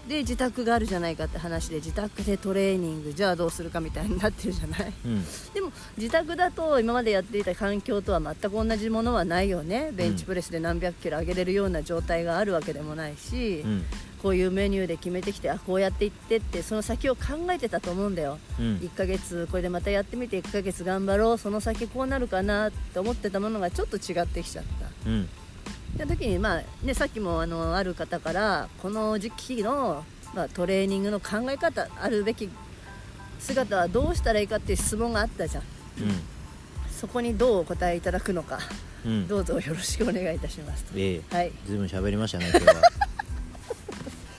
[0.08, 4.92] で自宅があるじゃないかって話で自宅でトレーニングじゃあどうするかみたいになってるじゃない？
[5.04, 5.24] うん。
[5.54, 9.90] でも自宅だと今までやっていた環境とは全く同じものはないよね。
[9.92, 13.84] ベンチプレスで何百キロ上げれるような状態があるわけでもないし、うん。
[14.22, 18.38] こういうメニューで決めてきてあこうやっていってってその先を考えてたと思うんだよ。
[18.58, 18.76] うん。
[18.76, 24.64] 1ヶ月これでまたやってみて1ヶ月頑張ろうその先こうなるかなって思ってたものがちょっと違ってきちゃっ
[25.04, 25.10] た。
[25.10, 25.28] うん
[25.96, 30.04] その時に、まあね、さっきもあのある方からこの時期の、
[30.34, 32.48] まあ、トレーニングの考え方あるべき
[33.38, 35.62] 姿はどうしたらいいかっていう質問があったじゃん。
[36.90, 38.60] そこにどうお答えいただくのか
[39.04, 39.12] うん。
[39.12, 41.36] うんどうぞよろしくお願いいたしますええ。
[41.36, 41.52] はい。
[41.66, 42.74] ずいぶん喋りましたね今日は。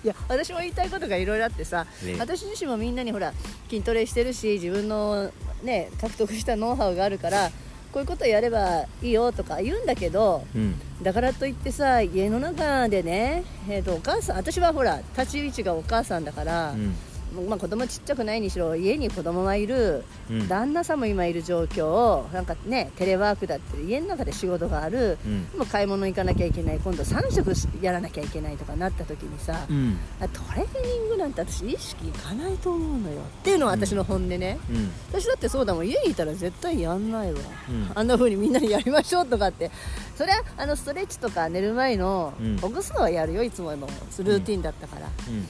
[0.03, 2.19] いや私も言いたいことがいろいろあってさ、ええ。
[2.19, 3.33] 私自身もみんなにほら
[3.69, 5.31] 筋トレしてるし自分の
[5.61, 7.51] ね獲得したノウハウがあるから
[7.93, 10.75] こういうことやればいいよとか言うんだけどうん。
[11.01, 16.95] だからといってさ家の中でね、えー、とお母さん私はほら立ち位置がお母さんだから、うん
[17.41, 20.47] まあ、子供ちっちゃくないにしろ家に子供がいる、うん。
[20.47, 25.47] 旦那さんも今いる状況をなんかねテレワークだって家の中で仕事がある、うん。
[25.57, 27.53] もう買い物行かなきゃいけない今度3食
[27.83, 29.97] やらなきゃいけないとかなった時にさ、うん。
[30.19, 33.21] あトレーニングなんて私意識いかないと思うのよ。
[33.21, 34.91] っていうのは私の本音ね、うん。
[35.11, 37.39] 私だってそうだもん家にいたら絶対やんないわ、
[37.69, 37.91] うん。
[37.95, 39.71] あんな風にみんなにやりましょうとかって。
[40.15, 42.57] それはあのストレッチとか寝る前のうん。
[42.57, 43.87] ほぐすのはやるよいつもの
[44.19, 45.47] ルーティンだったから、うん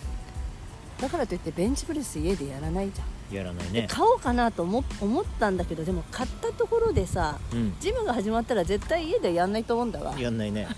[0.99, 3.03] だからといってベンチプレス家でやらないじゃ
[3.33, 3.87] ん、やらないね。
[3.89, 7.75] 買おうかなと思思ったんだけどでも買ったところでさうん。
[7.79, 10.17] ジムが始まったら絶対家でやんないと思うんだわ。
[10.17, 10.67] やんないね。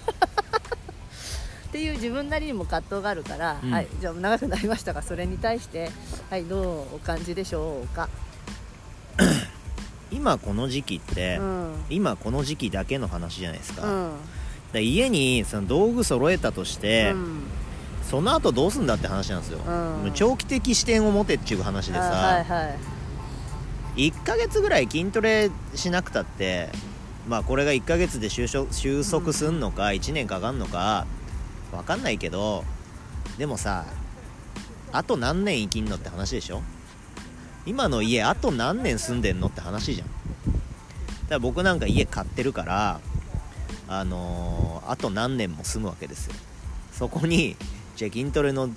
[1.68, 3.72] っていう自分なりにも葛藤があるから、うん。
[3.72, 5.92] はい、じゃあ長くなりましたがそれに対して、
[6.30, 8.08] はい、どうお感じでしょうか、
[10.12, 11.76] 今この時期って、うん。
[11.90, 14.12] 今この時期だけの話じゃないですか,、うん。
[14.72, 17.44] ら家にその道具揃えたとして、うん
[18.10, 22.77] その後どうすんだって話なんですよ、う長期的視点を持てっていう話であさ、はいはい
[23.95, 26.69] 1ヶ月ぐらい筋トレしなくたって
[27.30, 31.07] まあこれが1ヶ月で収束収束すんのか1年かかんのか
[31.72, 32.65] 分かんないけど
[33.38, 33.86] でもさ
[34.91, 36.61] あと何年生きんのって話でしょ？
[37.65, 40.07] 今の家あと何年住んでんのって話じゃん。
[40.07, 40.15] だか
[41.30, 42.99] ら僕なんか家買ってるから
[43.88, 46.36] あのーあと何年も住むわけですよ。
[46.91, 47.56] そこに
[47.95, 48.67] じゃあ筋トレの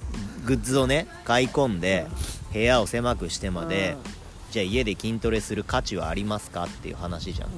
[0.45, 2.07] グッズをね買い込んで
[2.53, 3.97] 部屋を狭くしてまで、
[4.51, 7.51] じゃあ家で筋トレする価値はありますかっていう話じゃん、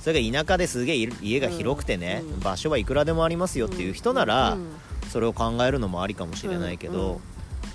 [0.00, 4.68] それが田舎ですげえ家が広くてね、うん場所はいくらでもありますよっていう人なら、うん
[5.10, 7.20] それを考えるのもありかもしれないけど、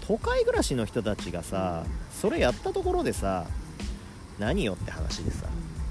[0.07, 3.45] 都会暮らしの人たちがさそれやったところでさ
[4.39, 5.45] 何よって話でさ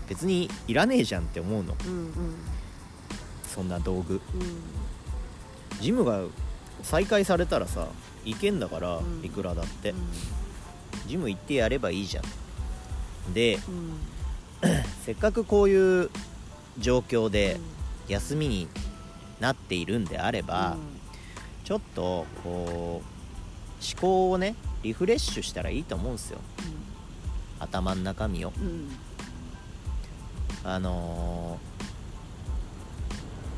[0.08, 1.76] 別にいらねえじゃんって思うの。
[3.46, 4.14] そんな道具。
[4.14, 4.20] うん。
[5.80, 6.22] ジムが
[6.86, 7.88] 再開されたらさ
[8.24, 9.24] 行けんだから、うん。
[9.24, 9.92] いくらだって。
[11.06, 13.32] ジム行ってやればいいじゃん。
[13.34, 13.98] でうん。
[15.04, 16.10] せっかくこういう
[16.78, 17.58] 状況で
[18.08, 18.68] 休みに
[19.40, 20.76] なっているんであれば、
[21.64, 23.06] ちょっとこう
[23.84, 26.38] 思考をねリフレッシュしたらいいと思うんですよ。
[27.58, 28.52] 頭の中身を。
[28.56, 28.88] うんうん。
[30.64, 31.65] あのー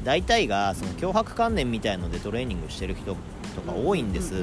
[0.08, 3.14] 大体がその脅迫観念みたいのでトレーニングしてる人
[3.54, 4.42] とか多いんです、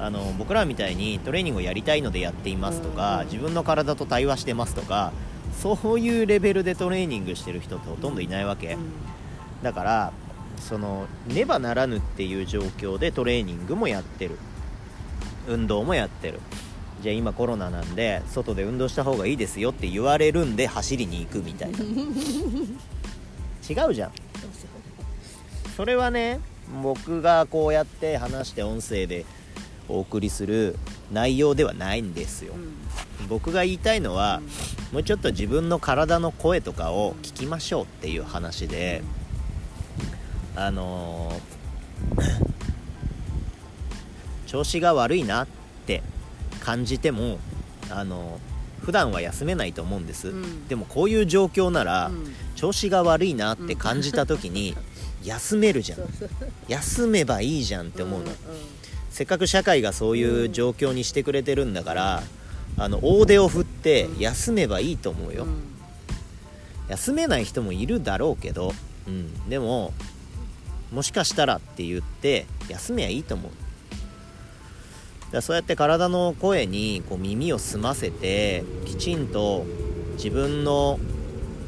[0.00, 5.12] あの僕らみたいにトレーニングをやりたいのでやっていますとか自分の体と対話してますとか
[5.62, 8.76] そういうレベルでトレーニングしてる人ってほとんどいないわけ。
[9.62, 10.12] だから
[10.58, 14.38] そのねばならぬっていう状況でトレーニングもやってる。
[15.46, 16.40] 運動もやってる。
[17.00, 21.78] じゃあ今コロナなんで外で運動した方がいいですよって言われるんで走りに行くみたいな。
[23.70, 24.12] 違うじゃん
[25.80, 26.40] それはね
[26.82, 29.24] 僕がこうやって話して音声で
[29.88, 30.76] お送りする
[31.10, 32.52] 内容ではないんですよ。
[32.52, 33.28] うん。
[33.28, 34.42] 僕が言いたいのは
[34.92, 39.02] もうちょっと自分の体の声とかを聞きましょうっていう話で
[40.54, 42.50] あのー
[44.48, 45.46] 調子が悪いなっ
[45.86, 46.02] て
[46.60, 47.38] 感じても
[47.88, 48.50] あのー
[48.80, 50.66] 普段は休めないと思うんです、うん。
[50.68, 52.34] でもこういう状況なら、うん。
[52.56, 54.76] 調子が悪いなって感じた時に
[55.22, 55.98] 休めるじゃん。
[56.68, 58.34] 休めばいいじゃんって思うの、んん。
[59.10, 62.22] せっかく社会がそういう状況にしてくれてるんだから
[62.76, 65.62] あの大手を振って休めばいいと思うよ、うん。
[66.88, 68.72] 休めない人もいるだろうけど、
[69.06, 69.92] うん、でも
[70.92, 73.50] もしかしたらって言って休めばいいと思う。
[75.32, 79.64] だそうやって体の声にこう耳を澄ませてきちんと
[80.14, 80.98] 自分の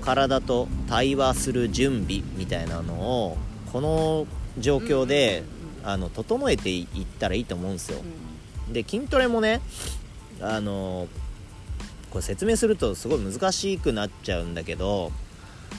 [0.05, 3.39] 体と対話する準備みたいなのを
[3.73, 4.27] この
[4.59, 5.45] 状況で、
[5.85, 6.87] あの整えていっ
[7.19, 8.03] たらいいと思うんですよ、
[8.71, 9.61] で筋トレもね
[10.41, 11.09] あの
[12.11, 15.11] これ説明するとすごい難しくなっちゃうんだけど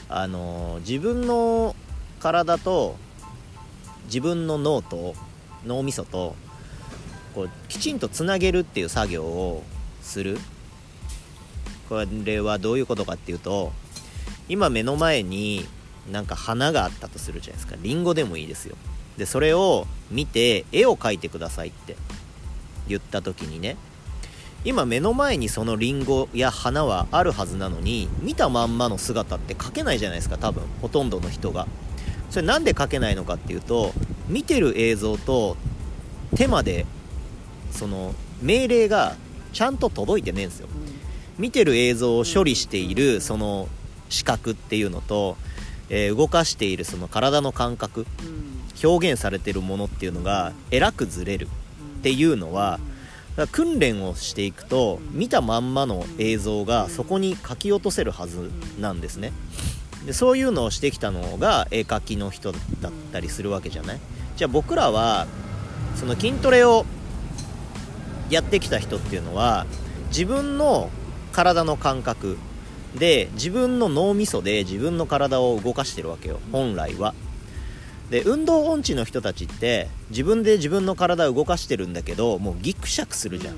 [0.10, 1.76] あの自分の
[2.20, 2.98] 体と
[4.06, 5.14] 自分の脳と
[5.66, 6.36] 脳みそと
[7.36, 9.64] こうきちんとつなげるっていう作業を
[10.02, 10.38] する。
[11.90, 13.72] これはどういうことかっていうと
[14.49, 15.65] 今目の前に
[16.11, 17.76] なんか花があったとするじゃないですか。
[17.82, 18.76] リンゴでもいいですよ。
[19.18, 21.95] でそれを見て絵を描いてくださいって。
[22.88, 23.78] 言った時にね。
[24.65, 30.64] 今目の前にそのリンゴや花はあるはずなのに見たまんまの姿って描けないじゃないですか多分。
[30.82, 31.68] ほとんどの人が。
[32.30, 33.94] それなんで描けないのかっていうと
[34.28, 35.56] 見てる映像と
[36.36, 36.88] 手まで
[37.70, 39.15] その命令が
[39.52, 40.68] ちゃんと届いてねえんですよ。
[41.38, 43.68] 見てる映像を処理しているその
[44.10, 45.38] 視覚っていうのと、
[45.90, 48.54] えー動かしているその体の感覚うん。
[48.84, 51.48] 表現されてるものっていうのがえらくずれる
[52.00, 52.80] っていうのは
[53.52, 59.32] 訓練をしていくと見たまんまの映像がそこに書き落とせるはずなんですね。
[60.06, 62.58] でそういうのをしてきたのが絵描きの人だ
[62.90, 64.00] ったりするわけじゃない？
[64.36, 65.28] じゃあ僕らは
[65.96, 66.86] その筋トレを
[68.30, 69.66] やってきた人っていうのは
[70.10, 70.90] 自分の
[71.32, 72.38] 体の感覚
[72.95, 76.40] で自分の脳みそで自分の体を動かしてるわけよ。
[76.52, 77.14] 本来は。
[78.10, 83.56] で運動音痴の人たちって自分で自分の体を動かしてるんだけどもうギクシャクするじゃん。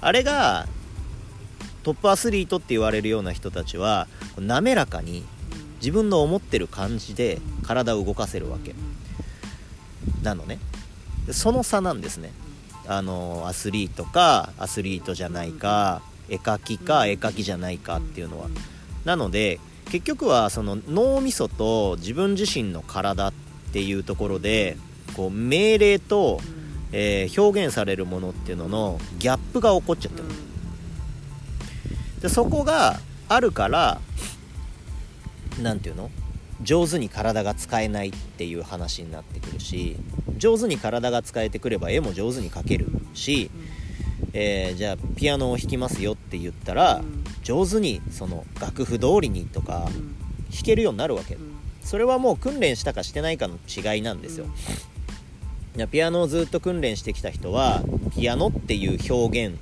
[0.00, 0.66] あれが
[1.82, 5.24] トップアスリートって言われるような人たちは滑らかに
[5.80, 8.74] 自分の思ってる感じで体を動かせるわけ。
[10.22, 10.58] なのね。
[11.26, 12.32] でその差なんですね。
[12.86, 16.02] あのアスリートかアスリートじゃないか
[16.32, 18.48] 絵描きか絵描きじゃないかっていうのは。
[19.04, 19.60] なので
[19.90, 23.32] 結局はその脳みそと自分自身の体っ
[23.72, 24.76] ていうところで
[25.14, 26.40] こう命令と、
[26.92, 30.28] えー表現されるものっていうののギャップが起こっちゃってる。
[32.22, 34.00] でそこがあるから
[35.60, 36.10] 何ていうの？
[36.62, 39.96] 上手に体が使えないっていう話になってくるし
[40.38, 43.50] 上手に体が使えてくれば絵も上手に描けるし、
[44.32, 47.02] えーじゃあピアノを弾きますよって言ったら
[47.42, 49.88] 上手にその楽譜通りにとか
[50.50, 51.36] 弾けるようになるわけ。
[51.82, 54.46] それはもう訓練したかしてないかの違いなんですよ。
[55.76, 57.82] いやピアノをずっと訓練してきた人は
[58.14, 59.58] ピアノっていう表現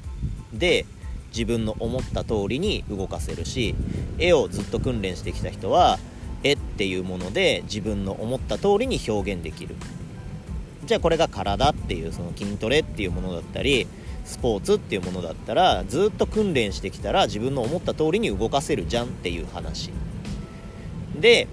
[0.52, 0.84] で
[1.32, 3.76] 自分の思った通りに動かせるし
[4.18, 5.98] 絵をずっと訓練してきた人は
[6.42, 9.76] 絵っていうもので自分の思った通りに表現できる。
[10.84, 13.86] じゃあこれが体っていうその筋トレっていうものだったり
[14.30, 19.90] スポーツっていうものだったらずっと訓練してきたら自分の思った通りに動かせるじゃんっていう話。
[21.18, 21.48] で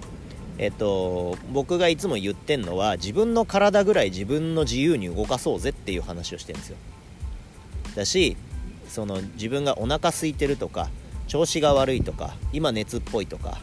[0.59, 6.77] えっと僕がいつも言ってんのは自分の体ぐらい自分の自由に動かそうぜっていう話をしてるんですよ。
[7.95, 8.37] だし
[8.87, 10.89] その自分がお腹空いてるとか
[11.27, 13.57] 調子が悪いとか今熱っぽいとか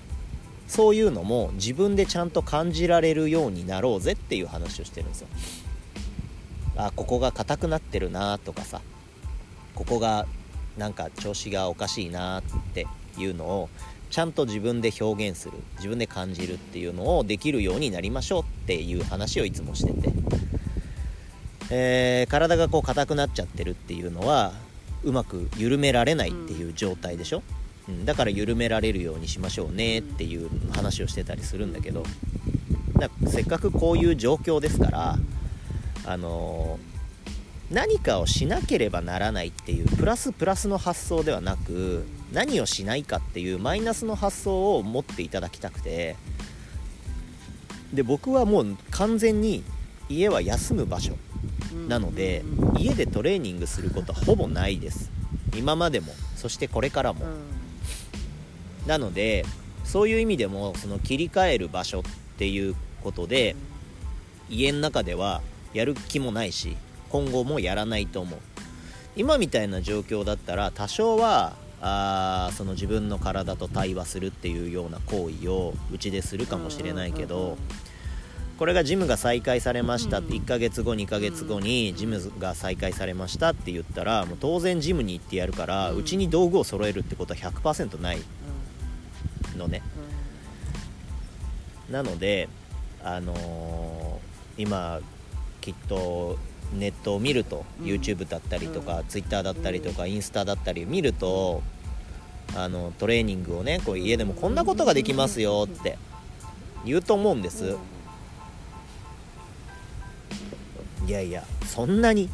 [0.66, 5.28] そういうのも自分でちゃんと感じられるようになろうぜっていう話をしてるんですよ。
[6.76, 8.80] あここが硬くなってるなとかさ。
[9.74, 10.26] ここが
[10.78, 12.42] なんか調子がおかしいなっ
[12.74, 12.86] て
[13.18, 13.68] いうのを
[14.10, 20.12] ちゃんと自分で表現する自分で感じるっていうのをできるようになりましょうっていう話をいつもしてて、
[21.70, 24.52] えー、体がこう硬くなっちゃってるっていうのは
[25.02, 27.42] うまく緩められないっていう状態でしょ、
[27.88, 32.04] うん、だから緩められるようにしましょうねっていう話をしてたりするんだけど。
[32.96, 35.18] だせっかくこういう状況ですから
[36.06, 36.93] あのー
[37.70, 46.16] 何かをしなければならないっていうプラスプラスの発想ではなく何をしないかっていうマイナスの発想を持っていただきたくて。
[47.94, 49.62] で僕はもう完全に
[50.08, 51.16] 家は休む場所
[51.88, 52.44] なので
[52.76, 55.10] 家でトレーニングすることはほぼないです。
[55.56, 57.24] 今までもそしてこれからも。
[58.86, 59.46] なので
[59.84, 62.02] そういう意味でもその切り替える場所っ
[62.36, 63.56] ていうことで
[64.50, 65.40] 家の中では
[65.72, 66.76] やる気もないし
[67.14, 68.40] 今後もやらないと思う。
[69.14, 77.56] 今みたいな状況だったら多少はあその自分の体と対話するっていうような行為をうちでするかもしれないけど、
[78.58, 88.18] これがジムが再開されましたって1ヶ月後2ヶ月後にジムが再開されましたって言ったらもう当然ジムに行ってやるからうちに道具を揃えるってことは100%ない
[89.56, 89.82] のね。
[91.88, 92.48] なので
[93.04, 94.98] あのー、今
[95.60, 96.38] きっと
[96.74, 101.62] ネットを見ると、うん、YouTube だったりとか、うん、Twitter だったりとか、インスタだったり見ると
[102.56, 105.98] あのトレーニングをねこう家でもこんなことができますよって
[106.84, 107.76] 言うと思うんです、
[111.06, 112.28] いやいやそんなに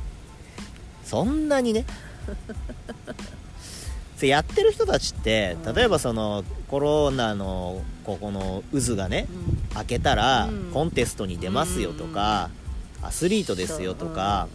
[1.05, 1.85] そんなにね。
[4.23, 9.27] やってる人たちって例えばそのコロナのここの渦がね、
[9.75, 12.51] 開けたらコンテストに出ますよとか、
[13.03, 14.49] アスリートですよとか、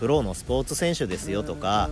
[0.00, 1.90] プロのスポーツ選手ですよとか、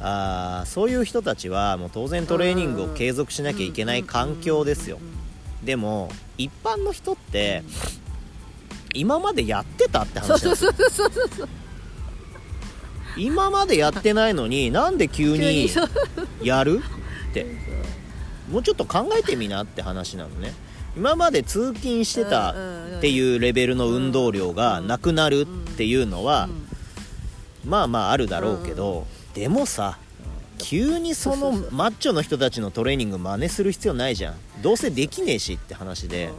[0.00, 4.98] あそういう人たちはもう当然トレーニングを継続しなきゃいけない環境ですよ。
[5.62, 7.62] でも一般の人って
[8.92, 11.10] 今までやってたって話なんですよ
[13.16, 15.70] 今までやってないのになんで急に
[16.42, 16.82] やる？
[17.30, 17.46] って。
[18.50, 20.52] もうちょっと考えてみなって話なのね
[20.96, 22.54] 今まで通勤してたっ
[23.00, 25.46] ていうレベルの運動量がなくなるっ
[25.76, 26.48] ていうのは
[27.64, 29.98] まあまああるだろうけどでもさ
[30.58, 34.34] 急にそのマッチョの人たちのトレーニング真似する必要ないじゃん。
[34.62, 36.30] どうせできねえしって話で。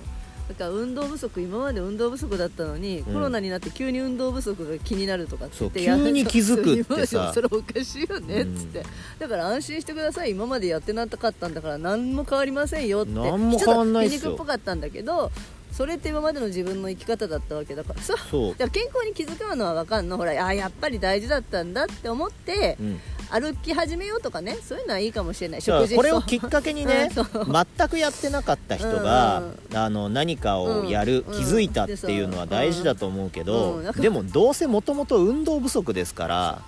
[0.47, 7.31] だから運動不足今まで運動不足だったのに、うん、コロナになって急に運動不足が気になるとかって急に気づくってさ。
[7.33, 8.85] それおかしいよねっつって、うん、
[9.19, 14.19] だから安心してください今までやってなかったんだから何も変わりませんよって何も変わんないっすよ。
[14.21, 15.31] 皮肉っぽかったんだけど
[15.71, 18.01] それって今までの自分の生き方だったわけだから。
[18.01, 18.55] さそう。
[18.69, 20.15] 健康に気づくのは分かんの。
[20.15, 22.99] ほらあやっぱり大事だったんだって思って、うん
[23.31, 25.61] 歩き始めようとかねそういうのはいいかもしれない。
[25.61, 27.21] 食事これをきっかけにね、 う。
[27.21, 36.61] ん、全くやってなかった人が、うん、あの何かをやる、うん、気づいたっていうのは大事だと思うけど、でもどうせもともと運動不足ですから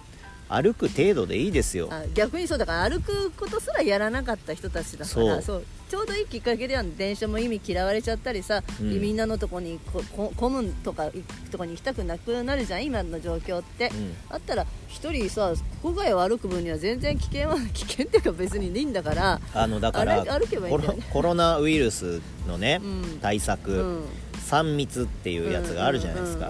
[0.49, 1.89] 歩く程度でいいですよ。
[2.13, 9.79] 逆にそうだから歩くことすらやらなかった人たちだからそうちょうどいいきっかけでは電車も意味嫌われちゃったりさ、うん、みんなのとこに
[10.13, 11.09] こ混むとか
[11.49, 24.03] とかに行きたくなくなるじゃん今の状況って、うん、あったら1人さ国外を歩く分には全然危険は危険っていうか別にいいんだからあのだから歩けばいいんだよ、ね、コロナウイルスのね、うん、対策、
[24.49, 26.49] 3密っていうやつがあるじゃないですか、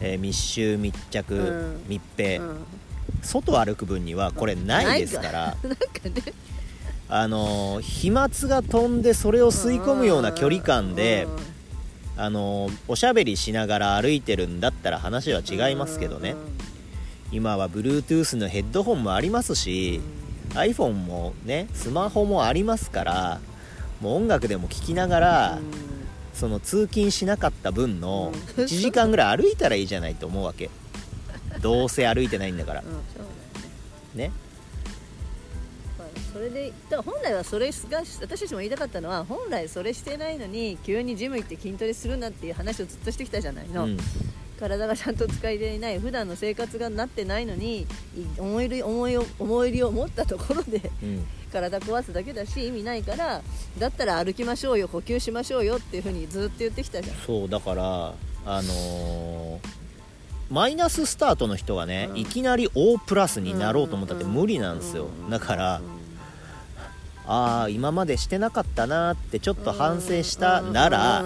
[0.00, 2.40] えー、密集密着、密閉、
[3.22, 5.56] 外歩く分にはこれないですから。
[5.62, 6.32] な んかね
[7.08, 11.28] あの飛沫が飛んでそれを吸い込むような距離感で
[12.16, 16.34] あのおしゃべりしながら歩いてるんだったら話は違いますけどね。
[17.32, 20.00] 今は Bluetooth のヘッドホンもありますし
[20.50, 23.40] iPhone もねスマホもありますから
[24.00, 25.58] もう音楽でも聴きながら
[26.32, 30.70] その通勤しなかった分の1時間ぐらい歩いたらいいじゃないと思うわけ。
[31.60, 32.84] どうせ歩いてないんだから。
[34.14, 34.30] ね
[36.36, 43.96] それでだ本来はそれが私たちも言いたかったのは本来それしてないのに急にジム行って筋トレするなっていう話をずっとしてきたじゃないの、うん、
[44.60, 47.86] 体がちゃんと使いていない普段の生活がなってないのに
[48.36, 53.40] 思い入り思い思い入りを持ったところで、うん、体壊すだけだし意味ないから
[53.78, 57.16] だったら歩きましょうよ呼吸しましょうよっていうふうにずっと言ってきたじゃん。
[57.16, 58.14] そうだから
[58.44, 59.86] あのー
[60.48, 65.80] マイナススタートの人がね、うん、いきなり O プラスになろうと思ったって無理なんですよ、だから
[67.28, 71.24] ああ今までしてなかったなってちょっと反省したなら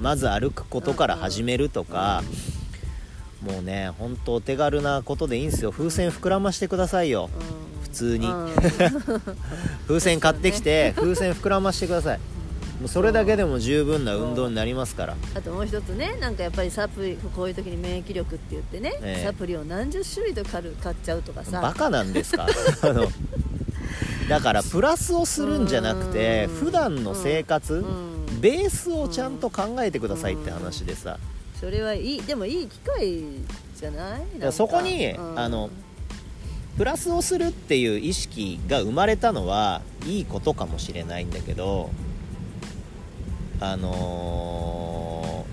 [0.00, 2.24] まず歩くことから始めるとか
[3.42, 5.70] もうね本当お手軽なことでいいんですよ。
[5.70, 7.30] 風船膨らましてくださいよ。
[7.82, 8.26] 普通に。
[8.26, 8.50] うん。
[9.86, 12.18] 風船買ってきて風船膨らましてください。
[12.80, 15.16] もうそれだけでも十分な運動になりますから。
[15.36, 19.24] あともう一つねなんかやっぱりサプリこういう時に免疫力って言ってね、ええ。
[19.26, 21.60] サプリを何十種類と買っちゃうとかさ。
[21.60, 22.46] バカなんですか？
[22.82, 23.06] あの
[24.28, 26.54] だからプラスをするんじゃなくてうん。
[26.56, 28.40] 普段の生活うん。
[28.40, 31.18] ベースをちゃんと考えてくださいって話でさ。
[31.60, 32.22] それはいい。
[32.22, 33.22] でもいい機会
[33.74, 34.52] じゃない？
[34.52, 35.38] そこにうん。
[35.38, 35.70] あの
[36.76, 41.88] プラスをするっていう意識が生まれたのはいいことかもしれないんだけど
[43.60, 45.46] あの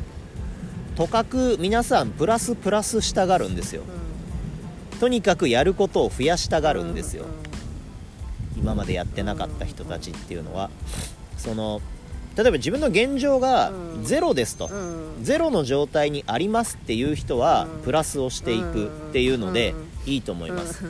[0.93, 3.83] ーとかく皆さんプラスプラスしたがるんですよ。
[4.93, 4.99] うん。
[4.99, 7.23] とにかくやることを増やしたがるんですよ。
[7.23, 7.27] う
[8.57, 10.69] 今までやってなかった人たちっていうのは
[11.37, 11.81] その
[12.35, 14.03] 例えば自分の現状がうん。
[14.03, 14.69] ゼロですと、
[15.21, 17.81] ゼロの状態にありますっていう人はうん。
[17.83, 19.71] プラスをしていくっていうので
[20.05, 20.13] うん。
[20.13, 20.83] いいと思います、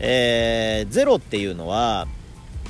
[0.00, 2.06] えーゼロっていうのは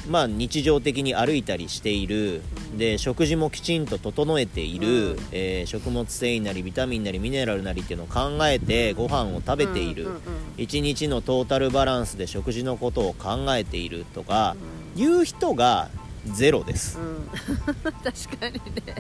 [0.09, 2.43] まあ日常的に歩いたりしている。
[2.77, 5.19] で食事もきちんと整えている、うん。
[5.33, 10.23] えー食物繊維なりビタミンなりミネラルなりっていうのを考えてご飯を食べている、うんうんうん
[10.57, 14.57] 一日のトータルバランスで食事のことを考えているとか
[14.95, 15.89] いう人が
[16.27, 16.99] ゼロです。
[16.99, 17.29] うん。
[18.05, 18.95] 確かにね。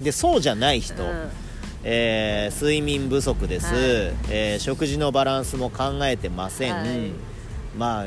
[0.00, 1.30] でそうじゃない人、うん。
[1.84, 3.76] えー睡眠不足です、はい。
[4.30, 7.12] えー食事のバランスも考えてません、はい。
[7.78, 8.06] ま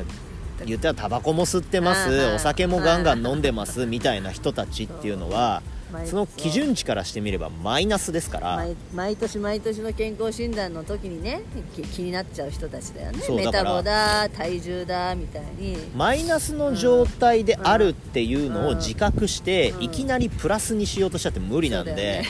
[0.64, 3.86] 言ったらタバコも吸ってます、お酒もガンガン飲んでます。
[3.86, 5.62] みたいな人たちっていうのは
[5.92, 8.56] 毎その基準値からしてみればマイナスですから。
[8.56, 11.42] 毎毎年毎年の健康診断の時にね
[11.76, 13.18] き気になっちゃう人たちだよね。
[13.30, 15.76] メタボだ体重だみたいに。
[15.94, 18.76] マイナスの状態であるっていうのをうん。
[18.78, 22.22] 自覚して、うんいきなりプラスにしようとしちゃって無理なんで、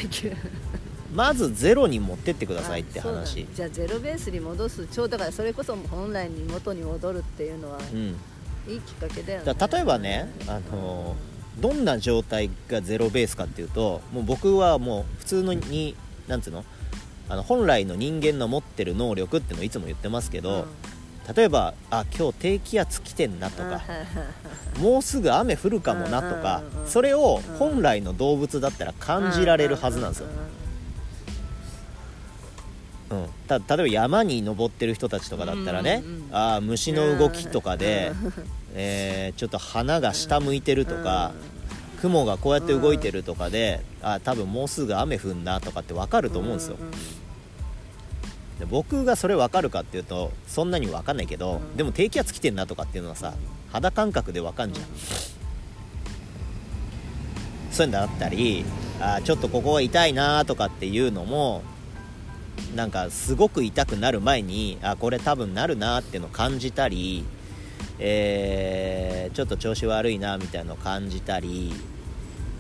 [1.15, 3.47] まずゼロに持ってってくださいって話。
[3.55, 8.17] じゃあゼロベースに戻す超だからそれこそ本来に元に戻るっていうのはうん。
[8.67, 9.55] いいきっかけだよね。
[9.73, 11.15] 例えばね、あの
[11.61, 15.95] どんな状態がゼロベースかっていうともう僕はもう普通のに
[16.27, 16.65] なんつうの？
[17.29, 20.67] あの本来の人間の持ってる能力っていうのをいつも言ってますけど、
[21.35, 23.83] 例えばあ今日低気圧来てんなとか、
[24.79, 30.27] もうすぐ雨降るかもなとか、うんうんうんそれを本来の動物だったら感じられるはずなんですよ、
[33.23, 36.29] うん、た例えば山に登ってる人たちとかだったらね、うんうんうん。
[36.33, 38.13] あー虫の動きとかで、
[38.75, 41.33] えーちょっと花が下向いてるとか、
[42.01, 46.77] 雲がこうやって動いてるとかで、あー多分もうすぐ雨降んなとかって分かると思うんですよ、
[48.59, 51.77] で僕がそれ分かるかっていうとそんなに分かんないけど、うん。
[51.77, 53.35] でも低気圧来てんなとかっていうのはさ
[53.73, 54.87] 肌感覚で分かんじゃん、
[57.73, 58.65] そういうのだったり
[59.01, 61.63] あーちょっとここが痛いなとかっていうのも
[62.75, 67.25] なんかすごく痛くなる前にあこれ多分なるなっていうの感じたり、
[67.99, 71.73] えーちょっと調子悪いなみたいなのを感じたり、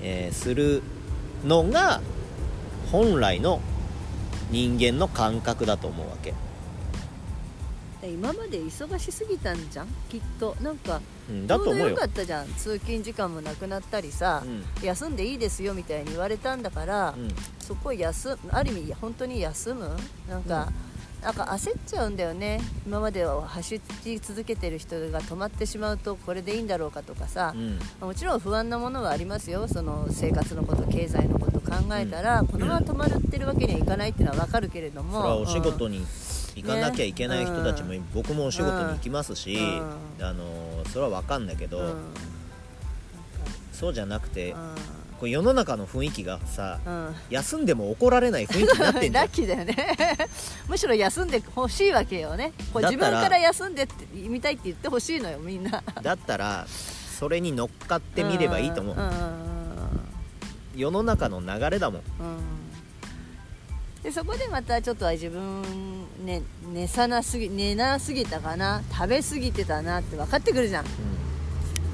[0.01, 0.83] えーする
[1.45, 2.01] のが
[2.91, 3.61] 本来の
[4.51, 6.35] 人間の感覚だと思うわけ、
[8.07, 9.89] 今まで忙しすぎたんじゃん？
[10.09, 10.57] きっと。
[10.61, 11.97] なんかうん、だと思うよ。
[11.97, 12.47] かったじゃん。
[12.55, 14.65] 通勤時間もなくなったりさ、うん。
[14.85, 17.29] 休んでいいですよみたいに言われたんだから、うん。
[17.61, 19.89] そこ休ある意味本当に休む？
[20.29, 20.71] なんか、
[21.23, 22.61] なんか焦っちゃうんだよね。
[22.87, 27.79] 今までは走り続けてる人が止まってしまうとこれでいいんだろうかとかさう、ん。
[28.01, 29.67] もちろん不安なものはありますよ。
[29.67, 35.41] その生活のこと経済のこと考えたら、このまま止まってるわけにはいかないっていうのは分かるけれども。
[35.41, 36.07] お仕事に、に
[36.55, 38.01] 行かなきゃいけない人たちも、ね。
[38.15, 39.55] 僕もお仕事に行きますし、
[40.21, 41.97] うあのそれは分かんだけど、うん。
[43.73, 44.75] そうじゃなくて、うん。
[45.19, 47.15] こう世の中の雰囲気がさうん。
[47.31, 49.27] 休んでも怒られない雰囲気になってんラん。
[49.27, 49.77] ッキーだよね。
[50.69, 52.53] むしろ休んでほしいわけよね。
[52.73, 55.83] こう自分から休んでってみたいって言ってほしいのよみんな。
[56.03, 58.99] だったらそれに乗っかってみればいいと思う、ん。
[58.99, 59.03] ん。
[59.03, 59.13] ん。
[60.77, 62.03] 世の中の流れだもん。
[62.21, 62.64] うん
[64.05, 65.63] でそこでまたちょっとは自分
[66.27, 68.83] ね寝さなすぎ寝なすぎたかな？
[68.93, 70.85] 食べ過ぎてたなって分かってくるじゃん。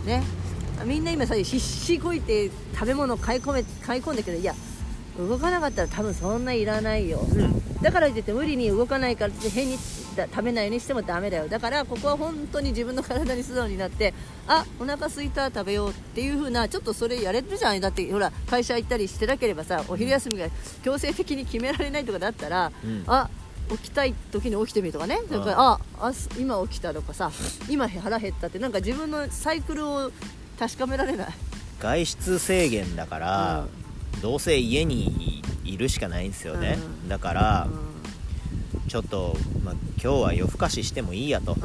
[0.04, 0.22] ね。
[0.84, 4.54] みんな今さ必死こいて食べ物買い込め買い込んでけどいや
[5.18, 7.20] 動かなかったら多分そんないらないよ、
[7.82, 9.78] だから言って無理に動かないからって変に
[10.16, 11.48] だ食べないようにしてもダメだよ。
[11.48, 14.14] だからここは本当に自分の体に素直になって
[14.46, 20.46] あお腹空いた食べようっていう風なちょっとそれやれるじゃんだってほら会社行ったりしてなければさお昼休みが
[20.82, 23.04] 強制的に決められないとかだったら、うん。
[23.06, 23.28] あ
[23.70, 25.30] 起きたい時に起きてみるとかね、ん。
[25.30, 27.30] だからああす今起きたとかさ
[27.68, 30.10] 今腹減ったってなんか自分のサイクルを
[30.58, 31.28] 確かめられない。
[31.78, 33.66] 外出制限だから、
[34.22, 37.08] どうせ家にいるしかないんですよね、うん。
[37.08, 37.68] だから
[38.86, 41.56] うちょっと、まあ、今日は夜更かししてもいいやと。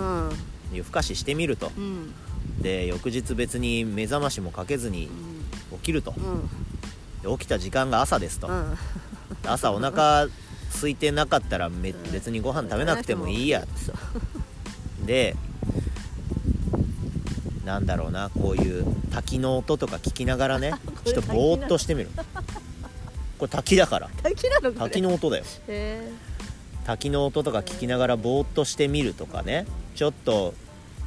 [0.72, 1.72] 夜更かししてみると。
[1.76, 2.14] うん。
[2.62, 5.10] で翌日別に目覚ましもかけずに
[5.72, 6.14] 起きると。
[6.16, 6.50] うん。
[7.24, 8.78] で起きた時間が朝ですと、うん。
[9.46, 10.28] 朝お腹
[10.74, 13.66] 空いてなかったらめ別にご飯食べなくてもいいや。
[15.06, 15.36] で
[17.66, 20.74] なんだろうなこういう滝の音とか聞きながらね
[21.04, 22.10] ちょっとぼーっとしてみる。
[23.38, 24.10] これ滝だから。
[24.24, 25.44] 滝なの滝の音だよ。
[25.68, 26.10] へ
[26.86, 29.66] 滝の音とか聞きながらぼーっとしてみるとかね
[29.96, 30.54] ちょっと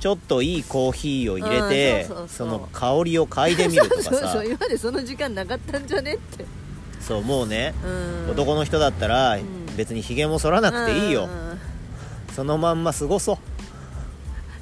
[0.00, 4.46] ちょっといいコーヒーを入れてうんその香りを嗅いでみるとかそうさそう。
[4.46, 6.44] 今までその時間なかったんじゃねって。
[7.00, 8.30] そうもうねうん。
[8.32, 9.42] 男の人だったらん。
[9.76, 11.28] 別にひげも剃らなくていいよ。
[12.34, 13.38] そのまんま過ごそう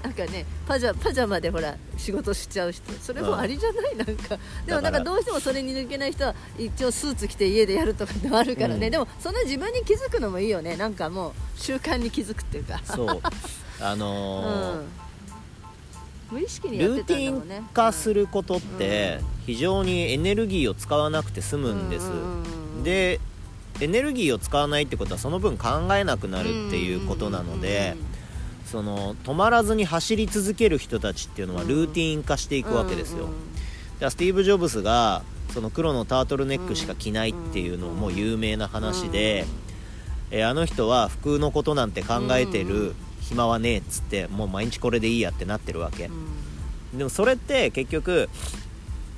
[0.07, 4.39] なんかねパジャパジャマでほら仕事しちゃう人それもありじゃない、なんか。
[4.65, 8.93] でもなんかどうしてもそれに抜けない人は一応スーツ着て家でやるとかってのあるからね、うん。
[8.93, 10.77] でもその自分に気づくのもいいよね。
[10.77, 12.81] なんかもう習慣に気づくっていうか。
[12.85, 13.20] そう。
[13.83, 14.85] あうのーん。
[16.31, 17.70] 無意識にやっルてーティンたんだもんね。
[17.74, 22.07] 化することって非常にエネルギーを使わなくて済むんです。
[22.07, 22.43] うんうん
[22.77, 23.19] うんで
[23.81, 27.95] エネルギーを使わないってことはその分考えなくなるっていうことなので
[28.66, 33.24] その止まらずに走り続ける人たちっていうのはルーティン化していくわけですよ。
[33.24, 33.36] うんうん
[33.98, 35.22] じゃあスティーブ・ジョブズが
[35.55, 39.47] その黒のタートルネックしか着ないっていうのも有名な話で、
[40.30, 42.68] えーあの人は服のことなんて考えてうん。
[42.68, 46.10] うる暇はねえっつってもう毎日これでいいやってなってるわけ。
[46.93, 46.98] うん。
[46.98, 48.28] でもそれって結局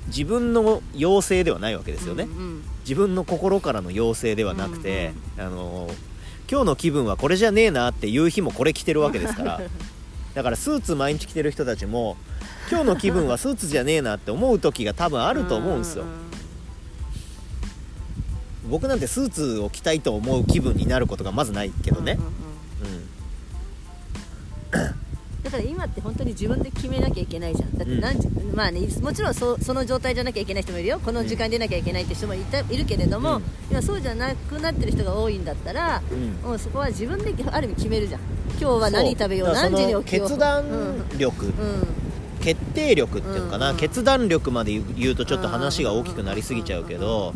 [0.07, 5.91] 自分の要請ではないわけですよね、うんうん自分の心からの要請ではなくて、あの
[6.49, 9.61] 今日の気分はこれじゃねえなっていう日もこれ着てるわけですから。
[10.35, 12.15] だからスーツ毎日着てる人たちも
[12.69, 16.05] 今日の気分はスーツじゃねえなって思う時が多分あると思うんですよ、
[18.69, 22.19] 僕なんてスーツを着たいと思う気分になることがまずないけどね。
[24.71, 25.08] うん
[25.43, 27.77] だから今って本当に自分で決めなきゃいけないじゃん。
[27.77, 30.99] だって何時、まあねもちろんそその状態じゃなきゃいけない人もいるよ。
[30.99, 33.43] この時間に出なきゃいけないって人もいたいるけれども、うん。
[33.71, 36.49] 今そうじゃなくなってる人が多いんだったら、うん。
[36.49, 38.21] もうそこは自分である意味決めるじゃん。
[38.59, 40.65] 今日は何食べよう何時に起きよう決断
[41.17, 41.87] 力、うん、うん。
[42.41, 43.77] 決定力っていうのかな、うん。
[43.77, 47.33] 決断力まで言うとちょっと話が大きくなりすぎちゃうけど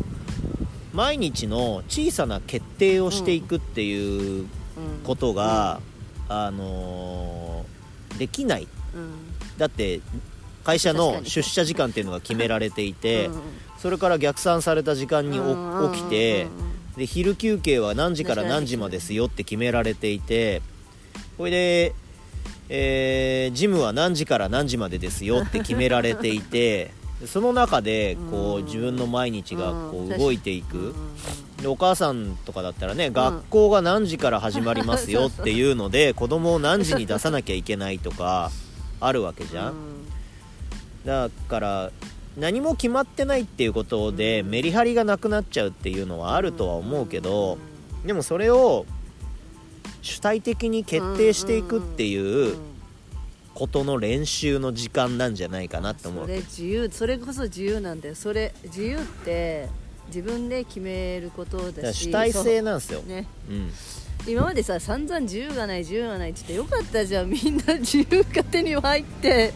[0.92, 4.48] 毎日の小さな決定をしていくっていううん。
[5.04, 5.80] ことが、
[6.28, 7.63] あのー
[8.18, 8.68] できない。
[8.94, 9.58] うん。
[9.58, 10.00] だって
[10.64, 13.40] 会社の出社時間っていうのが決められていて、うん
[13.84, 15.38] それから逆算された時間に
[15.92, 16.46] 起きて
[16.96, 20.62] で昼休憩は何時から何時まですよって決められていて
[21.36, 21.94] これで、
[22.70, 26.92] えージムは何時から何時までですよって決められていて
[27.26, 30.78] その中でこううん自分の毎日がこう動いていく。
[30.78, 30.94] うん。
[31.62, 38.50] でお母さんとかだったらね学校が何時から始まりますよっていうので子供を何時に出さなきゃいけないとか
[39.00, 39.74] あるわけじゃん。
[41.04, 41.90] だから
[42.36, 47.58] 何も決まってないっていうことでメリハリがなくなっちゃうっていうのはあるとは思うけど
[48.04, 48.86] でもそれを
[50.02, 52.56] 主体的に決定していくっていう
[53.54, 58.14] ことの練習の時間なんじゃないかなって思そうれ自由それこそ自由なんだよ。
[58.14, 59.68] それ自由って
[60.08, 62.06] 自分で決めることだし。
[62.06, 63.52] 主体性なんですよ、ねう。
[63.52, 63.70] ん、
[64.26, 67.30] 今までさ散々自由がない自由がないって言ってよかったじゃん。
[67.30, 69.52] みんな自由勝手に入って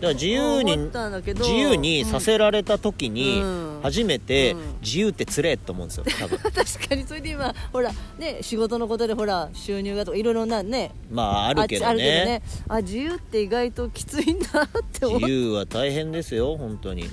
[0.00, 3.80] だから自由に自由にさせられた時にうん。
[3.82, 4.60] 初めてうん。
[4.80, 6.38] 自由ってつれえと思うんですよ 多分。
[6.38, 6.52] 確
[6.88, 10.92] かにそれで今ほらね仕事のことでほら収入がとかいろいろなね。
[11.10, 12.42] まああるけどああねね。
[12.68, 17.08] あ自由って意外ときついんだって思っ自由は大変ですよ本当に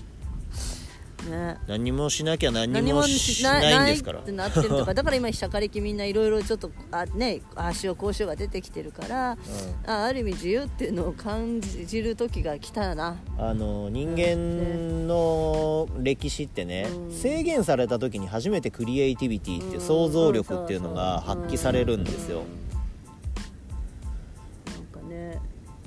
[1.26, 1.57] ね。
[1.68, 4.19] 何もしなきゃ何何ももししなないいんですから。
[4.19, 4.93] ってなってるとか。
[4.95, 9.38] だから今社会歴みんないろいろちょっとあねああしようこうしようが出てきてるから、
[9.85, 13.18] あある意味自由っていうのを感じる時が来たな。
[13.38, 17.11] あの人間の歴史ってね、うん。
[17.11, 22.43] 制限された時に初めてクリエイティビティっていう想像力っていうのが発揮されるんですよ。
[24.65, 25.39] なんかね。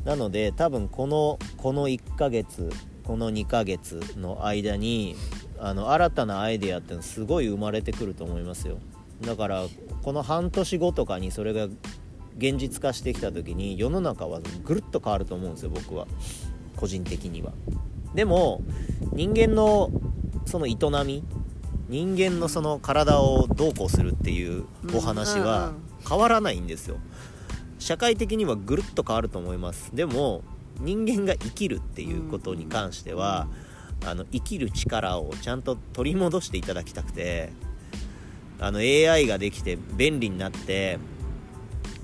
[0.05, 2.71] なので多分このこの1ヶ月
[3.09, 5.17] この2ヶ月の間に
[5.59, 8.77] あの新たなアイデアってのすごい生まれてくると思いますよ。
[9.23, 9.65] だから
[10.03, 11.69] この半年後とかにそれが
[12.37, 16.07] 現実化してきた時に世の中はぐるっと変わると思うんですよ僕は。
[16.77, 17.53] 個人的には。
[18.15, 18.61] でも
[19.15, 19.91] 人間の
[20.45, 20.77] その営
[21.07, 21.25] み
[21.89, 25.73] 人間のその体をどうこうするっていうお話は
[26.07, 26.99] 変わらないんですよ。
[27.79, 29.97] 社会的にはぐるっと変わると思います。
[29.97, 30.43] でも
[30.81, 33.49] 人間が生きるっていうことに関しては、
[34.05, 37.51] あの生きる力をちゃんと取り戻していただきたくて
[38.61, 40.99] あの AI ができて便利になって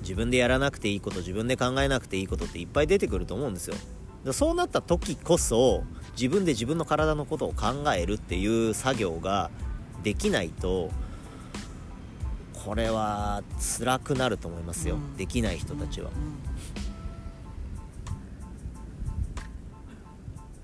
[0.01, 3.77] 自分でやらなくていいこと自分で考えなくていいことっていっぱい出てくると思うんですよ。
[4.33, 9.51] そうなった時こそ自分で自分の体のことを考えるっていう作業が
[10.03, 10.91] できないと
[12.65, 13.43] これは
[13.79, 15.17] 辛くなると思いますよ、うん。
[15.17, 16.11] できない人たちは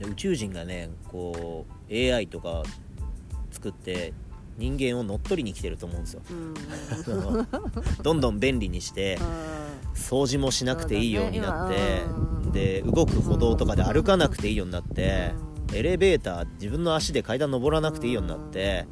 [0.01, 2.63] で宇宙人がねこう AI とか
[3.53, 4.15] 作って
[4.57, 6.23] 人間を乗っ取りに来てると思うんですよ。
[8.03, 9.19] どんどん便利にして
[9.95, 12.03] 掃除もしなくていいようになって、
[12.53, 15.33] で動く歩道とかで歩かなくていいようになって、
[15.71, 15.77] うん。
[15.77, 18.87] エレベーター自分の足で階段登らなくていいようになって、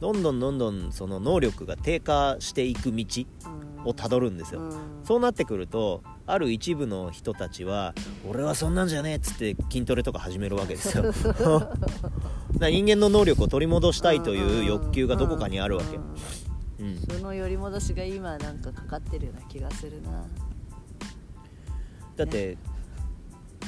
[0.00, 3.04] どんどんどんどんその能力が低下していく道
[3.46, 4.72] うんをたどるんですよ、うん。
[5.04, 7.94] そうなってくるとある一部の人たちは
[8.28, 11.04] 俺はそんなんじゃねえっつって筋トレとか始めるわけですよ。
[12.60, 15.98] 人間の能力を取り戻したいという欲求がどこかにあるわけ、
[16.82, 20.24] うん、その寄り戻しが今なんかかかってるような気がするな。
[22.16, 22.56] だって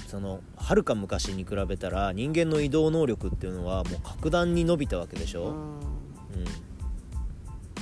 [0.06, 5.50] そのはるか昔に比べたら人間の移動能力っていうのはもう格段に伸びたわけでしょ、うん。
[5.50, 5.58] うん。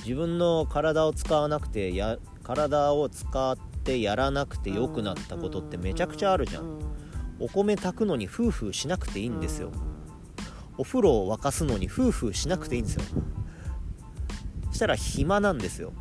[0.03, 6.79] 自分の体を使わなくてや体を使ってやらなくて良くなったことってめちゃくちゃあるじゃん、う
[7.41, 9.71] お米炊くのにフーフーしなくていいんですよ、う
[10.79, 13.03] お風呂を沸かすのにフーフーしなくていいんですよ、
[14.69, 15.93] そしたら暇なんですよ。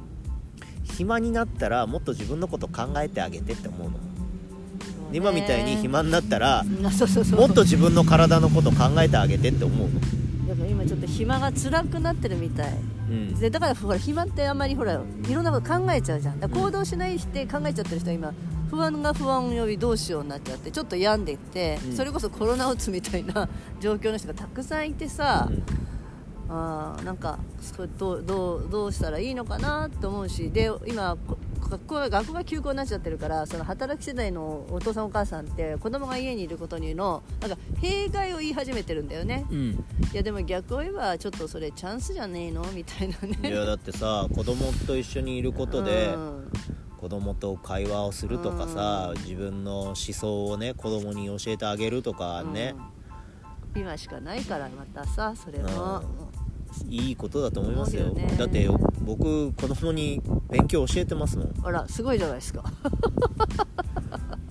[0.83, 3.97] 暇になったらもっと自分のこと考えてあげてって思うの。
[5.11, 9.99] 今みたいに暇になったらもっと自分の体のこと考えてあげてって思うの。
[10.47, 12.73] だから今ちょっと暇が辛くなってるみたい。
[12.73, 12.92] うん
[13.39, 16.39] でだからほら暇ってあんまりほらいろんなこと考えちゃうじゃん。
[16.39, 18.33] 行動しないして考えちゃってる人は今
[18.69, 21.95] 不安が不安を呼びどうしようになっちゃってちょっと病んでいって、うん。
[21.95, 23.47] それこそコロナうつみたいな
[23.79, 25.63] 状況の人がたくさんいてさ、うん。
[26.49, 31.37] あーなんかそれどうどうどうしたらいいのかなと思うしで今こ
[31.73, 39.45] 学校が学校が休校になっちゃってるからその働き世代のお父さんお母さんって子供が家にいることにのなんか弊害を言い始めてるんだよね。
[39.49, 39.83] うん。
[40.13, 42.63] いやでも逆を言えばちょっとそれチャンスじゃねえの？
[42.73, 46.51] みたいないねやだってさ子供と一緒にいることでうん。
[46.97, 52.75] 子供と会話をするとかさ自分の思想をね子供に教えてあげるとかね、
[53.75, 53.81] うん。
[53.81, 56.01] 今しかないからまたさそれも、
[56.89, 58.07] いいことだと思いますよ。
[58.13, 58.35] ね。
[58.37, 58.67] だって
[59.01, 61.53] 僕子供に勉強教えてますもん。
[61.63, 62.63] あらすごいじゃないですか。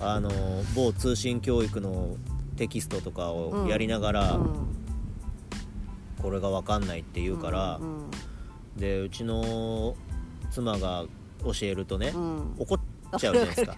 [0.00, 0.30] あの
[0.74, 2.16] 某通信教育の
[2.56, 4.66] テキストとかをやりながら、うん。
[6.20, 8.10] これが分かんないって言うから、うん。
[8.76, 9.96] でうちの
[10.50, 11.04] 妻が
[11.44, 12.54] 教えるとね、うん。
[12.58, 12.80] 怒っ
[13.18, 13.74] ちゃうじゃないですか。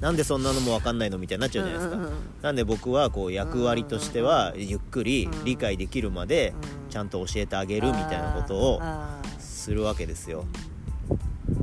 [0.00, 2.18] なんでそんなのも分かんないのみたいになっちゃうじゃないですか、うんうんうん。
[2.42, 5.44] なんで僕はこう役割としてはゆっくりうん。
[5.44, 6.54] 理解できるまで
[6.84, 8.80] うんちゃんと教えてあげるみたいなことを
[9.38, 10.44] するわけですよ。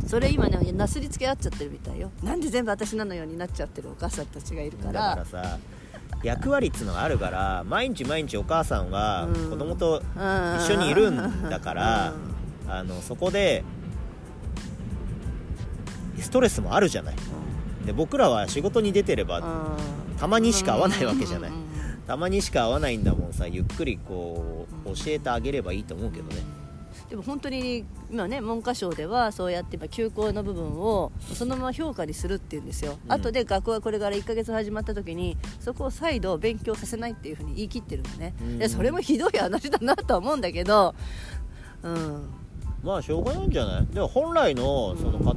[0.02, 2.12] ーそれ今ねなすりつけ合っちゃってるみたいよ。
[2.24, 5.58] なんで全部私なのようになっちゃってるお母さんたちがいるかだらからさ
[6.24, 9.50] 役割っつうのがあるから毎日毎日お母さんはうん。
[9.50, 12.14] 子供とうん一緒にいるんだから
[12.66, 12.72] うん。
[12.72, 13.75] あのそこでス
[16.36, 17.16] トレスもあるじゃない。
[17.86, 21.50] で僕らは仕事に出てればうんたまにしか会わないわけじゃない。
[21.50, 21.66] うんうんうん
[22.06, 26.36] たまにしか会わないんだもんさゆっくりこう教えてあげればいいと思うけどね。
[27.10, 33.12] でも本当に今ね文科省ではそうやって今休校の部分をそのまま評価にするっていうんですよ、うん。
[33.12, 38.60] 後で学校がこれから1ヶ月始まった時にそこを再度勉強させないっていうふうに言い切ってるのね、うん。
[38.60, 40.94] でそれもひどい話だなとは思うんだけど。
[41.82, 42.30] うん。
[42.84, 43.88] まあしょうがないんじゃない？
[43.88, 45.36] でも本来のそのか、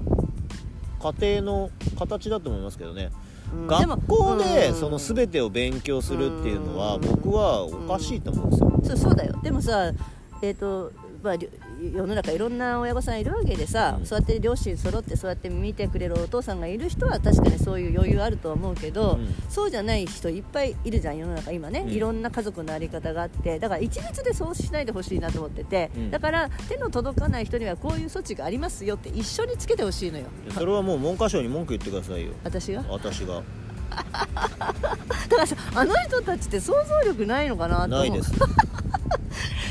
[1.00, 3.10] 家庭の形だと思いますけどね、
[3.52, 3.66] うん。
[3.66, 9.38] 学校でうんその全てを勉強するっていうのはうん僕はおかしいと思うんですよ、そうそうだよ。
[9.42, 9.92] でもさ
[10.42, 10.92] えっ、と
[11.22, 11.34] まあ、
[11.80, 14.06] 世の中いろんな親御さんいるわけでさ、うん。
[14.06, 19.34] そうやって両親揃ってそうやって見てくれるお父さんがいる人は確かにそういう余裕あるとは思うけど、うん。
[19.48, 21.90] そうじゃない人いっぱいいるじゃん世の中今ね、うん。
[21.90, 26.10] いろんな家族の在り方があってだから一律でそうしないでほしいなと思ってて、うん。
[26.10, 30.24] だから手の届かない人にはこういう措置がありますよって一緒につけてほしいのよ。
[30.50, 32.32] それはもう文科省に文句言ってくださいよ。
[32.44, 32.84] 私が？
[32.88, 33.42] 私が
[33.90, 37.98] だからさあの人たちって想像力ないのかなと思う。
[38.00, 38.32] ないです。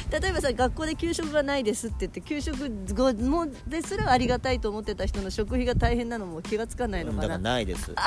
[0.10, 2.56] 例えばさ学校で給食がないですって言って給食
[2.94, 7.94] 後もですらありがたいと思ってた人の食費が大変なのも気がつかないのだからかなないです。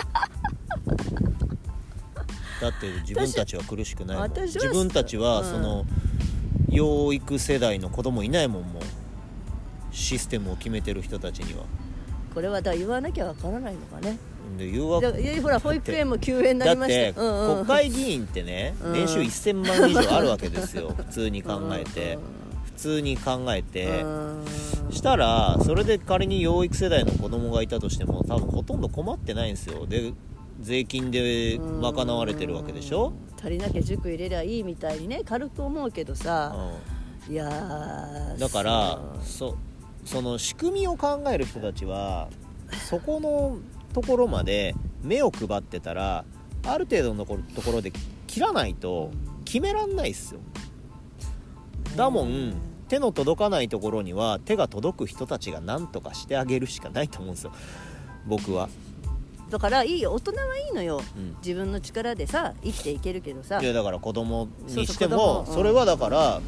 [2.60, 4.32] だって自分たちは苦しくないもん。
[4.42, 5.50] 自分たちはうん。
[5.50, 5.86] その
[6.68, 8.82] 養育世代の子供いないもんもう。
[9.92, 11.64] システムを決めてる人たちには。
[12.34, 14.18] これはだ言わなきゃわからないのかね
[14.60, 17.66] で誘惑でいやほら保育園も休園になりましだってたうんうん。
[17.66, 18.92] 国会議員ってねうん。
[18.92, 20.94] 年収1000万以上あるわけですよ。
[20.96, 22.18] 普通に考えて。
[22.64, 24.02] 普通に考えて。
[24.02, 24.44] うん。
[24.90, 29.86] したらそれで仮に養育世代の子供がいたとしても多分ほとんど困ってないんですよ。
[29.86, 30.12] で
[30.60, 36.54] 税金で賄われてるわけでしょ、足りなきゃ塾入れりゃいいみたいにね軽く思うけどさ、
[37.28, 39.56] ういやだからそ
[40.04, 42.28] その仕組みを考える人たちは
[42.88, 43.56] そこの
[43.92, 46.24] ところまで目を配ってたら
[46.64, 47.92] ある程度のところところで
[48.26, 49.10] 切らないと
[49.44, 50.40] 決めらんないっすよ。
[51.96, 52.54] だもん
[52.88, 57.52] 手の届かないところには手が届く人たちが何とかしてあげるしかないと思うんですよ。
[58.26, 58.68] 僕は、
[59.48, 61.00] だからいいよ大人はいいのよ。
[61.16, 63.60] うん、自分の力でさ生きていけるけどさ。
[63.60, 66.40] いやだから子供にしてもそれはだから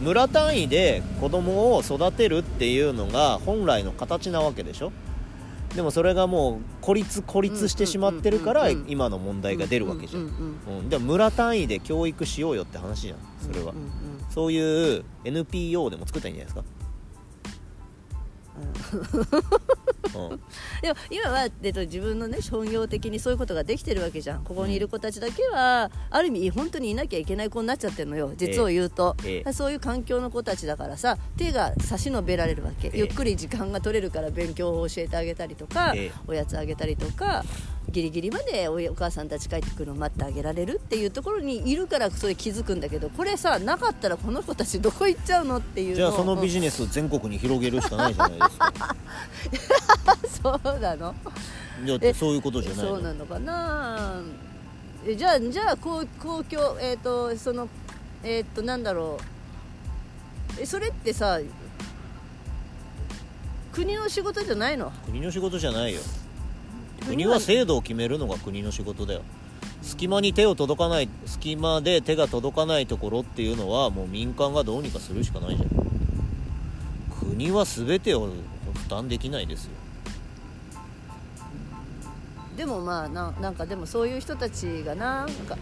[0.00, 4.92] 村単位で子供を育てるっていうのが本来の形なわけでしょ
[5.74, 13.18] でもそれがもう孤立孤立してしまってるから今の問題が出るわけじゃん、でも村単位で教育しようよって話じゃん。
[13.40, 13.74] それは、
[14.30, 16.77] そういう NPO でも作ったらいいんじゃないですか、
[18.58, 20.40] うん、
[20.80, 24.44] でも今は、えっと、自分のね商業的にそういうことができてるわけじゃん。
[24.44, 28.32] ここにいる子たちだけはある意味本当にいなきゃいけない子になっちゃってるのよ。
[28.36, 29.52] 実を言うと、ええ。
[29.52, 32.98] そういう環境の子たちだからさ手が差し伸べられるわけ、ええ。
[32.98, 36.12] ゆっくり時間が取れるから勉強を教えてあげたりとか、ええ。
[36.26, 37.44] おやつあげたりとか
[37.90, 48.96] ギリギリまでおお母さんたち帰ってくるのを待ってあげられるっていうところにいるからそれ気づくんだけどこれさなかったらこの子たちどこ行っちゃうのっていうのじゃあそのビジジネスを全国に広げるしかないじゃないですか
[50.42, 51.14] そうなの。
[51.86, 52.94] だってそういうことじゃないの。
[52.96, 54.20] そうなのかな。
[55.06, 57.68] えじゃあじゃあ公公共えっ、とその
[58.22, 59.18] えっ、となんだろ
[60.58, 60.60] う。
[60.60, 61.38] えそれってさ
[63.72, 64.90] 国の仕事じゃないの？
[65.06, 66.00] 国の仕事じゃないよ
[67.06, 69.22] 国は制度を決めるのが国の仕事だよ。
[69.82, 75.68] 隙間に手を届かない隙間で手が届かないところっていうのはもう民間がどうにかするしかないじゃん。
[77.30, 79.70] 国は全てを負担できないですよ。
[82.56, 85.56] でもまあななんかでもそういう人たちがななんか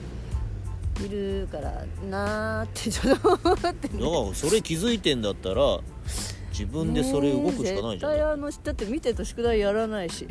[1.05, 3.63] いるからなーってちょっと思って。
[3.63, 3.75] だか
[4.29, 5.81] らそれ気づいてんだったら
[6.51, 10.27] 自分でそれ動くしかないじゃん絶対あのだって見てると宿題やらないし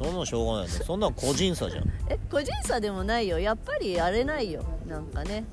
[0.00, 1.84] そんなんしょうがないんだ そんなん個人差じゃん。
[2.08, 3.38] え個人差でもないよ。
[3.38, 4.64] やっぱりやれないよ。
[4.88, 5.44] なんかね。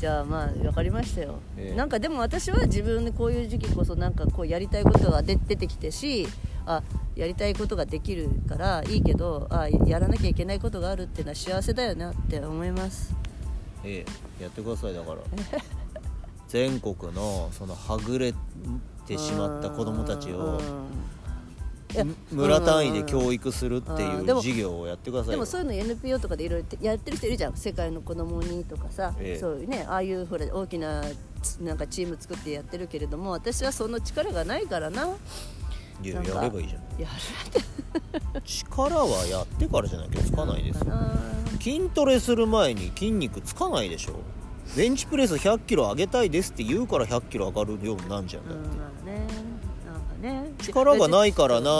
[0.00, 1.76] じゃあまあ分かりましたよ、ええ。
[1.76, 6.28] なんかでも私は自分でこういう時期こそなんかこうやりたいことが出出てきてし
[6.66, 6.82] あ
[7.14, 13.14] やりたいことができるからいいけどあやらなきゃいけないことがあるっていうのは幸せだよなって思います。
[13.84, 14.04] え
[14.38, 14.42] え。
[14.42, 15.18] やってくださいだから。
[16.48, 18.34] 全国のそのはぐれ
[19.06, 20.60] てしまった子供たちを
[22.30, 24.28] 村単位で教育するってうん。
[24.28, 25.32] いう事業をやってくださいよ。
[25.32, 27.56] でもそういうの NPO とかでいろいろやってる人いるじゃん。
[27.56, 29.40] 世界の子供にとかさ、ええ。
[29.40, 31.02] そういうねああいうほら大きな
[31.42, 35.08] つなんかチーム作ってやってるけれども私はその力がないからな。
[36.02, 36.82] いやなんかやればいいじゃん。
[37.00, 37.08] や
[38.44, 40.92] 力はやってからじゃなきゃつかないですよ。
[41.60, 44.20] 筋トレする前に筋肉つかないでしょ。
[44.76, 49.26] ベンチプレス1 0 0キロ上げたいですって言うから1 0 0キロ上がるようになんじゃんだって、うんまあね
[50.26, 50.52] ね。
[50.62, 51.70] 力がないからな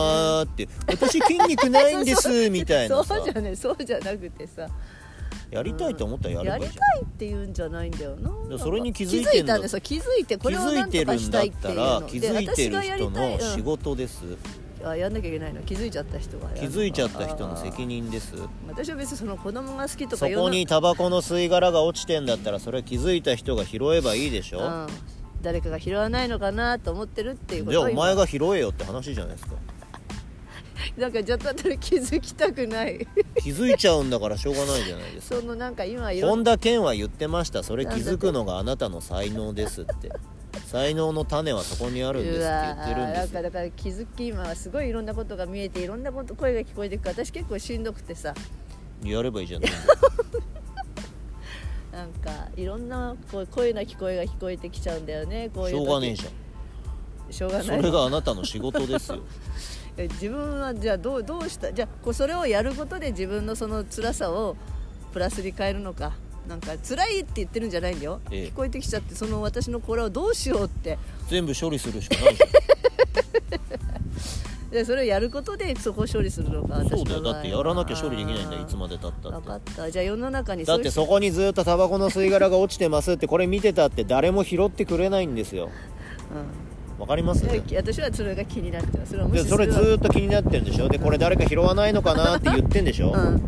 [0.42, 0.68] ーって。
[0.86, 3.02] 私筋肉ないんです みたいな。
[3.04, 4.68] さそうじゃねそうじゃなくてさ。
[5.50, 8.58] やりたいと思ったらやればいいじやりたいっていうんじゃないんだよな。
[8.58, 14.38] それに気づ気いてんだ気づいてこれをなんとかしたいっていうの気づいてるんだったら気づいてるで私がやり人の仕事です、うん
[14.84, 15.62] あやんなきゃいけないの。
[15.62, 18.34] 気づいちゃった人が気づいちゃった人の責任です。
[18.68, 24.86] 私は別にその子供が好きとそかこにタバコの吸い殻が落ちてんだったらそれは気づいた人が拾えばいいでしょ、うん、
[25.46, 29.54] 誰かが拾わないのかなと思ってるっていうこじゃあお前が拾えよって話じゃないですか。
[30.98, 33.06] なんかちょっと後で気づきたくない。
[33.38, 35.36] 気づいちゃうんだからしょうがないじゃないですか。
[35.40, 37.62] そのなんか今本田健は言ってました。
[37.62, 40.10] それ気づくのがあなたの才能ですって。
[40.66, 43.20] 才能の種はそこにあるんですって言ってるんですよ。
[43.20, 48.34] なんかだから気づき今はすごいいろんなことが見えていろんなこと声が聞こえてくから私結構しんどくてさ。
[49.04, 49.62] やればいいじゃん
[51.96, 56.32] なんかいろんなこう声な聞こえが聞こえてきちゃうんだよねこういうしょ時うがねえじゃん。
[57.28, 57.82] そしょうがない。
[57.82, 59.20] れがあなたの仕事ですよ。
[59.96, 61.72] え自分はじゃあどうどうした？
[61.72, 64.56] じゃあこうそれをやることで自分のその辛さを
[65.14, 66.12] プラスに変えるのか。
[66.46, 68.46] なんか辛いって言ってるんじゃないんだよ、ええ。
[68.50, 70.96] 聞こえてきちゃってその私のこれをどうしようって。
[71.28, 72.42] 全部処理するしかないじ
[74.76, 77.22] でそれをやることでそこを処理するのかゃんそうだよ。
[77.22, 79.90] だってやらなきゃ処理できないんだよいつまで経った分かっった。
[79.90, 85.70] じゃあ世の中にてだってそこにずっとタバコの吸い殻が落ちてますってこれ見てたって誰も拾ってくれないんですよ。
[86.98, 87.46] うわかります？
[87.46, 89.10] 私はそれが気になってます。
[89.12, 90.88] それは無でそれずーっと気になってるんでしょ？
[90.88, 93.42] でこれ誰か拾わないのかなって言ってんでしょ、うん。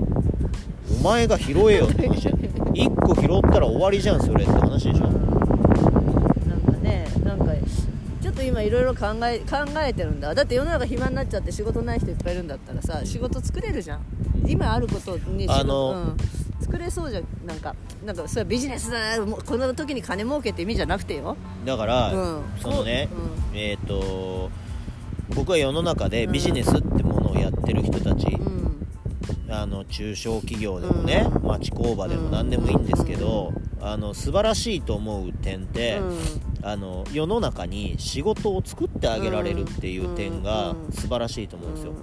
[1.01, 2.29] お前が拾えよって話。
[2.29, 5.07] 1個拾ったら終わりじゃんそれって話でしょ？
[5.09, 7.55] なんかねなんか
[8.29, 10.35] ちょっと今いろいろ考え考えてるんだ。
[10.35, 14.05] だって世の中暇になっちゃって仕事ない人いっぱいいるんだったらさ仕事作れるじゃん。
[14.47, 16.17] 今あることに仕事あのうん、
[16.61, 17.25] 作れそうじゃん。
[17.47, 17.75] なんか
[18.05, 19.25] なんかそれはビジネスだ。
[19.25, 21.39] もうこの時に金儲けって意味じゃなくてよ。
[21.65, 22.43] だから、うん。
[22.61, 23.09] そのね、
[23.55, 24.51] うえっ、と
[25.35, 28.87] 僕は世の中でビジネスってものをやってる人たち、うん。
[29.49, 31.49] あの中小企業でもね、うん。
[31.49, 36.03] 町工場でも何でもいいんですけど、あの素晴らしいと思う点って、
[36.62, 41.98] あの世の中に仕事を作ってあげられるっていう点がうん素晴らしいと思うんですよ、うん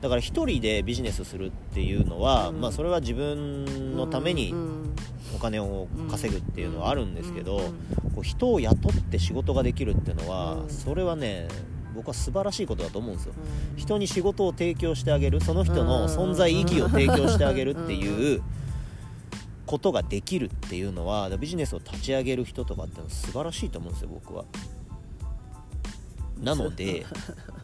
[0.00, 4.94] だから一人でビジネスするっていうのは、うんまあ、それは自分のためにうん
[5.34, 10.70] お金を稼ぐっていうのはあるんですけど、うんこう人を雇って仕事ができるっていうのは、うん。
[10.70, 11.48] それはね
[11.94, 13.34] 僕は素晴らしいことだと思うんですよ。
[13.36, 13.78] うん。
[13.78, 18.42] 人に仕事を提供してあげるその人の存在意義を提供してあげるっていう
[19.66, 24.44] ことができるっていうのはビジネスを立ち上げる人とかっての素晴らしいと思うんですよ僕は。
[26.40, 27.04] なので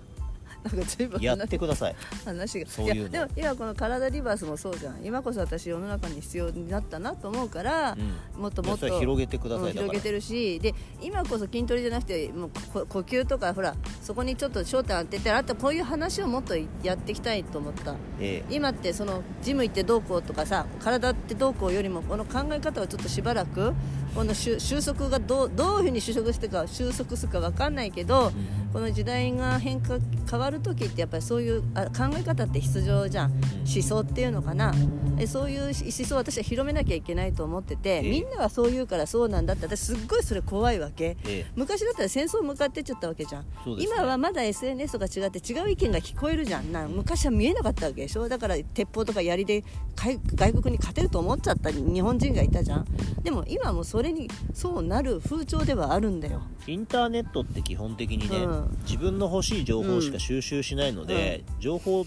[0.64, 1.96] なんか随分やってください。
[2.24, 2.66] 話が。
[2.68, 5.04] そういうでも今この体リバースもそうじゃん。
[5.04, 7.96] 今こそ私世の中に必要になったなと思うから、
[8.36, 17.94] うもっともっと広げてくださいうん広げてるしで今こそ筋トレじゃなくてもうこ呼吸とかほらそこにちょっと焦点当ててあとこういう話をもっとやっていきたいと思った。
[18.20, 18.44] え。
[18.50, 23.74] 今ってそのジム行ってどうこうとかさ体ってどうこうよりもこの考え方をちょっとしばらく
[24.14, 28.32] この収収束がどうどういうふうに収束してか収束するか分かんないけど、
[28.72, 29.98] この時代が変化
[30.30, 34.74] 変わる時ってやっぱりそういうあ考え方って必要じゃん、思想っていうのかな。
[35.18, 38.10] えそういう思想を私は広めなきゃいけないと思ってて、ええ。
[38.10, 41.16] みんながそう言うからそうなんだって私すっごいそれ怖いわけ。
[41.26, 41.46] ええ。
[41.54, 43.48] 昔だったら戦争向かってっちゃったわけじゃん、ね。
[43.78, 46.72] 今はまだ SNS とか違って違う意見が聞こえるじゃん。
[46.72, 48.28] な昔は見えなかったわけでしょ。
[48.28, 49.64] だから鉄砲とか槍で
[49.94, 52.86] 外外国に勝てると思っちゃった日本人がいたじゃん。
[53.22, 56.42] でも今はもうそれにそうなる風潮ではあるんだよ。
[56.66, 58.78] インターネットって基本的にね、うん。
[58.82, 62.04] 自分の欲しい情報しか収集しないので、情報っ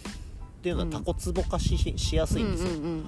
[0.62, 3.06] ていうのはタコツボ化ししやすいんですよ、うんうん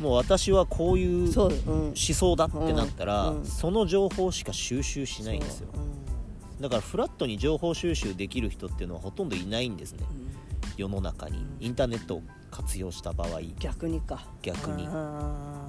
[0.00, 3.38] もう私はこういう思うん、想だってなったら、うん。
[3.38, 3.44] うん。
[3.44, 5.68] その情報しか収集しないんですよ。
[6.60, 10.04] だからフラットに情報収集できる人っていうのはほとんどいないんですね。
[10.76, 11.44] 世の中に。
[11.60, 13.40] インターネットを活用した場合。
[13.60, 14.26] 逆にか。
[14.42, 14.88] 逆に。
[14.90, 15.68] あ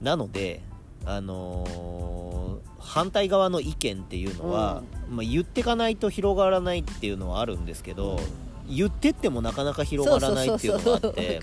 [0.00, 0.62] なので
[1.08, 8.18] あのー反対側の意見っていうのは、まあ、言ってかないと広がらないっていうのはあるんですけど、
[8.66, 11.40] 言ってってもなかなかー広がらないっていうのがあって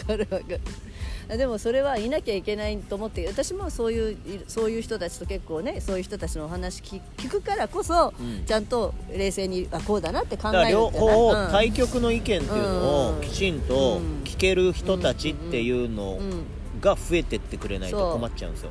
[1.37, 4.17] でもそれはいなきゃいけないと思って私もそういう
[4.47, 8.43] そういう人たちと結構ねそういう人たちのお話聞聞くからこそ、うん。
[8.45, 10.91] ちゃんと冷静にあこうだなって考えるんじゃない？
[10.91, 13.17] 方うん対極の意見っていうのうん。
[13.19, 14.23] をきちんとうん。
[14.23, 16.43] 聞ける人たちっていうのうん。
[16.81, 18.69] が増えてってくれないと困っちゃうんですよ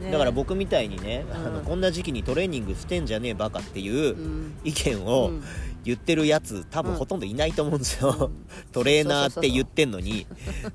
[0.00, 0.10] ね。
[0.10, 4.54] だから僕みたいにね、あのうんこんな時期にトレーニングしてんじゃねえバカっていううん。
[4.64, 5.42] 意見うをん。
[5.82, 8.46] 言ってるやつ多分うんほとんどいないと思うんですよ、うん。
[8.72, 10.26] トレーナーって言ってんのに。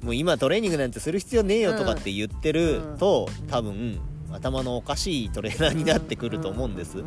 [0.01, 3.99] もう今トレーニングなんてする必要ねえよとかって言ってると多分
[4.31, 6.97] 頭のおかしいトレーナーになってくると思うんです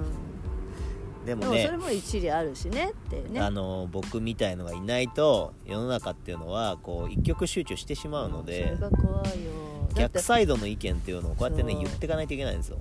[1.29, 3.39] でもねそれも一理あるしねってね。
[3.39, 9.51] あの僕みたいのがいないと世の中っていうのはこう一極集中してしまうのでそれが怖いよ。
[9.95, 12.79] 逆サイドの意見っていうのをこうやってね言っていかないといけないんですよ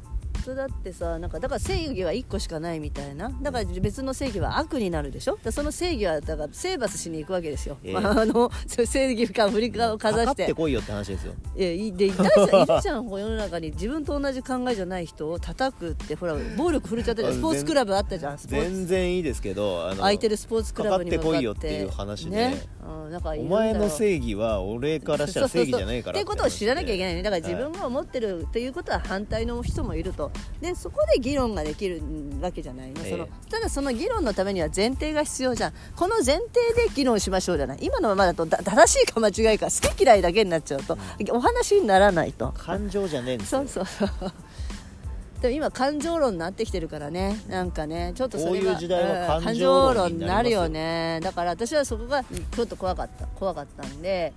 [0.47, 3.29] 人だってさなんかだから正義は1個しかないみたいな。
[3.41, 5.37] だから別の正義は悪になるでしょ？
[5.51, 7.93] その正義はだから征伐しに行くわけですよ、ええ。
[7.93, 11.33] まあ、あの 正義か振りかをかざかかしっていよって話ですよ。
[11.55, 17.33] いでいたじゃんいるじゃん世の中に自分と同じ考えじゃない人を叩くってほら暴力振るっちゃったじゃん。
[17.35, 18.37] スポーツクラブあったじゃん。
[18.37, 21.27] 全然いいですけど空いてるスポーツクラブに向かって。
[21.27, 22.35] かかってこいよっていう話で。
[22.35, 22.61] ね。
[22.87, 26.13] うん、なんかいお前の正義は俺からしたら正義じゃないから。
[26.13, 27.23] っていうことを知らなきゃいけないね。
[27.23, 30.31] だから自はい分が思ってるっていうことは反対の人もいると
[30.61, 32.01] でそこで議論ができる
[32.41, 33.11] わけじゃないの、ええ。
[33.11, 35.73] そのただその議論のためには前提が必要じゃん。
[35.95, 36.39] この前提
[36.76, 37.77] で議論しましょうじゃない。
[37.81, 40.97] 今のままだとだ正しいか間違いか好き嫌いだけになっちゃうと、
[41.31, 42.53] お話にならないと。
[42.57, 43.65] 感情じゃねえんですよ。
[43.68, 44.31] そうそうそう。
[45.41, 47.39] でも今感情論になってきてるからね。
[47.47, 51.19] なんかねちょっとそれがこういう時代はうん感情論になるよね。
[51.22, 53.27] だから私はそこがちょっと怖かった。
[53.27, 54.34] 怖かったんで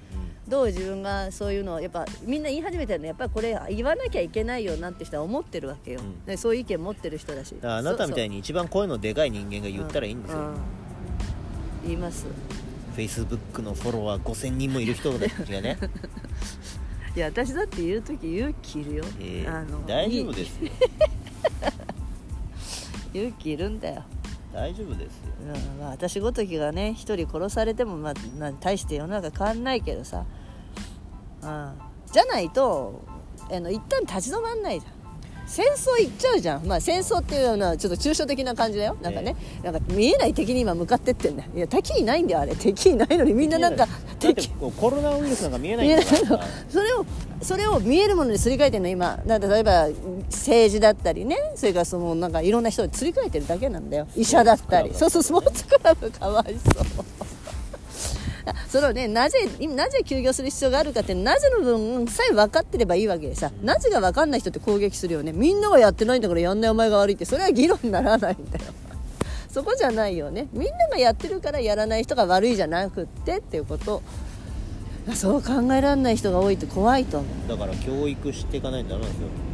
[0.50, 6.24] どう自分がそういうのをやっぱみんな言い始めてるのやっぱりこれ言わなきゃいけないよなって人は思ってるわけよ、うん。
[6.24, 7.54] でそういう意見持ってる人だし。
[7.62, 10.54] あなたみたいにに一番声のでかい人間が言ったらいいんですよ、
[11.84, 12.24] 言います。
[12.94, 15.78] フェイスブックのフォロワー5000人もいる人たちがね、
[17.14, 20.70] いや私だって言う時勇気いるよ、えーあの大丈夫いですよ。
[23.12, 24.04] 勇気いるんだよ。
[24.52, 25.32] 大丈夫ですよ。
[25.42, 25.80] うん。
[25.80, 30.24] まあ、私ごときがね一人殺されても、まあ、まあ大して世の中変わんないけどさ、
[31.42, 31.72] うん、
[32.12, 33.02] じゃないと
[33.50, 34.92] あの一旦立ち止まんないじゃん。
[35.50, 38.96] 戦争行っちゃうじゃん、まあ、戦争っていうのはちょっと抽象的な感じだよ。
[39.02, 39.34] なんかね、
[39.64, 41.50] なんか見えない敵に今向かってってんだよ。
[41.56, 42.54] いや敵いないんだよあれ。
[42.54, 43.88] 敵いないのにみんななんか
[44.20, 44.48] 敵。
[44.48, 46.20] コロナウイルスなんか見えないんだから。
[46.36, 46.44] の。
[46.68, 47.04] それを
[47.42, 49.18] それを見えるものにすり替えてるの今。
[49.26, 49.88] だ例えば
[50.26, 51.36] 政治だったりね。
[51.56, 54.06] それからそのなんかいろんな人にすり替えてるだけなんだよ。
[54.14, 54.94] 医者だったり。
[54.94, 56.08] そうそうスポーツクラブ。
[56.12, 57.04] かわいそう
[58.68, 63.50] それをねなぜなぜ休業する必要があるかってなぜの分さえ分かってればいいわけでさ。
[63.62, 65.32] なぜが分かんない人って攻撃するよね。
[65.32, 67.24] みんながやってないんだからやんないお前が悪いって。
[67.24, 68.72] それは議論にならないんだよ。
[69.48, 70.48] そこじゃないよね。
[70.52, 74.02] みんながやってるからやらない人が悪いじゃなくってっていうこと。
[75.14, 77.48] そう考えられない人が多いと怖いと思う。
[77.48, 79.50] だから教育していかないとダメなんですよ。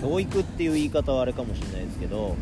[0.00, 2.36] 教育っていう言い方はあれかもしれないですけど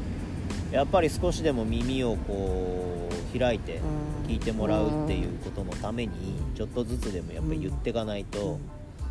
[0.71, 6.13] やっぱり少しでも耳をこう開いてうん聞いてもらうっていうことのために
[6.55, 8.59] ちょっとずつでもやっぱり言っていかないと、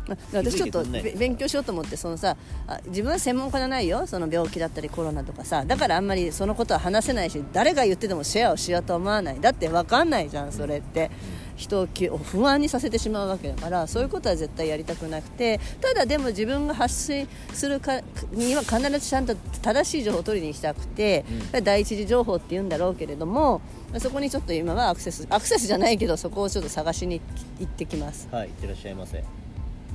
[0.06, 2.36] まあ私ちょっと勉強しようと思ってそのさ
[2.68, 9.40] あ自分は専門家じゃないよその病気だったりコロナとかさだからあんまりそのことは話せないし誰が言っててもシェアをしようとは思わない。
[9.40, 11.10] だって分かんないじゃんそれって。
[11.56, 18.00] 人をき不安にさせてしまうわけだからそういうことは絶対やりたくなくてただでも自分が発信するか
[18.32, 21.24] には必ずちゃんと正しい情報を取りに行きたくて、
[21.64, 23.60] 第一次情報って言うんだろうけれども
[23.98, 27.20] そこにちょっと今はアクセスアクセスじゃないけどそこをちょっと探しに
[27.58, 28.28] 行ってきます。
[28.30, 29.24] はいいってらっしゃいませ。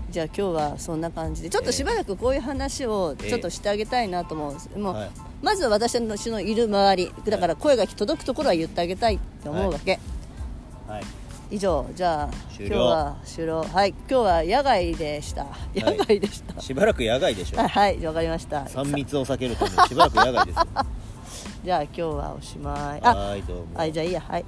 [0.09, 5.11] じゃあ今日はそんな感じでちょっとしばらくこういう話をちょっとしてあげたいなと思うんです、もうはい。
[5.41, 9.99] まずは私のいる周りだから声が届くところは言ってあげたいって思うわけ、
[10.87, 11.03] はい
[11.51, 13.61] 以上じゃあ今日は終了。
[13.61, 15.45] はい今日は野外でした。
[15.75, 18.63] 野外でした、しばらく野外でしょはい、 はい、わかりました。
[18.63, 20.63] 3密を避けるためにしばらく野外ですよ。
[21.65, 23.01] じゃあ今日はおしまい。
[23.03, 23.65] あはいどうも。
[23.75, 24.45] はいじゃあいいやはい